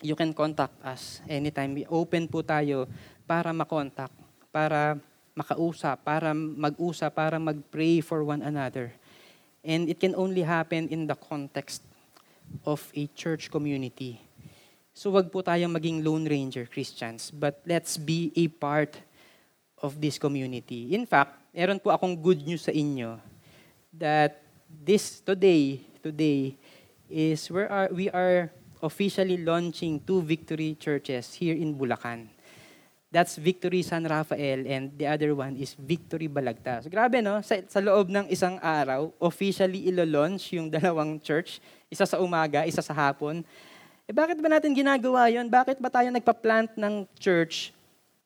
You 0.00 0.16
can 0.16 0.32
contact 0.32 0.76
us 0.80 1.20
anytime. 1.28 1.76
We 1.76 1.84
open 1.88 2.24
po 2.24 2.40
tayo 2.40 2.88
para 3.28 3.52
makontak, 3.52 4.08
para 4.48 4.96
makausap, 5.36 6.00
para 6.00 6.32
mag-usap, 6.32 7.12
para 7.12 7.36
mag-pray 7.36 8.00
for 8.00 8.24
one 8.24 8.40
another. 8.40 8.92
And 9.64 9.88
it 9.88 10.00
can 10.00 10.16
only 10.16 10.42
happen 10.42 10.88
in 10.88 11.06
the 11.06 11.14
context 11.14 11.84
of 12.64 12.80
a 12.96 13.06
church 13.12 13.50
community. 13.50 14.20
So 14.94 15.10
wag 15.14 15.30
po 15.30 15.40
tayong 15.40 15.72
maging 15.72 16.02
lone 16.02 16.26
ranger 16.26 16.66
Christians, 16.66 17.30
but 17.30 17.62
let's 17.64 17.96
be 17.96 18.32
a 18.34 18.48
part 18.48 18.98
of 19.80 20.00
this 20.00 20.18
community. 20.18 20.92
In 20.92 21.06
fact, 21.06 21.40
meron 21.54 21.80
po 21.80 21.90
akong 21.94 22.18
good 22.18 22.42
news 22.44 22.66
sa 22.68 22.74
inyo 22.74 23.16
that 23.96 24.42
this 24.68 25.20
today, 25.20 25.80
today 26.02 26.54
is 27.08 27.48
where 27.50 27.70
are, 27.70 27.88
we 27.90 28.10
are 28.10 28.52
officially 28.82 29.36
launching 29.40 30.00
two 30.04 30.22
victory 30.22 30.76
churches 30.78 31.34
here 31.34 31.54
in 31.54 31.76
Bulacan. 31.76 32.28
That's 33.10 33.34
Victory 33.34 33.82
San 33.82 34.06
Rafael 34.06 34.62
and 34.70 34.94
the 34.94 35.10
other 35.10 35.34
one 35.34 35.58
is 35.58 35.74
Victory 35.74 36.30
Balagtas. 36.30 36.86
Grabe 36.86 37.18
no, 37.18 37.42
sa, 37.42 37.58
sa 37.66 37.82
loob 37.82 38.06
ng 38.06 38.30
isang 38.30 38.54
araw, 38.62 39.10
officially 39.18 39.90
ilo-launch 39.90 40.54
yung 40.54 40.70
dalawang 40.78 41.18
church, 41.18 41.58
isa 41.90 42.06
sa 42.06 42.22
umaga, 42.22 42.62
isa 42.70 42.78
sa 42.78 42.94
hapon. 42.94 43.42
Eh 44.06 44.14
bakit 44.14 44.38
ba 44.38 44.46
natin 44.46 44.70
ginagawa 44.70 45.26
yon? 45.26 45.50
Bakit 45.50 45.82
ba 45.82 45.90
tayo 45.90 46.06
nagpa-plant 46.14 46.78
ng 46.78 47.02
church 47.18 47.74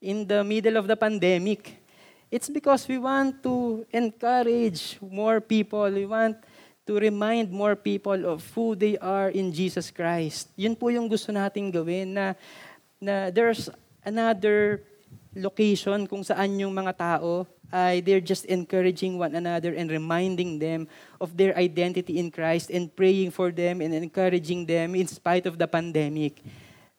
in 0.04 0.28
the 0.28 0.44
middle 0.44 0.76
of 0.76 0.84
the 0.84 0.96
pandemic. 0.96 1.80
It's 2.28 2.52
because 2.52 2.84
we 2.84 3.00
want 3.00 3.40
to 3.40 3.88
encourage 3.88 5.00
more 5.00 5.40
people. 5.40 5.88
We 5.88 6.04
want 6.04 6.36
to 6.84 7.00
remind 7.00 7.48
more 7.48 7.72
people 7.72 8.28
of 8.28 8.44
who 8.52 8.76
they 8.76 9.00
are 9.00 9.32
in 9.32 9.48
Jesus 9.48 9.88
Christ. 9.88 10.52
Yun 10.60 10.76
po 10.76 10.92
yung 10.92 11.08
gusto 11.08 11.32
nating 11.32 11.72
gawin 11.72 12.12
na, 12.12 12.26
na 13.00 13.32
there's 13.32 13.72
another 14.04 14.84
location 15.34 16.06
kung 16.06 16.22
saan 16.22 16.54
yung 16.60 16.70
mga 16.70 16.94
tao 16.94 17.48
ay 17.74 17.98
they're 18.06 18.22
just 18.22 18.46
encouraging 18.46 19.18
one 19.18 19.34
another 19.34 19.74
and 19.74 19.90
reminding 19.90 20.62
them 20.62 20.86
of 21.18 21.34
their 21.34 21.50
identity 21.58 22.22
in 22.22 22.30
Christ 22.30 22.70
and 22.70 22.86
praying 22.94 23.34
for 23.34 23.50
them 23.50 23.82
and 23.82 23.90
encouraging 23.90 24.62
them 24.62 24.94
in 24.94 25.10
spite 25.10 25.50
of 25.50 25.58
the 25.58 25.66
pandemic. 25.66 26.38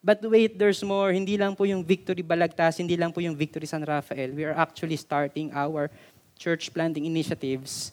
But 0.04 0.20
wait, 0.20 0.60
there's 0.60 0.84
more. 0.84 1.10
Hindi 1.10 1.40
lang 1.40 1.56
po 1.56 1.64
yung 1.64 1.80
Victory 1.80 2.20
Balagtas, 2.20 2.76
hindi 2.76 2.94
lang 2.94 3.10
po 3.10 3.24
yung 3.24 3.34
Victory 3.34 3.64
San 3.64 3.82
Rafael. 3.82 4.36
We 4.36 4.44
are 4.44 4.54
actually 4.54 5.00
starting 5.00 5.50
our 5.56 5.88
church 6.36 6.68
planting 6.70 7.08
initiatives 7.08 7.90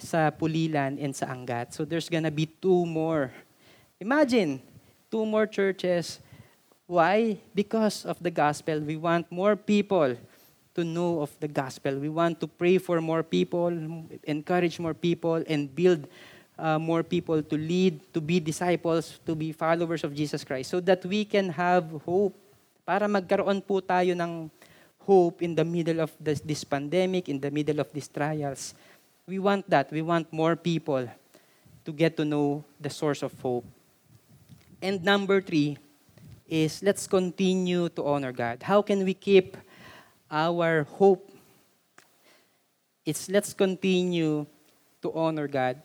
sa 0.00 0.32
Pulilan 0.32 0.96
and 0.98 1.12
sa 1.12 1.28
Angat. 1.28 1.76
So 1.76 1.84
there's 1.84 2.08
gonna 2.08 2.32
be 2.32 2.48
two 2.48 2.88
more. 2.88 3.30
Imagine, 4.00 4.58
two 5.12 5.28
more 5.28 5.46
churches. 5.46 6.18
Why? 6.92 7.40
Because 7.56 8.04
of 8.04 8.20
the 8.20 8.28
gospel. 8.28 8.76
We 8.84 9.00
want 9.00 9.24
more 9.32 9.56
people 9.56 10.12
to 10.76 10.84
know 10.84 11.24
of 11.24 11.32
the 11.40 11.48
gospel. 11.48 11.96
We 11.96 12.12
want 12.12 12.36
to 12.44 12.46
pray 12.46 12.76
for 12.76 13.00
more 13.00 13.24
people, 13.24 13.72
encourage 14.28 14.76
more 14.76 14.92
people, 14.92 15.40
and 15.48 15.72
build 15.72 16.04
uh, 16.60 16.76
more 16.76 17.00
people 17.00 17.40
to 17.40 17.56
lead, 17.56 17.96
to 18.12 18.20
be 18.20 18.44
disciples, 18.44 19.24
to 19.24 19.32
be 19.32 19.56
followers 19.56 20.04
of 20.04 20.12
Jesus 20.12 20.44
Christ 20.44 20.68
so 20.68 20.84
that 20.84 21.00
we 21.08 21.24
can 21.24 21.48
have 21.48 21.88
hope. 22.04 22.36
Para 22.84 23.08
magkaroon 23.08 23.64
po 23.64 23.80
tayo 23.80 24.12
ng 24.12 24.52
hope 25.08 25.40
in 25.40 25.56
the 25.56 25.64
middle 25.64 26.04
of 26.04 26.12
this, 26.20 26.44
this 26.44 26.60
pandemic, 26.60 27.24
in 27.32 27.40
the 27.40 27.48
middle 27.48 27.80
of 27.80 27.88
these 27.96 28.12
trials. 28.12 28.76
We 29.24 29.40
want 29.40 29.64
that. 29.72 29.88
We 29.88 30.04
want 30.04 30.28
more 30.28 30.60
people 30.60 31.08
to 31.88 31.90
get 31.96 32.20
to 32.20 32.28
know 32.28 32.68
the 32.76 32.92
source 32.92 33.24
of 33.24 33.32
hope. 33.40 33.64
And 34.84 35.00
number 35.00 35.40
three 35.40 35.80
is 36.52 36.84
let's 36.84 37.08
continue 37.08 37.88
to 37.96 38.04
honor 38.04 38.36
God. 38.36 38.60
How 38.60 38.84
can 38.84 39.08
we 39.08 39.16
keep 39.16 39.56
our 40.28 40.84
hope? 41.00 41.32
It's 43.08 43.32
let's 43.32 43.56
continue 43.56 44.44
to 45.00 45.08
honor 45.16 45.48
God 45.48 45.80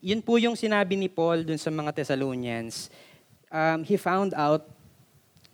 yun 0.00 0.24
po 0.24 0.40
yung 0.40 0.56
sinabi 0.56 0.96
ni 0.96 1.10
Paul 1.10 1.44
dun 1.44 1.60
sa 1.60 1.68
mga 1.68 1.92
Thessalonians. 1.92 2.88
Um, 3.52 3.84
he 3.84 4.00
found 4.00 4.32
out 4.32 4.64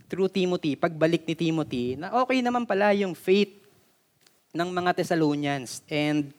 through 0.06 0.30
Timothy, 0.30 0.78
pagbalik 0.78 1.26
ni 1.26 1.34
Timothy, 1.34 1.98
na 1.98 2.14
okay 2.22 2.38
naman 2.38 2.62
pala 2.62 2.94
yung 2.94 3.18
faith 3.18 3.50
ng 4.54 4.68
mga 4.70 4.94
Thessalonians. 5.02 5.82
And 5.90 6.30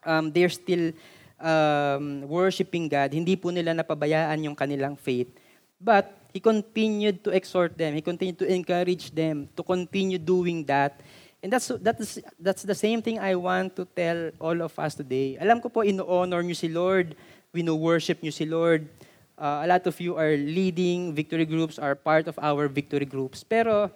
um, 0.00 0.32
they're 0.32 0.52
still 0.52 0.96
um, 1.36 2.24
worshiping 2.24 2.88
God. 2.88 3.12
Hindi 3.12 3.36
po 3.36 3.52
nila 3.52 3.76
napabayaan 3.76 4.48
yung 4.48 4.56
kanilang 4.56 4.96
faith. 4.96 5.28
But 5.76 6.08
he 6.36 6.40
continued 6.44 7.24
to 7.24 7.32
exhort 7.32 7.80
them. 7.80 7.96
He 7.96 8.04
continued 8.04 8.36
to 8.44 8.48
encourage 8.52 9.08
them 9.08 9.48
to 9.56 9.64
continue 9.64 10.20
doing 10.20 10.68
that 10.68 11.00
And 11.46 11.52
that's, 11.54 11.70
that's, 11.78 12.18
that's 12.40 12.62
the 12.66 12.74
same 12.74 13.02
thing 13.02 13.20
I 13.20 13.38
want 13.38 13.76
to 13.76 13.84
tell 13.84 14.34
all 14.40 14.58
of 14.62 14.74
us 14.78 14.98
today. 14.98 15.38
Alam 15.38 15.60
ko 15.60 15.68
po, 15.68 15.86
ino-honor 15.86 16.42
nyo 16.42 16.58
si 16.58 16.66
Lord. 16.66 17.14
We 17.54 17.62
know 17.62 17.78
worship 17.78 18.18
nyo 18.18 18.34
si 18.34 18.42
Lord. 18.42 18.90
Uh, 19.38 19.62
a 19.62 19.66
lot 19.70 19.86
of 19.86 19.94
you 20.00 20.18
are 20.18 20.34
leading 20.34 21.14
victory 21.14 21.46
groups, 21.46 21.78
are 21.78 21.94
part 21.94 22.26
of 22.26 22.34
our 22.42 22.66
victory 22.66 23.06
groups. 23.06 23.44
Pero 23.44 23.94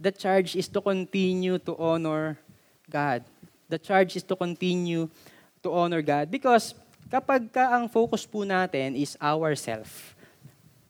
the 0.00 0.08
charge 0.08 0.56
is 0.56 0.64
to 0.72 0.80
continue 0.80 1.60
to 1.60 1.76
honor 1.76 2.40
God. 2.88 3.20
The 3.68 3.76
charge 3.76 4.16
is 4.16 4.24
to 4.24 4.32
continue 4.32 5.10
to 5.60 5.68
honor 5.68 6.00
God. 6.00 6.32
Because 6.32 6.72
kapag 7.12 7.52
ka 7.52 7.68
ang 7.68 7.92
focus 7.92 8.24
po 8.24 8.48
natin 8.48 8.96
is 8.96 9.12
ourself, 9.20 10.16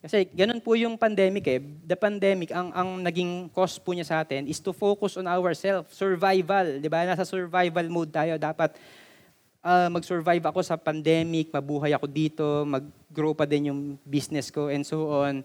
kasi 0.09 0.25
ganun 0.33 0.65
po 0.65 0.73
yung 0.73 0.97
pandemic 0.97 1.45
eh. 1.45 1.61
The 1.61 1.93
pandemic, 1.93 2.49
ang, 2.49 2.73
ang 2.73 3.05
naging 3.05 3.53
cause 3.53 3.77
po 3.77 3.93
niya 3.93 4.09
sa 4.09 4.25
atin 4.25 4.49
is 4.49 4.57
to 4.57 4.73
focus 4.73 5.21
on 5.21 5.29
ourselves. 5.29 5.93
Survival, 5.93 6.81
di 6.81 6.89
ba? 6.89 7.05
Nasa 7.05 7.29
survival 7.29 7.93
mode 7.93 8.09
tayo. 8.09 8.41
Dapat 8.41 8.81
uh, 9.61 9.93
mag-survive 9.93 10.41
ako 10.49 10.65
sa 10.65 10.81
pandemic, 10.81 11.53
mabuhay 11.53 11.93
ako 11.93 12.09
dito, 12.09 12.65
mag-grow 12.65 13.37
pa 13.37 13.45
din 13.45 13.69
yung 13.69 14.01
business 14.01 14.49
ko, 14.49 14.73
and 14.73 14.81
so 14.89 15.13
on. 15.13 15.45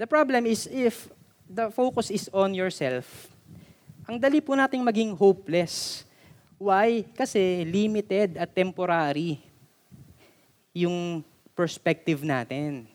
The 0.00 0.08
problem 0.08 0.48
is 0.48 0.64
if 0.72 1.12
the 1.44 1.68
focus 1.68 2.08
is 2.08 2.32
on 2.32 2.56
yourself, 2.56 3.28
ang 4.08 4.16
dali 4.16 4.40
po 4.40 4.56
nating 4.56 4.80
maging 4.80 5.12
hopeless. 5.12 6.08
Why? 6.56 7.04
Kasi 7.12 7.68
limited 7.68 8.40
at 8.40 8.48
temporary 8.48 9.44
yung 10.72 11.20
perspective 11.52 12.24
natin. 12.24 12.93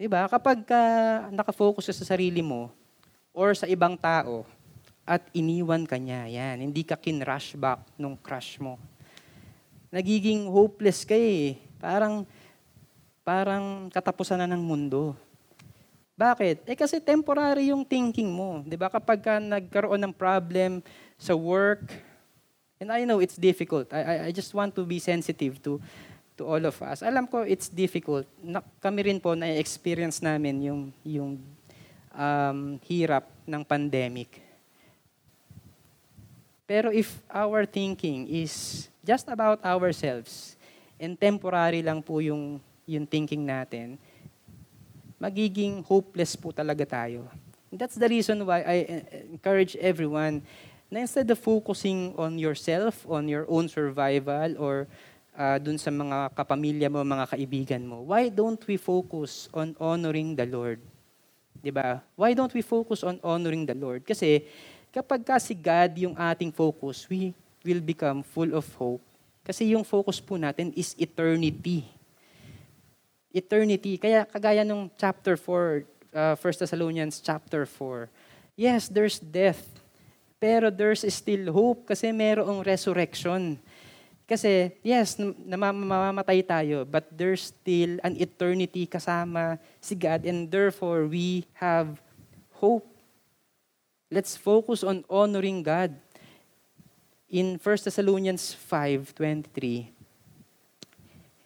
Diba? 0.00 0.24
Kapag 0.32 0.64
ka 0.64 0.82
nakafocus 1.28 1.84
ka 1.84 1.92
sa 1.92 2.16
sarili 2.16 2.40
mo 2.40 2.72
or 3.36 3.52
sa 3.52 3.68
ibang 3.68 4.00
tao 4.00 4.48
at 5.04 5.20
iniwan 5.36 5.84
ka 5.84 6.00
niya, 6.00 6.24
yan, 6.24 6.64
hindi 6.64 6.80
ka 6.80 6.96
kin-rush 6.96 7.52
back 7.52 7.84
nung 8.00 8.16
crush 8.16 8.56
mo. 8.56 8.80
Nagiging 9.92 10.48
hopeless 10.48 11.04
ka 11.04 11.12
eh. 11.12 11.60
Parang, 11.76 12.24
parang 13.20 13.92
katapusan 13.92 14.40
na 14.40 14.48
ng 14.48 14.64
mundo. 14.64 15.12
Bakit? 16.16 16.64
Eh 16.64 16.80
kasi 16.80 16.96
temporary 16.96 17.68
yung 17.68 17.84
thinking 17.84 18.32
mo. 18.32 18.64
Di 18.64 18.80
ba? 18.80 18.88
Kapag 18.88 19.20
ka 19.20 19.36
nagkaroon 19.36 20.00
ng 20.00 20.16
problem 20.16 20.80
sa 21.20 21.36
work, 21.36 21.92
and 22.80 22.88
I 22.88 23.04
know 23.04 23.20
it's 23.20 23.36
difficult. 23.36 23.92
I, 23.92 24.00
I, 24.00 24.14
I 24.24 24.30
just 24.32 24.56
want 24.56 24.72
to 24.80 24.88
be 24.88 24.96
sensitive 24.96 25.60
to 25.68 25.76
to 26.40 26.48
all 26.48 26.64
of 26.64 26.76
us. 26.80 27.04
Alam 27.04 27.28
ko 27.28 27.44
it's 27.44 27.68
difficult. 27.68 28.24
Na, 28.40 28.64
kami 28.80 29.12
rin 29.12 29.20
po 29.20 29.36
na-experience 29.36 30.24
namin 30.24 30.64
yung, 30.64 30.82
yung 31.04 31.36
um, 32.16 32.80
hirap 32.88 33.28
ng 33.44 33.60
pandemic. 33.60 34.40
Pero 36.64 36.88
if 36.88 37.20
our 37.28 37.68
thinking 37.68 38.24
is 38.32 38.88
just 39.04 39.28
about 39.28 39.60
ourselves 39.60 40.56
and 40.96 41.20
temporary 41.20 41.84
lang 41.84 42.00
po 42.00 42.24
yung, 42.24 42.56
yung 42.88 43.04
thinking 43.04 43.44
natin, 43.44 44.00
magiging 45.20 45.84
hopeless 45.84 46.32
po 46.32 46.48
talaga 46.56 46.88
tayo. 46.88 47.28
That's 47.68 48.00
the 48.00 48.08
reason 48.08 48.48
why 48.48 48.64
I 48.64 48.76
encourage 49.28 49.76
everyone 49.76 50.42
na 50.90 51.06
instead 51.06 51.30
of 51.30 51.38
focusing 51.38 52.18
on 52.18 52.34
yourself, 52.34 53.06
on 53.06 53.30
your 53.30 53.46
own 53.46 53.70
survival, 53.70 54.58
or 54.58 54.90
uh, 55.40 55.56
dun 55.56 55.80
sa 55.80 55.88
mga 55.88 56.36
kapamilya 56.36 56.92
mo, 56.92 57.00
mga 57.00 57.32
kaibigan 57.32 57.80
mo, 57.80 58.04
why 58.12 58.28
don't 58.28 58.60
we 58.68 58.76
focus 58.76 59.48
on 59.56 59.72
honoring 59.80 60.36
the 60.36 60.44
Lord? 60.44 60.84
'Di 61.56 61.72
ba? 61.72 62.04
Why 62.12 62.36
don't 62.36 62.52
we 62.52 62.60
focus 62.60 63.00
on 63.00 63.16
honoring 63.24 63.64
the 63.64 63.76
Lord? 63.76 64.04
Kasi 64.04 64.44
kapag 64.92 65.24
kasi 65.24 65.56
God 65.56 65.96
yung 65.96 66.16
ating 66.16 66.52
focus, 66.52 67.08
we 67.08 67.32
will 67.64 67.80
become 67.80 68.20
full 68.20 68.52
of 68.52 68.68
hope. 68.76 69.04
Kasi 69.40 69.72
yung 69.72 69.84
focus 69.84 70.20
po 70.20 70.36
natin 70.36 70.72
is 70.76 70.92
eternity. 71.00 71.88
Eternity. 73.32 73.96
Kaya 73.96 74.28
kagaya 74.28 74.62
nung 74.66 74.92
chapter 75.00 75.36
4, 75.36 75.84
uh, 76.12 76.34
1 76.36 76.60
Thessalonians 76.60 77.20
chapter 77.24 77.64
4, 77.64 78.08
yes, 78.56 78.88
there's 78.88 79.20
death. 79.20 79.64
Pero 80.40 80.72
there's 80.72 81.04
still 81.04 81.52
hope 81.52 81.92
kasi 81.92 82.08
merong 82.16 82.64
resurrection. 82.64 83.60
Kasi, 84.30 84.70
yes, 84.86 85.18
namamatay 85.18 86.46
tayo, 86.46 86.86
but 86.86 87.02
there's 87.10 87.50
still 87.50 87.98
an 88.06 88.14
eternity 88.14 88.86
kasama 88.86 89.58
si 89.82 89.98
God 89.98 90.22
and 90.22 90.46
therefore 90.46 91.10
we 91.10 91.42
have 91.58 91.98
hope. 92.62 92.86
Let's 94.06 94.38
focus 94.38 94.86
on 94.86 95.02
honoring 95.10 95.66
God. 95.66 95.98
In 97.26 97.58
1 97.58 97.90
Thessalonians 97.90 98.54
5.23, 98.54 99.90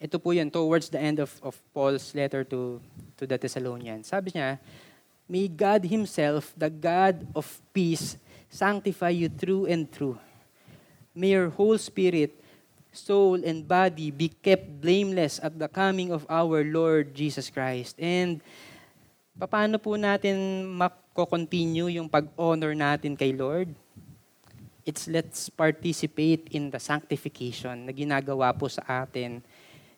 ito 0.05 0.16
po 0.20 0.37
yan, 0.37 0.53
towards 0.53 0.93
the 0.93 1.01
end 1.01 1.24
of, 1.24 1.32
of 1.41 1.57
Paul's 1.72 2.12
letter 2.12 2.45
to, 2.45 2.85
to 3.16 3.24
the 3.24 3.41
Thessalonians. 3.41 4.12
Sabi 4.12 4.37
niya, 4.37 4.61
May 5.24 5.49
God 5.49 5.89
Himself, 5.89 6.53
the 6.53 6.68
God 6.68 7.24
of 7.32 7.49
peace, 7.72 8.20
sanctify 8.53 9.16
you 9.16 9.32
through 9.32 9.72
and 9.72 9.89
through. 9.89 10.20
May 11.16 11.32
your 11.32 11.49
whole 11.49 11.80
spirit, 11.80 12.43
soul, 12.95 13.42
and 13.42 13.66
body 13.66 14.14
be 14.14 14.30
kept 14.30 14.80
blameless 14.80 15.42
at 15.42 15.59
the 15.59 15.68
coming 15.68 16.14
of 16.14 16.22
our 16.30 16.62
Lord 16.62 17.12
Jesus 17.12 17.51
Christ. 17.51 17.99
And 17.99 18.40
paano 19.34 19.82
po 19.82 19.99
natin 19.99 20.64
mako-continue 20.78 21.90
yung 21.99 22.07
pag-honor 22.07 22.72
natin 22.72 23.18
kay 23.18 23.34
Lord? 23.34 23.74
It's 24.86 25.11
let's 25.11 25.51
participate 25.51 26.53
in 26.55 26.70
the 26.70 26.78
sanctification 26.78 27.88
na 27.88 27.92
ginagawa 27.92 28.53
po 28.55 28.68
sa 28.68 28.84
atin 29.05 29.42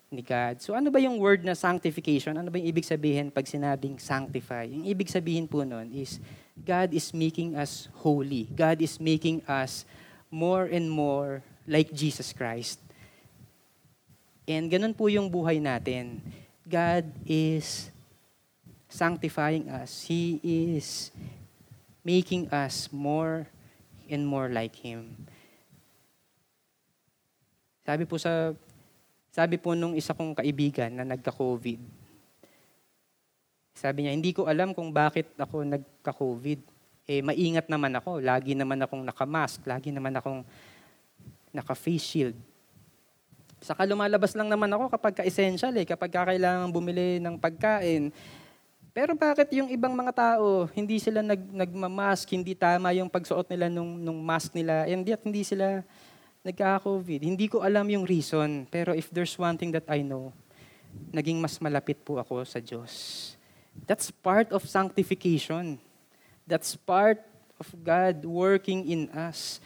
ni 0.06 0.22
God. 0.22 0.62
So 0.62 0.78
ano 0.78 0.88
ba 0.94 1.02
yung 1.02 1.18
word 1.18 1.42
na 1.42 1.58
sanctification? 1.58 2.38
Ano 2.38 2.48
ba 2.48 2.62
yung 2.62 2.70
ibig 2.70 2.86
sabihin 2.86 3.34
pag 3.34 3.44
sinabing 3.50 3.98
sanctify? 3.98 4.70
Yung 4.70 4.86
ibig 4.86 5.10
sabihin 5.10 5.50
po 5.50 5.66
nun 5.66 5.90
is 5.90 6.22
God 6.54 6.94
is 6.94 7.10
making 7.10 7.58
us 7.58 7.90
holy. 7.98 8.46
God 8.54 8.78
is 8.78 9.02
making 9.02 9.42
us 9.50 9.82
more 10.30 10.70
and 10.70 10.86
more 10.86 11.42
like 11.66 11.90
Jesus 11.90 12.30
Christ. 12.30 12.78
And 14.46 14.70
ganun 14.70 14.94
po 14.94 15.10
yung 15.10 15.26
buhay 15.26 15.58
natin. 15.58 16.22
God 16.62 17.06
is 17.26 17.90
sanctifying 18.86 19.66
us. 19.66 20.06
He 20.06 20.38
is 20.42 21.10
making 22.06 22.46
us 22.54 22.86
more 22.94 23.50
and 24.06 24.22
more 24.22 24.46
like 24.46 24.78
Him. 24.78 25.10
Sabi 27.82 28.06
po 28.06 28.18
sa 28.18 28.54
sabi 29.34 29.58
po 29.58 29.74
nung 29.74 29.98
isa 29.98 30.14
kong 30.14 30.38
kaibigan 30.38 30.94
na 30.94 31.04
nagka-COVID, 31.04 31.78
sabi 33.76 34.08
niya, 34.08 34.16
hindi 34.16 34.32
ko 34.32 34.48
alam 34.48 34.72
kung 34.72 34.88
bakit 34.88 35.36
ako 35.36 35.60
nagka-COVID. 35.68 36.60
Eh, 37.06 37.20
maingat 37.20 37.68
naman 37.68 37.92
ako. 37.92 38.24
Lagi 38.24 38.56
naman 38.56 38.80
akong 38.80 39.04
nakamask. 39.04 39.60
Lagi 39.68 39.92
naman 39.92 40.16
akong 40.16 40.40
naka-face 41.52 42.02
shield. 42.02 42.36
Saka 43.60 43.88
lumalabas 43.88 44.36
lang 44.36 44.52
naman 44.52 44.68
ako 44.68 44.92
kapag 44.92 45.22
ka-essential 45.22 45.72
eh, 45.76 45.86
kapag 45.88 46.12
kailangan 46.12 46.68
bumili 46.68 47.18
ng 47.20 47.40
pagkain. 47.40 48.12
Pero 48.96 49.12
bakit 49.12 49.52
yung 49.52 49.68
ibang 49.68 49.92
mga 49.92 50.12
tao, 50.12 50.68
hindi 50.72 50.96
sila 50.96 51.20
nag, 51.20 51.40
nagmamask, 51.52 52.24
hindi 52.32 52.56
tama 52.56 52.96
yung 52.96 53.12
pagsuot 53.12 53.44
nila 53.52 53.68
nung, 53.68 54.00
nung 54.00 54.24
mask 54.24 54.56
nila, 54.56 54.88
and 54.88 55.04
yet 55.04 55.20
hindi 55.20 55.44
sila 55.44 55.84
nagka-COVID. 56.40 57.20
Hindi 57.20 57.44
ko 57.52 57.60
alam 57.60 57.84
yung 57.92 58.08
reason, 58.08 58.64
pero 58.72 58.96
if 58.96 59.12
there's 59.12 59.36
one 59.36 59.60
thing 59.60 59.68
that 59.68 59.84
I 59.84 60.00
know, 60.00 60.32
naging 61.12 61.36
mas 61.36 61.60
malapit 61.60 62.00
po 62.00 62.16
ako 62.16 62.40
sa 62.48 62.56
Diyos. 62.56 63.36
That's 63.84 64.08
part 64.08 64.48
of 64.56 64.64
sanctification. 64.64 65.76
That's 66.48 66.72
part 66.72 67.20
of 67.60 67.68
God 67.84 68.24
working 68.24 68.88
in 68.88 69.12
us. 69.12 69.60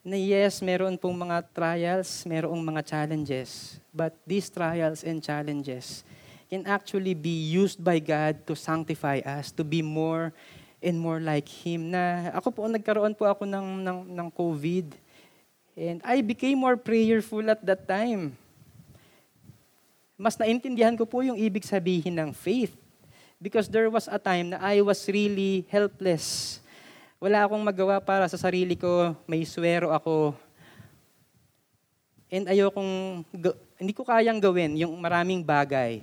Na 0.00 0.16
yes, 0.16 0.64
meron 0.64 0.96
pong 0.96 1.16
mga 1.16 1.44
trials, 1.52 2.24
merong 2.24 2.60
mga 2.60 2.82
challenges. 2.84 3.80
But 3.92 4.16
these 4.24 4.48
trials 4.48 5.04
and 5.04 5.20
challenges 5.20 6.04
can 6.48 6.64
actually 6.66 7.14
be 7.14 7.52
used 7.52 7.78
by 7.78 8.00
God 8.00 8.42
to 8.48 8.56
sanctify 8.56 9.20
us, 9.22 9.52
to 9.54 9.62
be 9.62 9.84
more 9.84 10.32
and 10.80 10.96
more 10.96 11.20
like 11.20 11.46
Him. 11.46 11.92
Na 11.92 12.32
ako 12.32 12.48
po, 12.50 12.60
nagkaroon 12.66 13.12
po 13.12 13.28
ako 13.28 13.44
ng, 13.44 13.84
ng, 13.84 13.98
ng 14.16 14.28
COVID 14.32 15.10
And 15.80 16.04
I 16.04 16.20
became 16.20 16.60
more 16.60 16.76
prayerful 16.76 17.40
at 17.48 17.64
that 17.64 17.88
time. 17.88 18.36
Mas 20.20 20.36
naintindihan 20.36 20.92
ko 20.92 21.08
po 21.08 21.24
yung 21.24 21.40
ibig 21.40 21.64
sabihin 21.64 22.12
ng 22.20 22.36
faith. 22.36 22.76
Because 23.40 23.72
there 23.72 23.88
was 23.88 24.04
a 24.04 24.20
time 24.20 24.52
na 24.52 24.60
I 24.60 24.84
was 24.84 25.00
really 25.08 25.64
helpless. 25.72 26.60
Wala 27.20 27.44
akong 27.44 27.60
magawa 27.60 28.00
para 28.00 28.24
sa 28.32 28.40
sarili 28.40 28.80
ko. 28.80 29.12
May 29.28 29.44
swero 29.44 29.92
ako. 29.92 30.32
And 32.32 32.48
ayokong, 32.48 33.22
hindi 33.76 33.92
ko 33.92 34.08
kayang 34.08 34.40
gawin 34.40 34.80
yung 34.80 34.96
maraming 34.96 35.44
bagay. 35.44 36.00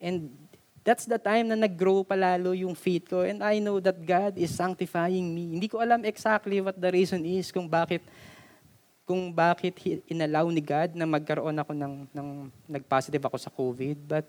And 0.00 0.32
that's 0.80 1.04
the 1.04 1.20
time 1.20 1.52
na 1.52 1.60
nag-grow 1.60 2.08
palalo 2.08 2.56
yung 2.56 2.72
faith 2.72 3.12
ko. 3.12 3.20
And 3.20 3.44
I 3.44 3.60
know 3.60 3.84
that 3.84 4.00
God 4.00 4.40
is 4.40 4.48
sanctifying 4.56 5.28
me. 5.28 5.60
Hindi 5.60 5.68
ko 5.68 5.76
alam 5.76 6.08
exactly 6.08 6.64
what 6.64 6.80
the 6.80 6.88
reason 6.88 7.20
is 7.28 7.52
kung 7.52 7.68
bakit 7.68 8.00
kung 9.04 9.28
bakit 9.28 9.76
inallow 10.08 10.48
ni 10.48 10.64
God 10.64 10.96
na 10.96 11.04
magkaroon 11.04 11.58
ako 11.60 11.76
ng, 11.76 11.94
ng 12.16 12.28
nag-positive 12.64 13.20
ako 13.26 13.36
sa 13.36 13.52
COVID. 13.52 14.08
But 14.08 14.24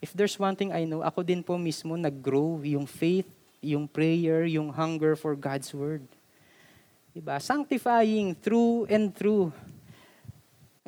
if 0.00 0.14
there's 0.16 0.38
one 0.40 0.56
thing 0.56 0.72
I 0.72 0.88
know, 0.88 1.04
ako 1.04 1.20
din 1.20 1.44
po 1.44 1.58
mismo 1.60 1.98
nag-grow 1.98 2.62
yung 2.64 2.88
faith, 2.88 3.28
yung 3.60 3.88
prayer, 3.88 4.46
yung 4.46 4.70
hunger 4.70 5.16
for 5.16 5.34
God's 5.34 5.72
Word. 5.74 6.06
Diba? 7.14 7.40
Sanctifying 7.42 8.36
through 8.38 8.86
and 8.86 9.10
through. 9.10 9.50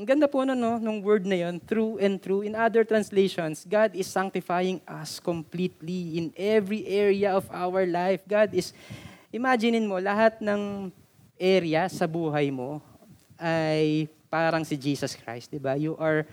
Ang 0.00 0.06
ganda 0.08 0.24
po 0.24 0.48
no, 0.48 0.56
no, 0.56 0.80
nung 0.80 1.04
word 1.04 1.28
na 1.28 1.36
yon, 1.36 1.60
through 1.60 2.00
and 2.00 2.16
through. 2.16 2.40
In 2.48 2.56
other 2.56 2.88
translations, 2.88 3.68
God 3.68 3.92
is 3.92 4.08
sanctifying 4.08 4.80
us 4.88 5.20
completely 5.20 6.16
in 6.16 6.32
every 6.40 6.88
area 6.88 7.36
of 7.36 7.44
our 7.52 7.84
life. 7.84 8.24
God 8.24 8.56
is, 8.56 8.72
imaginein 9.28 9.84
mo, 9.84 10.00
lahat 10.00 10.40
ng 10.40 10.88
area 11.36 11.84
sa 11.92 12.08
buhay 12.08 12.48
mo, 12.48 12.80
ay 13.36 14.08
parang 14.32 14.64
si 14.64 14.72
Jesus 14.72 15.12
Christ, 15.18 15.52
di 15.52 15.60
ba? 15.60 15.76
You 15.76 16.00
are 16.00 16.24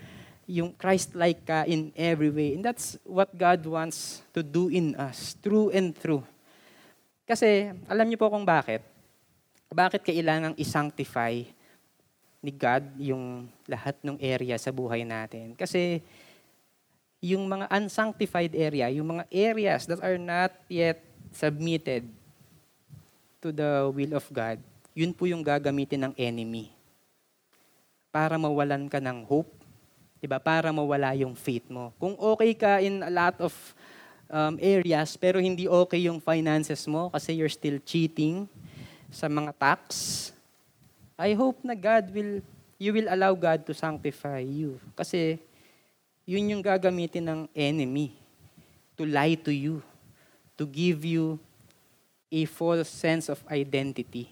yung 0.48 0.72
Christ-like 0.72 1.44
ka 1.44 1.68
in 1.68 1.92
every 1.92 2.32
way. 2.32 2.56
And 2.56 2.64
that's 2.64 2.96
what 3.04 3.28
God 3.36 3.60
wants 3.68 4.24
to 4.32 4.40
do 4.40 4.72
in 4.72 4.96
us, 4.96 5.36
through 5.44 5.76
and 5.76 5.92
through. 5.92 6.24
Kasi, 7.28 7.76
alam 7.84 8.08
niyo 8.08 8.16
po 8.16 8.32
kung 8.32 8.48
bakit? 8.48 8.80
Bakit 9.68 10.00
kailangang 10.00 10.56
isanctify 10.56 11.44
ni 12.40 12.50
God 12.56 12.88
yung 12.96 13.44
lahat 13.68 14.00
ng 14.00 14.16
area 14.16 14.56
sa 14.56 14.72
buhay 14.72 15.04
natin? 15.04 15.52
Kasi, 15.52 16.00
yung 17.20 17.44
mga 17.44 17.68
unsanctified 17.68 18.56
area, 18.56 18.88
yung 18.88 19.20
mga 19.20 19.28
areas 19.28 19.84
that 19.84 20.00
are 20.00 20.16
not 20.16 20.54
yet 20.72 21.04
submitted 21.28 22.08
to 23.44 23.52
the 23.52 23.92
will 23.92 24.16
of 24.16 24.24
God, 24.32 24.56
yun 24.96 25.12
po 25.12 25.28
yung 25.28 25.44
gagamitin 25.44 26.08
ng 26.08 26.14
enemy 26.16 26.72
para 28.08 28.40
mawalan 28.40 28.88
ka 28.88 28.96
ng 28.96 29.28
hope, 29.28 29.50
'di 30.18 30.26
ba? 30.26 30.38
Para 30.42 30.74
mawala 30.74 31.14
yung 31.14 31.34
faith 31.34 31.66
mo. 31.70 31.94
Kung 31.96 32.18
okay 32.18 32.52
ka 32.54 32.82
in 32.82 33.02
a 33.02 33.10
lot 33.10 33.38
of 33.38 33.54
um, 34.28 34.58
areas 34.58 35.14
pero 35.14 35.38
hindi 35.38 35.70
okay 35.70 36.06
yung 36.10 36.18
finances 36.18 36.84
mo 36.90 37.08
kasi 37.10 37.38
you're 37.38 37.52
still 37.52 37.78
cheating 37.82 38.46
sa 39.08 39.30
mga 39.30 39.54
tax, 39.56 39.88
I 41.16 41.32
hope 41.34 41.62
na 41.62 41.74
God 41.74 42.10
will 42.12 42.42
you 42.78 42.94
will 42.94 43.10
allow 43.10 43.34
God 43.34 43.66
to 43.66 43.72
sanctify 43.74 44.42
you 44.42 44.78
kasi 44.94 45.38
yun 46.28 46.52
yung 46.52 46.62
gagamitin 46.62 47.24
ng 47.24 47.40
enemy 47.56 48.14
to 48.98 49.06
lie 49.06 49.38
to 49.38 49.54
you, 49.54 49.80
to 50.58 50.66
give 50.66 51.06
you 51.06 51.38
a 52.28 52.44
false 52.44 52.90
sense 52.90 53.30
of 53.30 53.40
identity. 53.48 54.28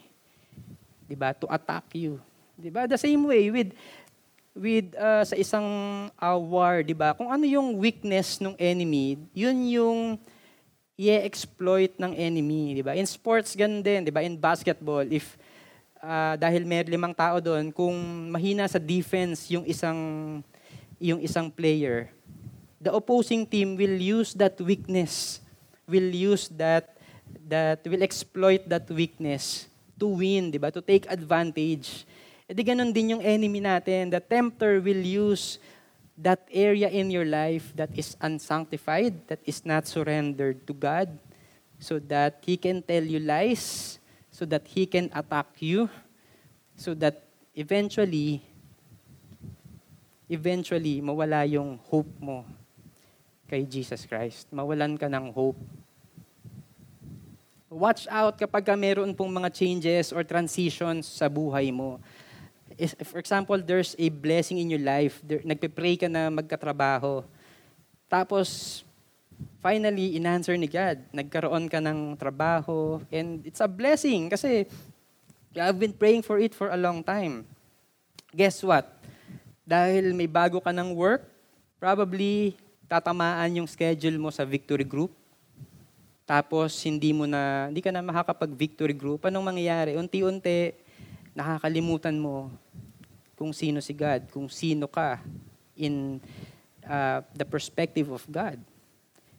'Di 1.06 1.14
ba? 1.14 1.32
To 1.38 1.46
attack 1.48 1.94
you. 1.94 2.18
'Di 2.58 2.68
ba? 2.74 2.84
The 2.84 2.98
same 2.98 3.22
way 3.24 3.48
with 3.48 3.72
with 4.56 4.96
uh, 4.96 5.20
sa 5.22 5.36
isang 5.36 5.68
uh, 6.16 6.38
war, 6.40 6.80
'di 6.80 6.96
ba? 6.96 7.12
Kung 7.12 7.28
ano 7.28 7.44
yung 7.44 7.76
weakness 7.76 8.40
ng 8.40 8.56
enemy, 8.56 9.20
yun 9.36 9.56
yung 9.68 10.00
i-exploit 10.96 11.92
ng 12.00 12.16
enemy, 12.16 12.80
'di 12.80 12.82
ba? 12.82 12.96
In 12.96 13.04
sports 13.04 13.52
ganun 13.52 13.84
din, 13.84 14.08
'di 14.08 14.12
ba? 14.12 14.24
In 14.24 14.40
basketball, 14.40 15.04
if 15.12 15.36
uh, 16.00 16.40
dahil 16.40 16.64
may 16.64 16.80
limang 16.88 17.12
tao 17.12 17.36
doon, 17.36 17.68
kung 17.68 17.94
mahina 18.32 18.64
sa 18.64 18.80
defense 18.80 19.52
yung 19.52 19.68
isang 19.68 20.00
yung 20.96 21.20
isang 21.20 21.52
player, 21.52 22.08
the 22.80 22.88
opposing 22.88 23.44
team 23.44 23.76
will 23.76 24.00
use 24.00 24.32
that 24.32 24.56
weakness, 24.64 25.44
will 25.84 26.08
use 26.08 26.48
that 26.56 26.96
that 27.44 27.84
will 27.84 28.00
exploit 28.00 28.64
that 28.64 28.88
weakness 28.88 29.68
to 30.00 30.08
win, 30.08 30.48
'di 30.48 30.56
ba? 30.56 30.72
To 30.72 30.80
take 30.80 31.04
advantage. 31.12 32.08
E 32.46 32.54
di 32.54 32.62
ganun 32.62 32.94
din 32.94 33.18
yung 33.18 33.22
enemy 33.22 33.58
natin. 33.58 34.14
The 34.14 34.22
tempter 34.22 34.78
will 34.78 35.02
use 35.02 35.58
that 36.14 36.46
area 36.48 36.86
in 36.86 37.10
your 37.10 37.26
life 37.26 37.74
that 37.74 37.90
is 37.98 38.14
unsanctified, 38.22 39.18
that 39.26 39.42
is 39.42 39.66
not 39.66 39.90
surrendered 39.90 40.62
to 40.64 40.72
God, 40.72 41.10
so 41.82 41.98
that 42.06 42.40
he 42.46 42.56
can 42.56 42.80
tell 42.80 43.02
you 43.02 43.18
lies, 43.18 43.98
so 44.30 44.46
that 44.46 44.62
he 44.64 44.86
can 44.86 45.10
attack 45.12 45.58
you, 45.58 45.90
so 46.78 46.94
that 46.94 47.26
eventually, 47.52 48.40
eventually, 50.30 51.02
mawala 51.02 51.44
yung 51.50 51.82
hope 51.90 52.14
mo 52.22 52.46
kay 53.50 53.66
Jesus 53.66 54.06
Christ. 54.06 54.46
Mawalan 54.54 54.94
ka 54.94 55.10
ng 55.10 55.34
hope. 55.34 55.58
Watch 57.66 58.06
out 58.08 58.38
kapag 58.40 58.64
ka 58.64 58.74
meron 58.78 59.12
pong 59.12 59.34
mga 59.34 59.52
changes 59.52 60.14
or 60.14 60.24
transitions 60.24 61.10
sa 61.10 61.28
buhay 61.28 61.68
mo. 61.74 62.00
If, 62.76 62.92
for 63.08 63.16
example, 63.16 63.56
there's 63.56 63.96
a 63.96 64.12
blessing 64.12 64.60
in 64.60 64.68
your 64.68 64.84
life, 64.84 65.20
there, 65.24 65.40
nagpe-pray 65.40 65.96
ka 65.96 66.12
na 66.12 66.28
magkatrabaho, 66.28 67.24
tapos 68.06 68.84
finally, 69.64 70.14
in-answer 70.14 70.54
ni 70.54 70.68
God. 70.68 71.00
Nagkaroon 71.10 71.66
ka 71.66 71.80
ng 71.80 72.14
trabaho, 72.20 73.00
and 73.08 73.42
it's 73.48 73.64
a 73.64 73.68
blessing 73.68 74.28
kasi 74.28 74.68
I've 75.56 75.80
been 75.80 75.96
praying 75.96 76.20
for 76.22 76.36
it 76.36 76.52
for 76.52 76.68
a 76.68 76.76
long 76.76 77.00
time. 77.00 77.48
Guess 78.36 78.60
what? 78.60 78.84
Dahil 79.64 80.12
may 80.12 80.28
bago 80.28 80.60
ka 80.60 80.70
ng 80.70 80.92
work, 80.92 81.24
probably 81.80 82.54
tatamaan 82.86 83.64
yung 83.64 83.68
schedule 83.68 84.20
mo 84.20 84.28
sa 84.28 84.44
victory 84.44 84.84
group. 84.84 85.10
Tapos 86.28 86.76
hindi 86.84 87.16
mo 87.16 87.24
na 87.24 87.72
hindi 87.72 87.80
ka 87.80 87.88
na 87.88 88.04
makakapag-victory 88.04 88.94
group. 88.94 89.24
Anong 89.24 89.56
mangyayari? 89.56 89.96
Unti-unti 89.96 90.76
nakakalimutan 91.36 92.16
mo 92.16 92.52
kung 93.36 93.52
sino 93.52 93.84
si 93.84 93.92
God, 93.92 94.26
kung 94.32 94.48
sino 94.48 94.88
ka 94.88 95.20
in 95.76 96.18
uh, 96.88 97.20
the 97.36 97.44
perspective 97.44 98.08
of 98.08 98.24
God. 98.26 98.56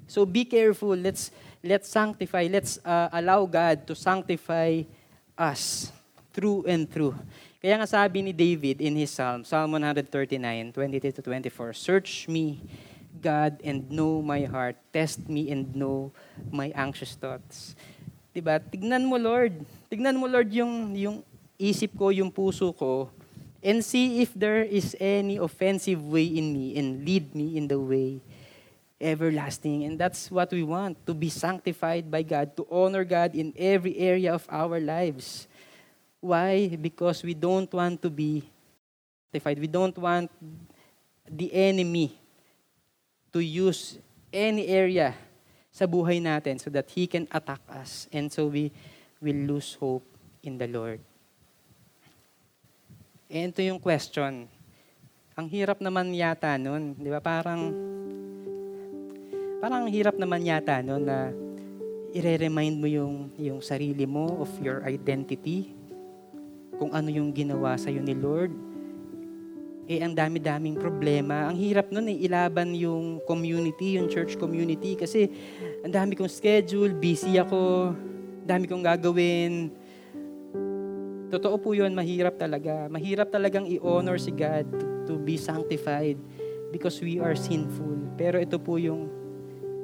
So 0.08 0.24
be 0.24 0.46
careful. 0.48 0.96
Let's 0.96 1.34
let's 1.60 1.92
sanctify. 1.92 2.48
Let's 2.48 2.80
uh, 2.86 3.10
allow 3.12 3.44
God 3.44 3.84
to 3.90 3.94
sanctify 3.98 4.88
us 5.36 5.92
through 6.32 6.64
and 6.70 6.88
through. 6.88 7.18
Kaya 7.58 7.82
nga 7.82 7.90
sabi 7.90 8.22
ni 8.22 8.32
David 8.32 8.80
in 8.80 8.94
his 8.94 9.10
Psalm, 9.10 9.42
Psalm 9.42 9.74
139, 9.76 10.38
23 10.72 11.18
to 11.18 11.22
24, 11.26 11.74
Search 11.74 12.30
me, 12.30 12.62
God, 13.18 13.58
and 13.66 13.90
know 13.90 14.22
my 14.22 14.46
heart. 14.46 14.78
Test 14.94 15.26
me 15.26 15.50
and 15.50 15.74
know 15.74 16.14
my 16.54 16.70
anxious 16.78 17.18
thoughts. 17.18 17.74
Diba? 18.30 18.62
Tignan 18.62 19.10
mo, 19.10 19.18
Lord. 19.18 19.58
Tignan 19.90 20.22
mo, 20.22 20.30
Lord, 20.30 20.54
yung, 20.54 20.94
yung 20.94 21.26
isip 21.58 21.98
ko, 21.98 22.14
yung 22.14 22.30
puso 22.30 22.70
ko, 22.78 23.10
and 23.64 23.84
see 23.84 24.22
if 24.22 24.34
there 24.34 24.62
is 24.62 24.96
any 25.00 25.38
offensive 25.38 26.04
way 26.06 26.26
in 26.26 26.54
me, 26.54 26.78
and 26.78 27.06
lead 27.06 27.34
me 27.36 27.58
in 27.58 27.68
the 27.68 27.80
way 27.80 28.22
everlasting. 29.00 29.84
And 29.84 30.00
that's 30.00 30.32
what 30.32 30.52
we 30.52 30.64
want, 30.64 31.06
to 31.06 31.14
be 31.14 31.30
sanctified 31.30 32.10
by 32.10 32.24
God, 32.24 32.58
to 32.58 32.68
honor 32.70 33.04
God 33.04 33.36
in 33.36 33.54
every 33.58 33.98
area 33.98 34.34
of 34.34 34.46
our 34.50 34.80
lives. 34.80 35.48
Why? 36.20 36.68
Because 36.68 37.24
we 37.24 37.34
don't 37.34 37.72
want 37.72 38.02
to 38.02 38.10
be 38.10 38.44
sanctified. 39.32 39.60
We 39.60 39.68
don't 39.68 39.98
want 39.98 40.32
the 41.30 41.54
enemy 41.54 42.18
to 43.34 43.40
use 43.40 44.00
any 44.34 44.68
area 44.68 45.14
sa 45.72 45.86
buhay 45.86 46.18
natin 46.18 46.58
so 46.58 46.74
that 46.74 46.90
he 46.90 47.06
can 47.06 47.28
attack 47.30 47.62
us. 47.70 48.10
And 48.12 48.34
so 48.34 48.48
we 48.48 48.72
will 49.22 49.46
lose 49.46 49.78
hope 49.78 50.06
in 50.42 50.58
the 50.58 50.66
Lord. 50.66 51.00
And 53.28 53.52
ito 53.52 53.60
yung 53.60 53.84
question. 53.84 54.48
Ang 55.36 55.48
hirap 55.52 55.84
naman 55.84 56.16
yata 56.16 56.56
nun. 56.56 56.96
Di 56.96 57.12
ba? 57.12 57.20
Parang, 57.20 57.76
parang 59.60 59.84
ang 59.84 59.92
hirap 59.92 60.16
naman 60.16 60.48
yata 60.48 60.80
nun 60.80 61.04
na 61.04 61.36
i-remind 62.16 62.80
mo 62.80 62.88
yung, 62.88 63.28
yung 63.36 63.60
sarili 63.60 64.08
mo 64.08 64.40
of 64.40 64.50
your 64.64 64.80
identity, 64.88 65.76
kung 66.80 66.96
ano 66.96 67.12
yung 67.12 67.36
ginawa 67.36 67.76
sa'yo 67.76 68.00
ni 68.00 68.16
Lord, 68.16 68.56
eh 69.88 70.00
ang 70.00 70.16
dami-daming 70.16 70.80
problema. 70.80 71.52
Ang 71.52 71.60
hirap 71.60 71.92
nun 71.92 72.08
eh, 72.08 72.18
ilaban 72.28 72.72
yung 72.76 73.20
community, 73.28 74.00
yung 74.00 74.08
church 74.08 74.40
community 74.40 74.96
kasi 74.96 75.32
ang 75.84 75.92
dami 75.92 76.16
kong 76.16 76.32
schedule, 76.32 76.96
busy 76.96 77.40
ako, 77.40 77.92
dami 78.48 78.68
kong 78.68 78.84
gagawin. 78.84 79.72
Totoo 81.28 81.60
po 81.60 81.76
yun, 81.76 81.92
mahirap 81.92 82.40
talaga. 82.40 82.88
Mahirap 82.88 83.28
talagang 83.32 83.68
i-honor 83.68 84.16
si 84.16 84.32
God 84.32 84.68
to, 85.08 85.20
be 85.20 85.36
sanctified 85.36 86.16
because 86.72 87.00
we 87.04 87.20
are 87.20 87.36
sinful. 87.36 88.00
Pero 88.16 88.40
ito 88.40 88.56
po 88.60 88.80
yung 88.80 89.12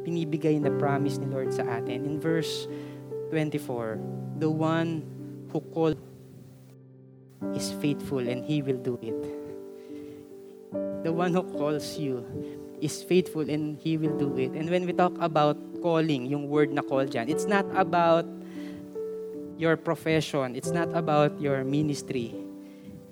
pinibigay 0.07 0.59
na 0.59 0.71
promise 0.79 1.19
ni 1.19 1.27
Lord 1.27 1.51
sa 1.51 1.63
atin. 1.79 2.07
In 2.07 2.19
verse 2.19 2.67
24, 3.31 3.99
the 4.39 4.51
one 4.51 5.03
who 5.51 5.59
called 5.71 5.99
is 7.55 7.75
faithful 7.83 8.23
and 8.23 8.43
He 8.43 8.63
will 8.63 8.79
do 8.79 8.95
it 9.03 9.43
the 11.03 11.11
one 11.11 11.35
who 11.35 11.43
calls 11.43 11.99
you 11.99 12.23
is 12.81 13.03
faithful 13.03 13.43
and 13.47 13.77
He 13.77 13.99
will 13.99 14.15
do 14.17 14.31
it. 14.39 14.51
And 14.55 14.71
when 14.71 14.87
we 14.87 14.93
talk 14.95 15.13
about 15.19 15.59
calling, 15.83 16.25
yung 16.25 16.47
word 16.47 16.71
na 16.71 16.81
call 16.81 17.05
dyan, 17.05 17.29
it's 17.29 17.45
not 17.45 17.67
about 17.75 18.25
your 19.63 19.79
profession. 19.79 20.59
It's 20.59 20.75
not 20.75 20.91
about 20.91 21.39
your 21.39 21.63
ministry. 21.63 22.35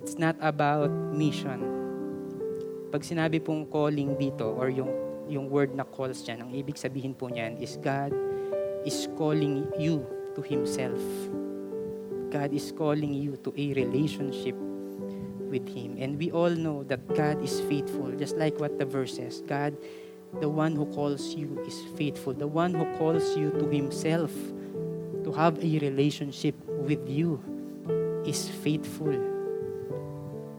It's 0.04 0.20
not 0.20 0.36
about 0.44 0.92
mission. 1.16 1.64
Pag 2.92 3.08
sinabi 3.08 3.40
pong 3.40 3.72
calling 3.72 4.20
dito 4.20 4.52
or 4.52 4.68
yung, 4.68 4.92
yung 5.32 5.48
word 5.48 5.72
na 5.72 5.88
calls 5.88 6.20
dyan, 6.28 6.44
ang 6.44 6.52
ibig 6.52 6.76
sabihin 6.76 7.16
po 7.16 7.32
niyan 7.32 7.56
is 7.64 7.80
God 7.80 8.12
is 8.84 9.08
calling 9.16 9.64
you 9.80 10.04
to 10.36 10.44
Himself. 10.44 11.00
God 12.28 12.52
is 12.52 12.76
calling 12.76 13.16
you 13.16 13.40
to 13.48 13.56
a 13.56 13.72
relationship 13.72 14.60
with 15.48 15.64
Him. 15.72 15.96
And 16.04 16.20
we 16.20 16.36
all 16.36 16.52
know 16.52 16.84
that 16.92 17.08
God 17.16 17.40
is 17.40 17.64
faithful, 17.72 18.12
just 18.20 18.36
like 18.36 18.60
what 18.60 18.76
the 18.76 18.84
verse 18.84 19.16
says. 19.16 19.40
God, 19.48 19.72
the 20.44 20.52
one 20.52 20.76
who 20.76 20.84
calls 20.92 21.32
you 21.32 21.64
is 21.64 21.80
faithful. 21.96 22.36
The 22.36 22.48
one 22.48 22.76
who 22.76 22.84
calls 23.00 23.24
you 23.40 23.56
to 23.56 23.72
Himself, 23.72 24.32
to 25.32 25.40
have 25.40 25.56
a 25.64 25.72
relationship 25.80 26.60
with 26.68 27.08
you, 27.08 27.40
is 28.28 28.52
faithful. 28.60 29.16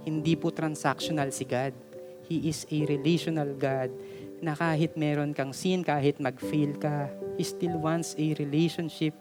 Hindi 0.09 0.33
po 0.33 0.49
transactional 0.49 1.29
si 1.29 1.45
God. 1.45 1.77
He 2.25 2.49
is 2.49 2.65
a 2.73 2.89
relational 2.89 3.53
God 3.53 3.93
na 4.41 4.57
kahit 4.57 4.97
meron 4.97 5.37
kang 5.37 5.53
sin, 5.53 5.85
kahit 5.85 6.17
mag-fail 6.17 6.81
ka, 6.81 7.13
He 7.37 7.45
still 7.45 7.77
wants 7.77 8.17
a 8.17 8.33
relationship 8.41 9.13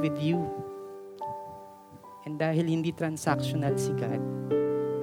with 0.00 0.16
you. 0.16 0.40
And 2.24 2.40
dahil 2.40 2.64
hindi 2.64 2.96
transactional 2.96 3.76
si 3.76 3.92
God, 3.92 4.24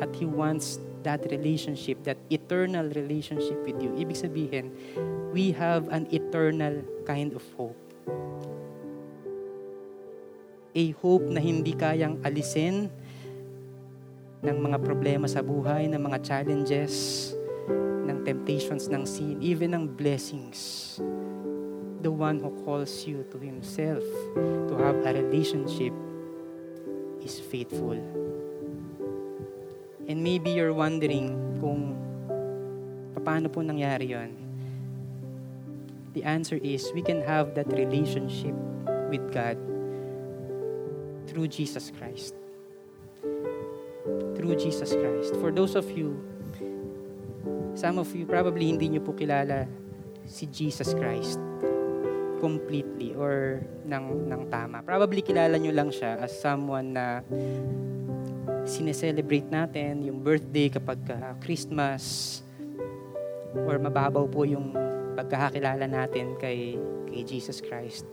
at 0.02 0.10
He 0.18 0.26
wants 0.26 0.82
that 1.06 1.22
relationship, 1.30 2.02
that 2.10 2.18
eternal 2.34 2.90
relationship 2.90 3.62
with 3.64 3.78
you. 3.78 3.94
Ibig 4.02 4.18
sabihin, 4.18 4.74
we 5.30 5.54
have 5.54 5.86
an 5.94 6.10
eternal 6.10 6.82
kind 7.06 7.38
of 7.38 7.46
hope. 7.54 7.78
A 10.80 10.96
hope 11.04 11.28
na 11.28 11.44
hindi 11.44 11.76
kayang 11.76 12.24
alisin 12.24 12.88
ng 14.40 14.58
mga 14.64 14.80
problema 14.80 15.28
sa 15.28 15.44
buhay, 15.44 15.92
ng 15.92 16.00
mga 16.00 16.24
challenges, 16.24 17.36
ng 18.08 18.24
temptations 18.24 18.88
ng 18.88 19.04
sin, 19.04 19.36
even 19.44 19.76
ng 19.76 19.92
blessings. 19.92 20.96
The 22.00 22.08
one 22.08 22.40
who 22.40 22.56
calls 22.64 23.04
you 23.04 23.28
to 23.28 23.38
Himself 23.44 24.08
to 24.40 24.74
have 24.80 25.04
a 25.04 25.20
relationship 25.20 25.92
is 27.20 27.44
faithful. 27.52 28.00
And 30.08 30.24
maybe 30.24 30.56
you're 30.56 30.72
wondering 30.72 31.60
kung 31.60 31.92
paano 33.20 33.52
po 33.52 33.60
nangyari 33.60 34.16
yon. 34.16 34.32
The 36.16 36.24
answer 36.24 36.56
is 36.64 36.88
we 36.96 37.04
can 37.04 37.20
have 37.28 37.52
that 37.60 37.68
relationship 37.76 38.56
with 39.12 39.28
God 39.36 39.60
through 41.30 41.46
Jesus 41.48 41.94
Christ. 41.94 42.34
Through 44.34 44.58
Jesus 44.58 44.98
Christ. 44.98 45.38
For 45.38 45.54
those 45.54 45.78
of 45.78 45.86
you, 45.94 46.18
some 47.78 48.02
of 48.02 48.10
you 48.18 48.26
probably 48.26 48.74
hindi 48.74 48.90
nyo 48.98 49.06
po 49.06 49.14
kilala 49.14 49.70
si 50.26 50.50
Jesus 50.50 50.98
Christ 50.98 51.38
completely 52.42 53.14
or 53.14 53.62
ng, 53.86 54.26
ng 54.26 54.42
tama. 54.50 54.82
Probably 54.82 55.22
kilala 55.22 55.60
nyo 55.62 55.76
lang 55.76 55.94
siya 55.94 56.18
as 56.18 56.34
someone 56.34 56.98
na 56.98 57.22
sineselebrate 58.64 59.50
natin 59.52 60.02
yung 60.08 60.24
birthday 60.24 60.72
kapag 60.72 60.98
uh, 61.14 61.36
Christmas 61.44 62.40
or 63.54 63.78
mababaw 63.78 64.26
po 64.30 64.48
yung 64.48 64.72
pagkakakilala 65.20 65.86
natin 65.86 66.40
kay, 66.40 66.80
kay 67.12 67.22
Jesus 67.28 67.60
Christ. 67.60 68.08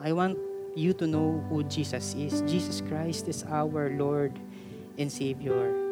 I 0.00 0.12
want 0.12 0.49
you 0.74 0.92
to 0.94 1.06
know 1.06 1.44
who 1.48 1.64
Jesus 1.64 2.14
is. 2.14 2.42
Jesus 2.42 2.80
Christ 2.80 3.28
is 3.28 3.44
our 3.48 3.90
Lord 3.90 4.38
and 4.98 5.10
Savior 5.10 5.90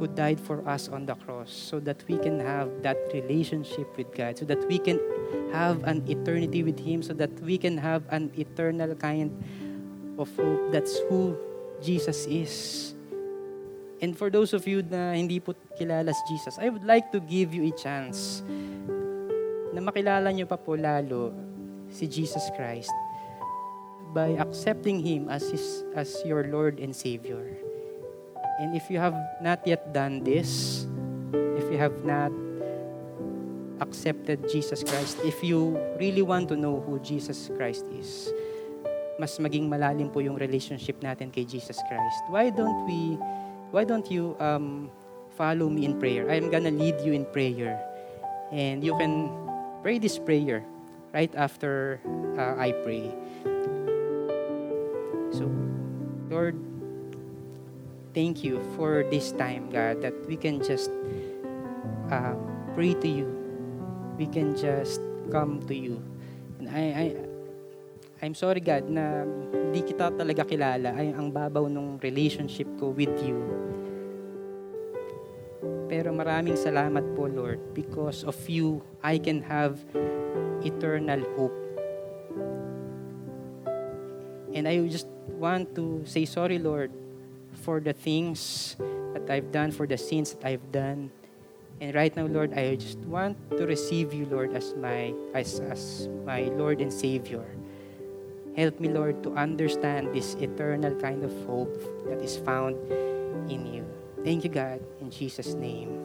who 0.00 0.08
died 0.08 0.40
for 0.40 0.64
us 0.64 0.88
on 0.88 1.04
the 1.04 1.14
cross 1.14 1.52
so 1.52 1.76
that 1.78 2.00
we 2.08 2.16
can 2.16 2.40
have 2.40 2.72
that 2.80 2.96
relationship 3.12 3.84
with 4.00 4.08
God, 4.16 4.40
so 4.40 4.48
that 4.48 4.64
we 4.64 4.80
can 4.80 4.96
have 5.52 5.84
an 5.84 6.00
eternity 6.08 6.64
with 6.64 6.80
Him, 6.80 7.04
so 7.04 7.12
that 7.12 7.28
we 7.44 7.60
can 7.60 7.76
have 7.76 8.08
an 8.08 8.32
eternal 8.32 8.96
kind 8.96 9.28
of 10.16 10.32
hope. 10.34 10.72
That's 10.72 10.96
who 11.12 11.36
Jesus 11.84 12.24
is. 12.24 12.94
And 14.00 14.16
for 14.16 14.32
those 14.32 14.56
of 14.56 14.64
you 14.64 14.80
na 14.80 15.12
hindi 15.12 15.36
po 15.36 15.52
kilala 15.76 16.16
si 16.16 16.24
Jesus, 16.32 16.56
I 16.56 16.72
would 16.72 16.88
like 16.88 17.12
to 17.12 17.20
give 17.20 17.52
you 17.52 17.68
a 17.68 17.74
chance 17.76 18.40
na 19.70 19.84
makilala 19.84 20.32
niyo 20.32 20.48
pa 20.48 20.56
po 20.56 20.74
lalo 20.74 21.36
si 21.90 22.06
Jesus 22.06 22.48
Christ 22.56 22.90
by 24.10 24.34
accepting 24.38 24.98
Him 24.98 25.28
as, 25.28 25.50
his, 25.50 25.84
as 25.94 26.18
your 26.24 26.46
Lord 26.46 26.78
and 26.78 26.94
Savior. 26.94 27.46
And 28.58 28.74
if 28.76 28.90
you 28.90 28.98
have 28.98 29.16
not 29.40 29.66
yet 29.66 29.92
done 29.92 30.22
this, 30.22 30.84
if 31.32 31.70
you 31.70 31.78
have 31.78 32.04
not 32.04 32.32
accepted 33.80 34.44
Jesus 34.50 34.84
Christ, 34.84 35.18
if 35.24 35.42
you 35.42 35.78
really 35.98 36.22
want 36.22 36.48
to 36.50 36.56
know 36.56 36.80
who 36.80 36.98
Jesus 37.00 37.50
Christ 37.56 37.86
is, 37.96 38.28
mas 39.16 39.36
maging 39.40 39.68
malalim 39.68 40.12
po 40.12 40.20
yung 40.20 40.36
relationship 40.36 41.00
natin 41.00 41.32
kay 41.32 41.44
Jesus 41.44 41.80
Christ. 41.88 42.20
Why 42.28 42.48
don't 42.52 42.84
we, 42.84 43.16
why 43.72 43.84
don't 43.84 44.08
you 44.12 44.36
um, 44.40 44.92
follow 45.36 45.68
me 45.68 45.84
in 45.84 45.96
prayer? 45.96 46.28
I'm 46.28 46.52
gonna 46.52 46.72
lead 46.72 47.00
you 47.00 47.12
in 47.12 47.24
prayer. 47.28 47.80
And 48.52 48.82
you 48.82 48.96
can 48.98 49.30
pray 49.80 49.96
this 49.96 50.18
prayer 50.18 50.64
right 51.12 51.32
after 51.34 52.00
uh, 52.38 52.54
I 52.58 52.72
pray. 52.82 53.10
So, 55.30 55.46
Lord, 56.30 56.58
thank 58.14 58.42
you 58.42 58.62
for 58.76 59.06
this 59.10 59.32
time, 59.32 59.70
God, 59.70 60.02
that 60.02 60.14
we 60.26 60.36
can 60.36 60.62
just 60.62 60.90
uh, 62.10 62.34
pray 62.74 62.94
to 62.94 63.08
you. 63.08 63.28
We 64.18 64.26
can 64.26 64.56
just 64.56 65.00
come 65.30 65.62
to 65.66 65.74
you. 65.74 66.02
And 66.58 66.68
I, 66.68 66.82
I, 66.92 67.04
I'm 68.22 68.34
sorry, 68.34 68.60
God, 68.60 68.90
na 68.90 69.24
hindi 69.54 69.80
kita 69.86 70.12
talaga 70.12 70.44
kilala. 70.44 70.92
Ay, 70.92 71.14
ang 71.14 71.30
babaw 71.32 71.70
ng 71.70 72.02
relationship 72.02 72.68
ko 72.76 72.92
with 72.92 73.14
you. 73.22 73.38
Pero 75.90 76.14
maraming 76.14 76.54
salamat 76.54 77.02
po, 77.18 77.26
Lord, 77.26 77.58
because 77.74 78.22
of 78.22 78.38
you, 78.46 78.78
I 79.02 79.18
can 79.18 79.42
have 79.42 79.82
eternal 80.64 81.20
hope. 81.36 81.56
And 84.52 84.66
I 84.66 84.86
just 84.88 85.06
want 85.38 85.74
to 85.76 86.02
say 86.04 86.24
sorry, 86.24 86.58
Lord, 86.58 86.90
for 87.62 87.80
the 87.80 87.92
things 87.92 88.76
that 89.14 89.30
I've 89.30 89.52
done, 89.52 89.70
for 89.70 89.86
the 89.86 89.98
sins 89.98 90.34
that 90.34 90.44
I've 90.44 90.72
done. 90.72 91.10
And 91.80 91.94
right 91.94 92.14
now, 92.14 92.26
Lord, 92.26 92.52
I 92.52 92.76
just 92.76 92.98
want 93.08 93.38
to 93.56 93.66
receive 93.66 94.12
you, 94.12 94.26
Lord, 94.26 94.52
as 94.52 94.74
my 94.76 95.14
as, 95.32 95.60
as 95.60 96.08
my 96.26 96.52
Lord 96.52 96.80
and 96.80 96.92
Savior. 96.92 97.46
Help 98.56 98.80
me, 98.80 98.88
Lord, 98.90 99.22
to 99.22 99.32
understand 99.32 100.12
this 100.12 100.34
eternal 100.34 100.94
kind 101.00 101.24
of 101.24 101.32
hope 101.46 101.72
that 102.04 102.20
is 102.20 102.36
found 102.36 102.76
in 103.48 103.64
you. 103.64 103.86
Thank 104.24 104.44
you, 104.44 104.50
God, 104.50 104.80
in 105.00 105.10
Jesus' 105.10 105.54
name. 105.54 106.04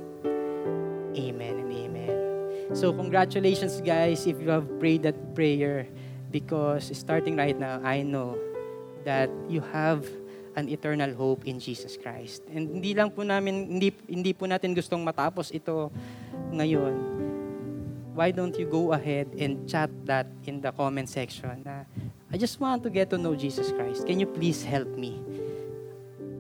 Amen 1.18 1.60
and 1.60 1.72
amen. 1.74 2.25
So, 2.74 2.90
congratulations, 2.90 3.78
guys, 3.82 4.26
if 4.26 4.42
you 4.42 4.50
have 4.50 4.66
prayed 4.80 5.04
that 5.04 5.36
prayer, 5.36 5.86
because 6.32 6.90
starting 6.98 7.38
right 7.38 7.58
now, 7.58 7.78
I 7.86 8.02
know 8.02 8.38
that 9.06 9.30
you 9.48 9.62
have 9.70 10.10
an 10.56 10.68
eternal 10.70 11.14
hope 11.14 11.46
in 11.46 11.60
Jesus 11.60 12.00
Christ. 12.00 12.42
And 12.50 12.80
hindi 12.80 12.96
lang 12.96 13.12
po 13.12 13.22
namin 13.22 13.78
hindi 13.78 13.92
hindi 14.08 14.32
po 14.34 14.48
natin 14.48 14.74
gustong 14.74 15.04
matapos 15.04 15.52
ito 15.52 15.92
ngayon. 16.52 16.96
Why 18.16 18.32
don't 18.32 18.56
you 18.56 18.66
go 18.66 18.96
ahead 18.96 19.28
and 19.36 19.68
chat 19.68 19.92
that 20.08 20.26
in 20.48 20.64
the 20.64 20.72
comment 20.72 21.12
section 21.12 21.60
na 21.68 21.84
I 22.32 22.40
just 22.40 22.58
want 22.64 22.82
to 22.88 22.90
get 22.90 23.12
to 23.12 23.20
know 23.20 23.36
Jesus 23.36 23.76
Christ. 23.76 24.08
Can 24.08 24.24
you 24.24 24.28
please 24.28 24.64
help 24.64 24.88
me? 24.96 25.20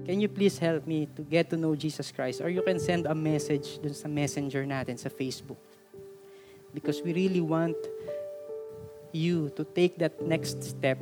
Can 0.07 0.23
you 0.23 0.31
please 0.31 0.55
help 0.57 0.87
me 0.87 1.11
to 1.19 1.21
get 1.27 1.51
to 1.51 1.57
know 1.59 1.75
Jesus 1.75 2.11
Christ? 2.11 2.39
Or 2.39 2.47
you 2.47 2.63
can 2.63 2.79
send 2.79 3.05
a 3.05 3.15
message 3.15 3.83
dun 3.83 3.91
sa 3.91 4.07
messenger 4.07 4.63
natin 4.63 4.95
sa 4.95 5.11
Facebook. 5.11 5.59
Because 6.75 7.01
we 7.01 7.13
really 7.13 7.41
want 7.41 7.79
you 9.15 9.49
to 9.55 9.63
take 9.63 9.97
that 10.03 10.19
next 10.21 10.61
step 10.61 10.99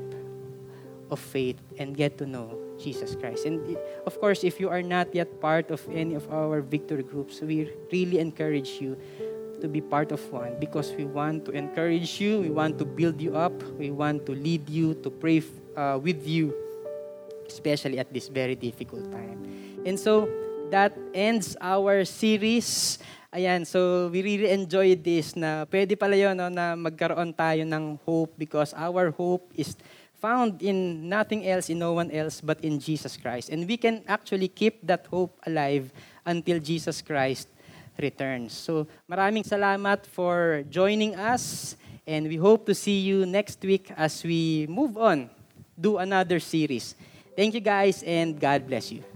of 1.09 1.19
faith 1.19 1.57
and 1.77 1.97
get 1.97 2.17
to 2.19 2.25
know 2.25 2.53
Jesus 2.77 3.15
Christ. 3.15 3.45
And 3.45 3.77
of 4.05 4.19
course, 4.21 4.43
if 4.43 4.59
you 4.59 4.69
are 4.69 4.81
not 4.81 5.13
yet 5.13 5.41
part 5.41 5.71
of 5.71 5.81
any 5.91 6.13
of 6.13 6.29
our 6.31 6.61
victory 6.61 7.03
groups, 7.03 7.41
we 7.41 7.73
really 7.91 8.19
encourage 8.19 8.77
you 8.79 8.97
to 9.61 9.67
be 9.67 9.81
part 9.81 10.11
of 10.11 10.19
one 10.31 10.59
because 10.59 10.91
we 10.93 11.05
want 11.05 11.45
to 11.45 11.51
encourage 11.51 12.19
you, 12.19 12.41
we 12.41 12.49
want 12.49 12.77
to 12.77 12.85
build 12.85 13.21
you 13.21 13.35
up, 13.35 13.55
we 13.79 13.89
want 13.89 14.25
to 14.25 14.33
lead 14.33 14.69
you, 14.69 14.93
to 15.01 15.09
pray 15.09 15.41
uh, 15.77 15.97
with 16.01 16.27
you, 16.27 16.53
especially 17.47 17.97
at 17.97 18.13
this 18.13 18.27
very 18.27 18.55
difficult 18.55 19.09
time. 19.11 19.39
And 19.85 19.99
so, 19.99 20.29
that 20.69 20.97
ends 21.13 21.55
our 21.61 22.03
series. 22.03 22.99
Ayan, 23.33 23.65
so 23.65 24.13
we 24.13 24.21
really 24.21 24.53
enjoyed 24.53 25.01
this 25.01 25.33
na 25.33 25.65
pwede 25.65 25.97
pala 25.97 26.13
yun 26.13 26.37
no, 26.37 26.53
na 26.53 26.77
magkaroon 26.77 27.33
tayo 27.33 27.65
ng 27.65 27.97
hope 28.05 28.29
because 28.37 28.77
our 28.77 29.09
hope 29.09 29.49
is 29.57 29.73
found 30.21 30.61
in 30.61 31.09
nothing 31.09 31.41
else, 31.41 31.73
in 31.73 31.81
no 31.81 31.97
one 31.97 32.13
else 32.13 32.45
but 32.45 32.61
in 32.61 32.77
Jesus 32.77 33.17
Christ. 33.17 33.49
And 33.49 33.65
we 33.65 33.73
can 33.73 34.05
actually 34.05 34.53
keep 34.53 34.85
that 34.85 35.09
hope 35.09 35.33
alive 35.49 35.89
until 36.29 36.61
Jesus 36.61 37.01
Christ 37.01 37.49
returns. 37.97 38.53
So 38.53 38.85
maraming 39.09 39.49
salamat 39.49 40.05
for 40.05 40.61
joining 40.69 41.17
us 41.17 41.73
and 42.05 42.29
we 42.29 42.37
hope 42.37 42.69
to 42.69 42.77
see 42.77 43.01
you 43.01 43.25
next 43.25 43.57
week 43.65 43.89
as 43.97 44.21
we 44.21 44.69
move 44.69 44.93
on, 44.93 45.25
do 45.73 45.97
another 45.97 46.37
series. 46.37 46.93
Thank 47.33 47.57
you 47.57 47.65
guys 47.65 48.05
and 48.05 48.37
God 48.37 48.69
bless 48.69 48.93
you. 48.93 49.12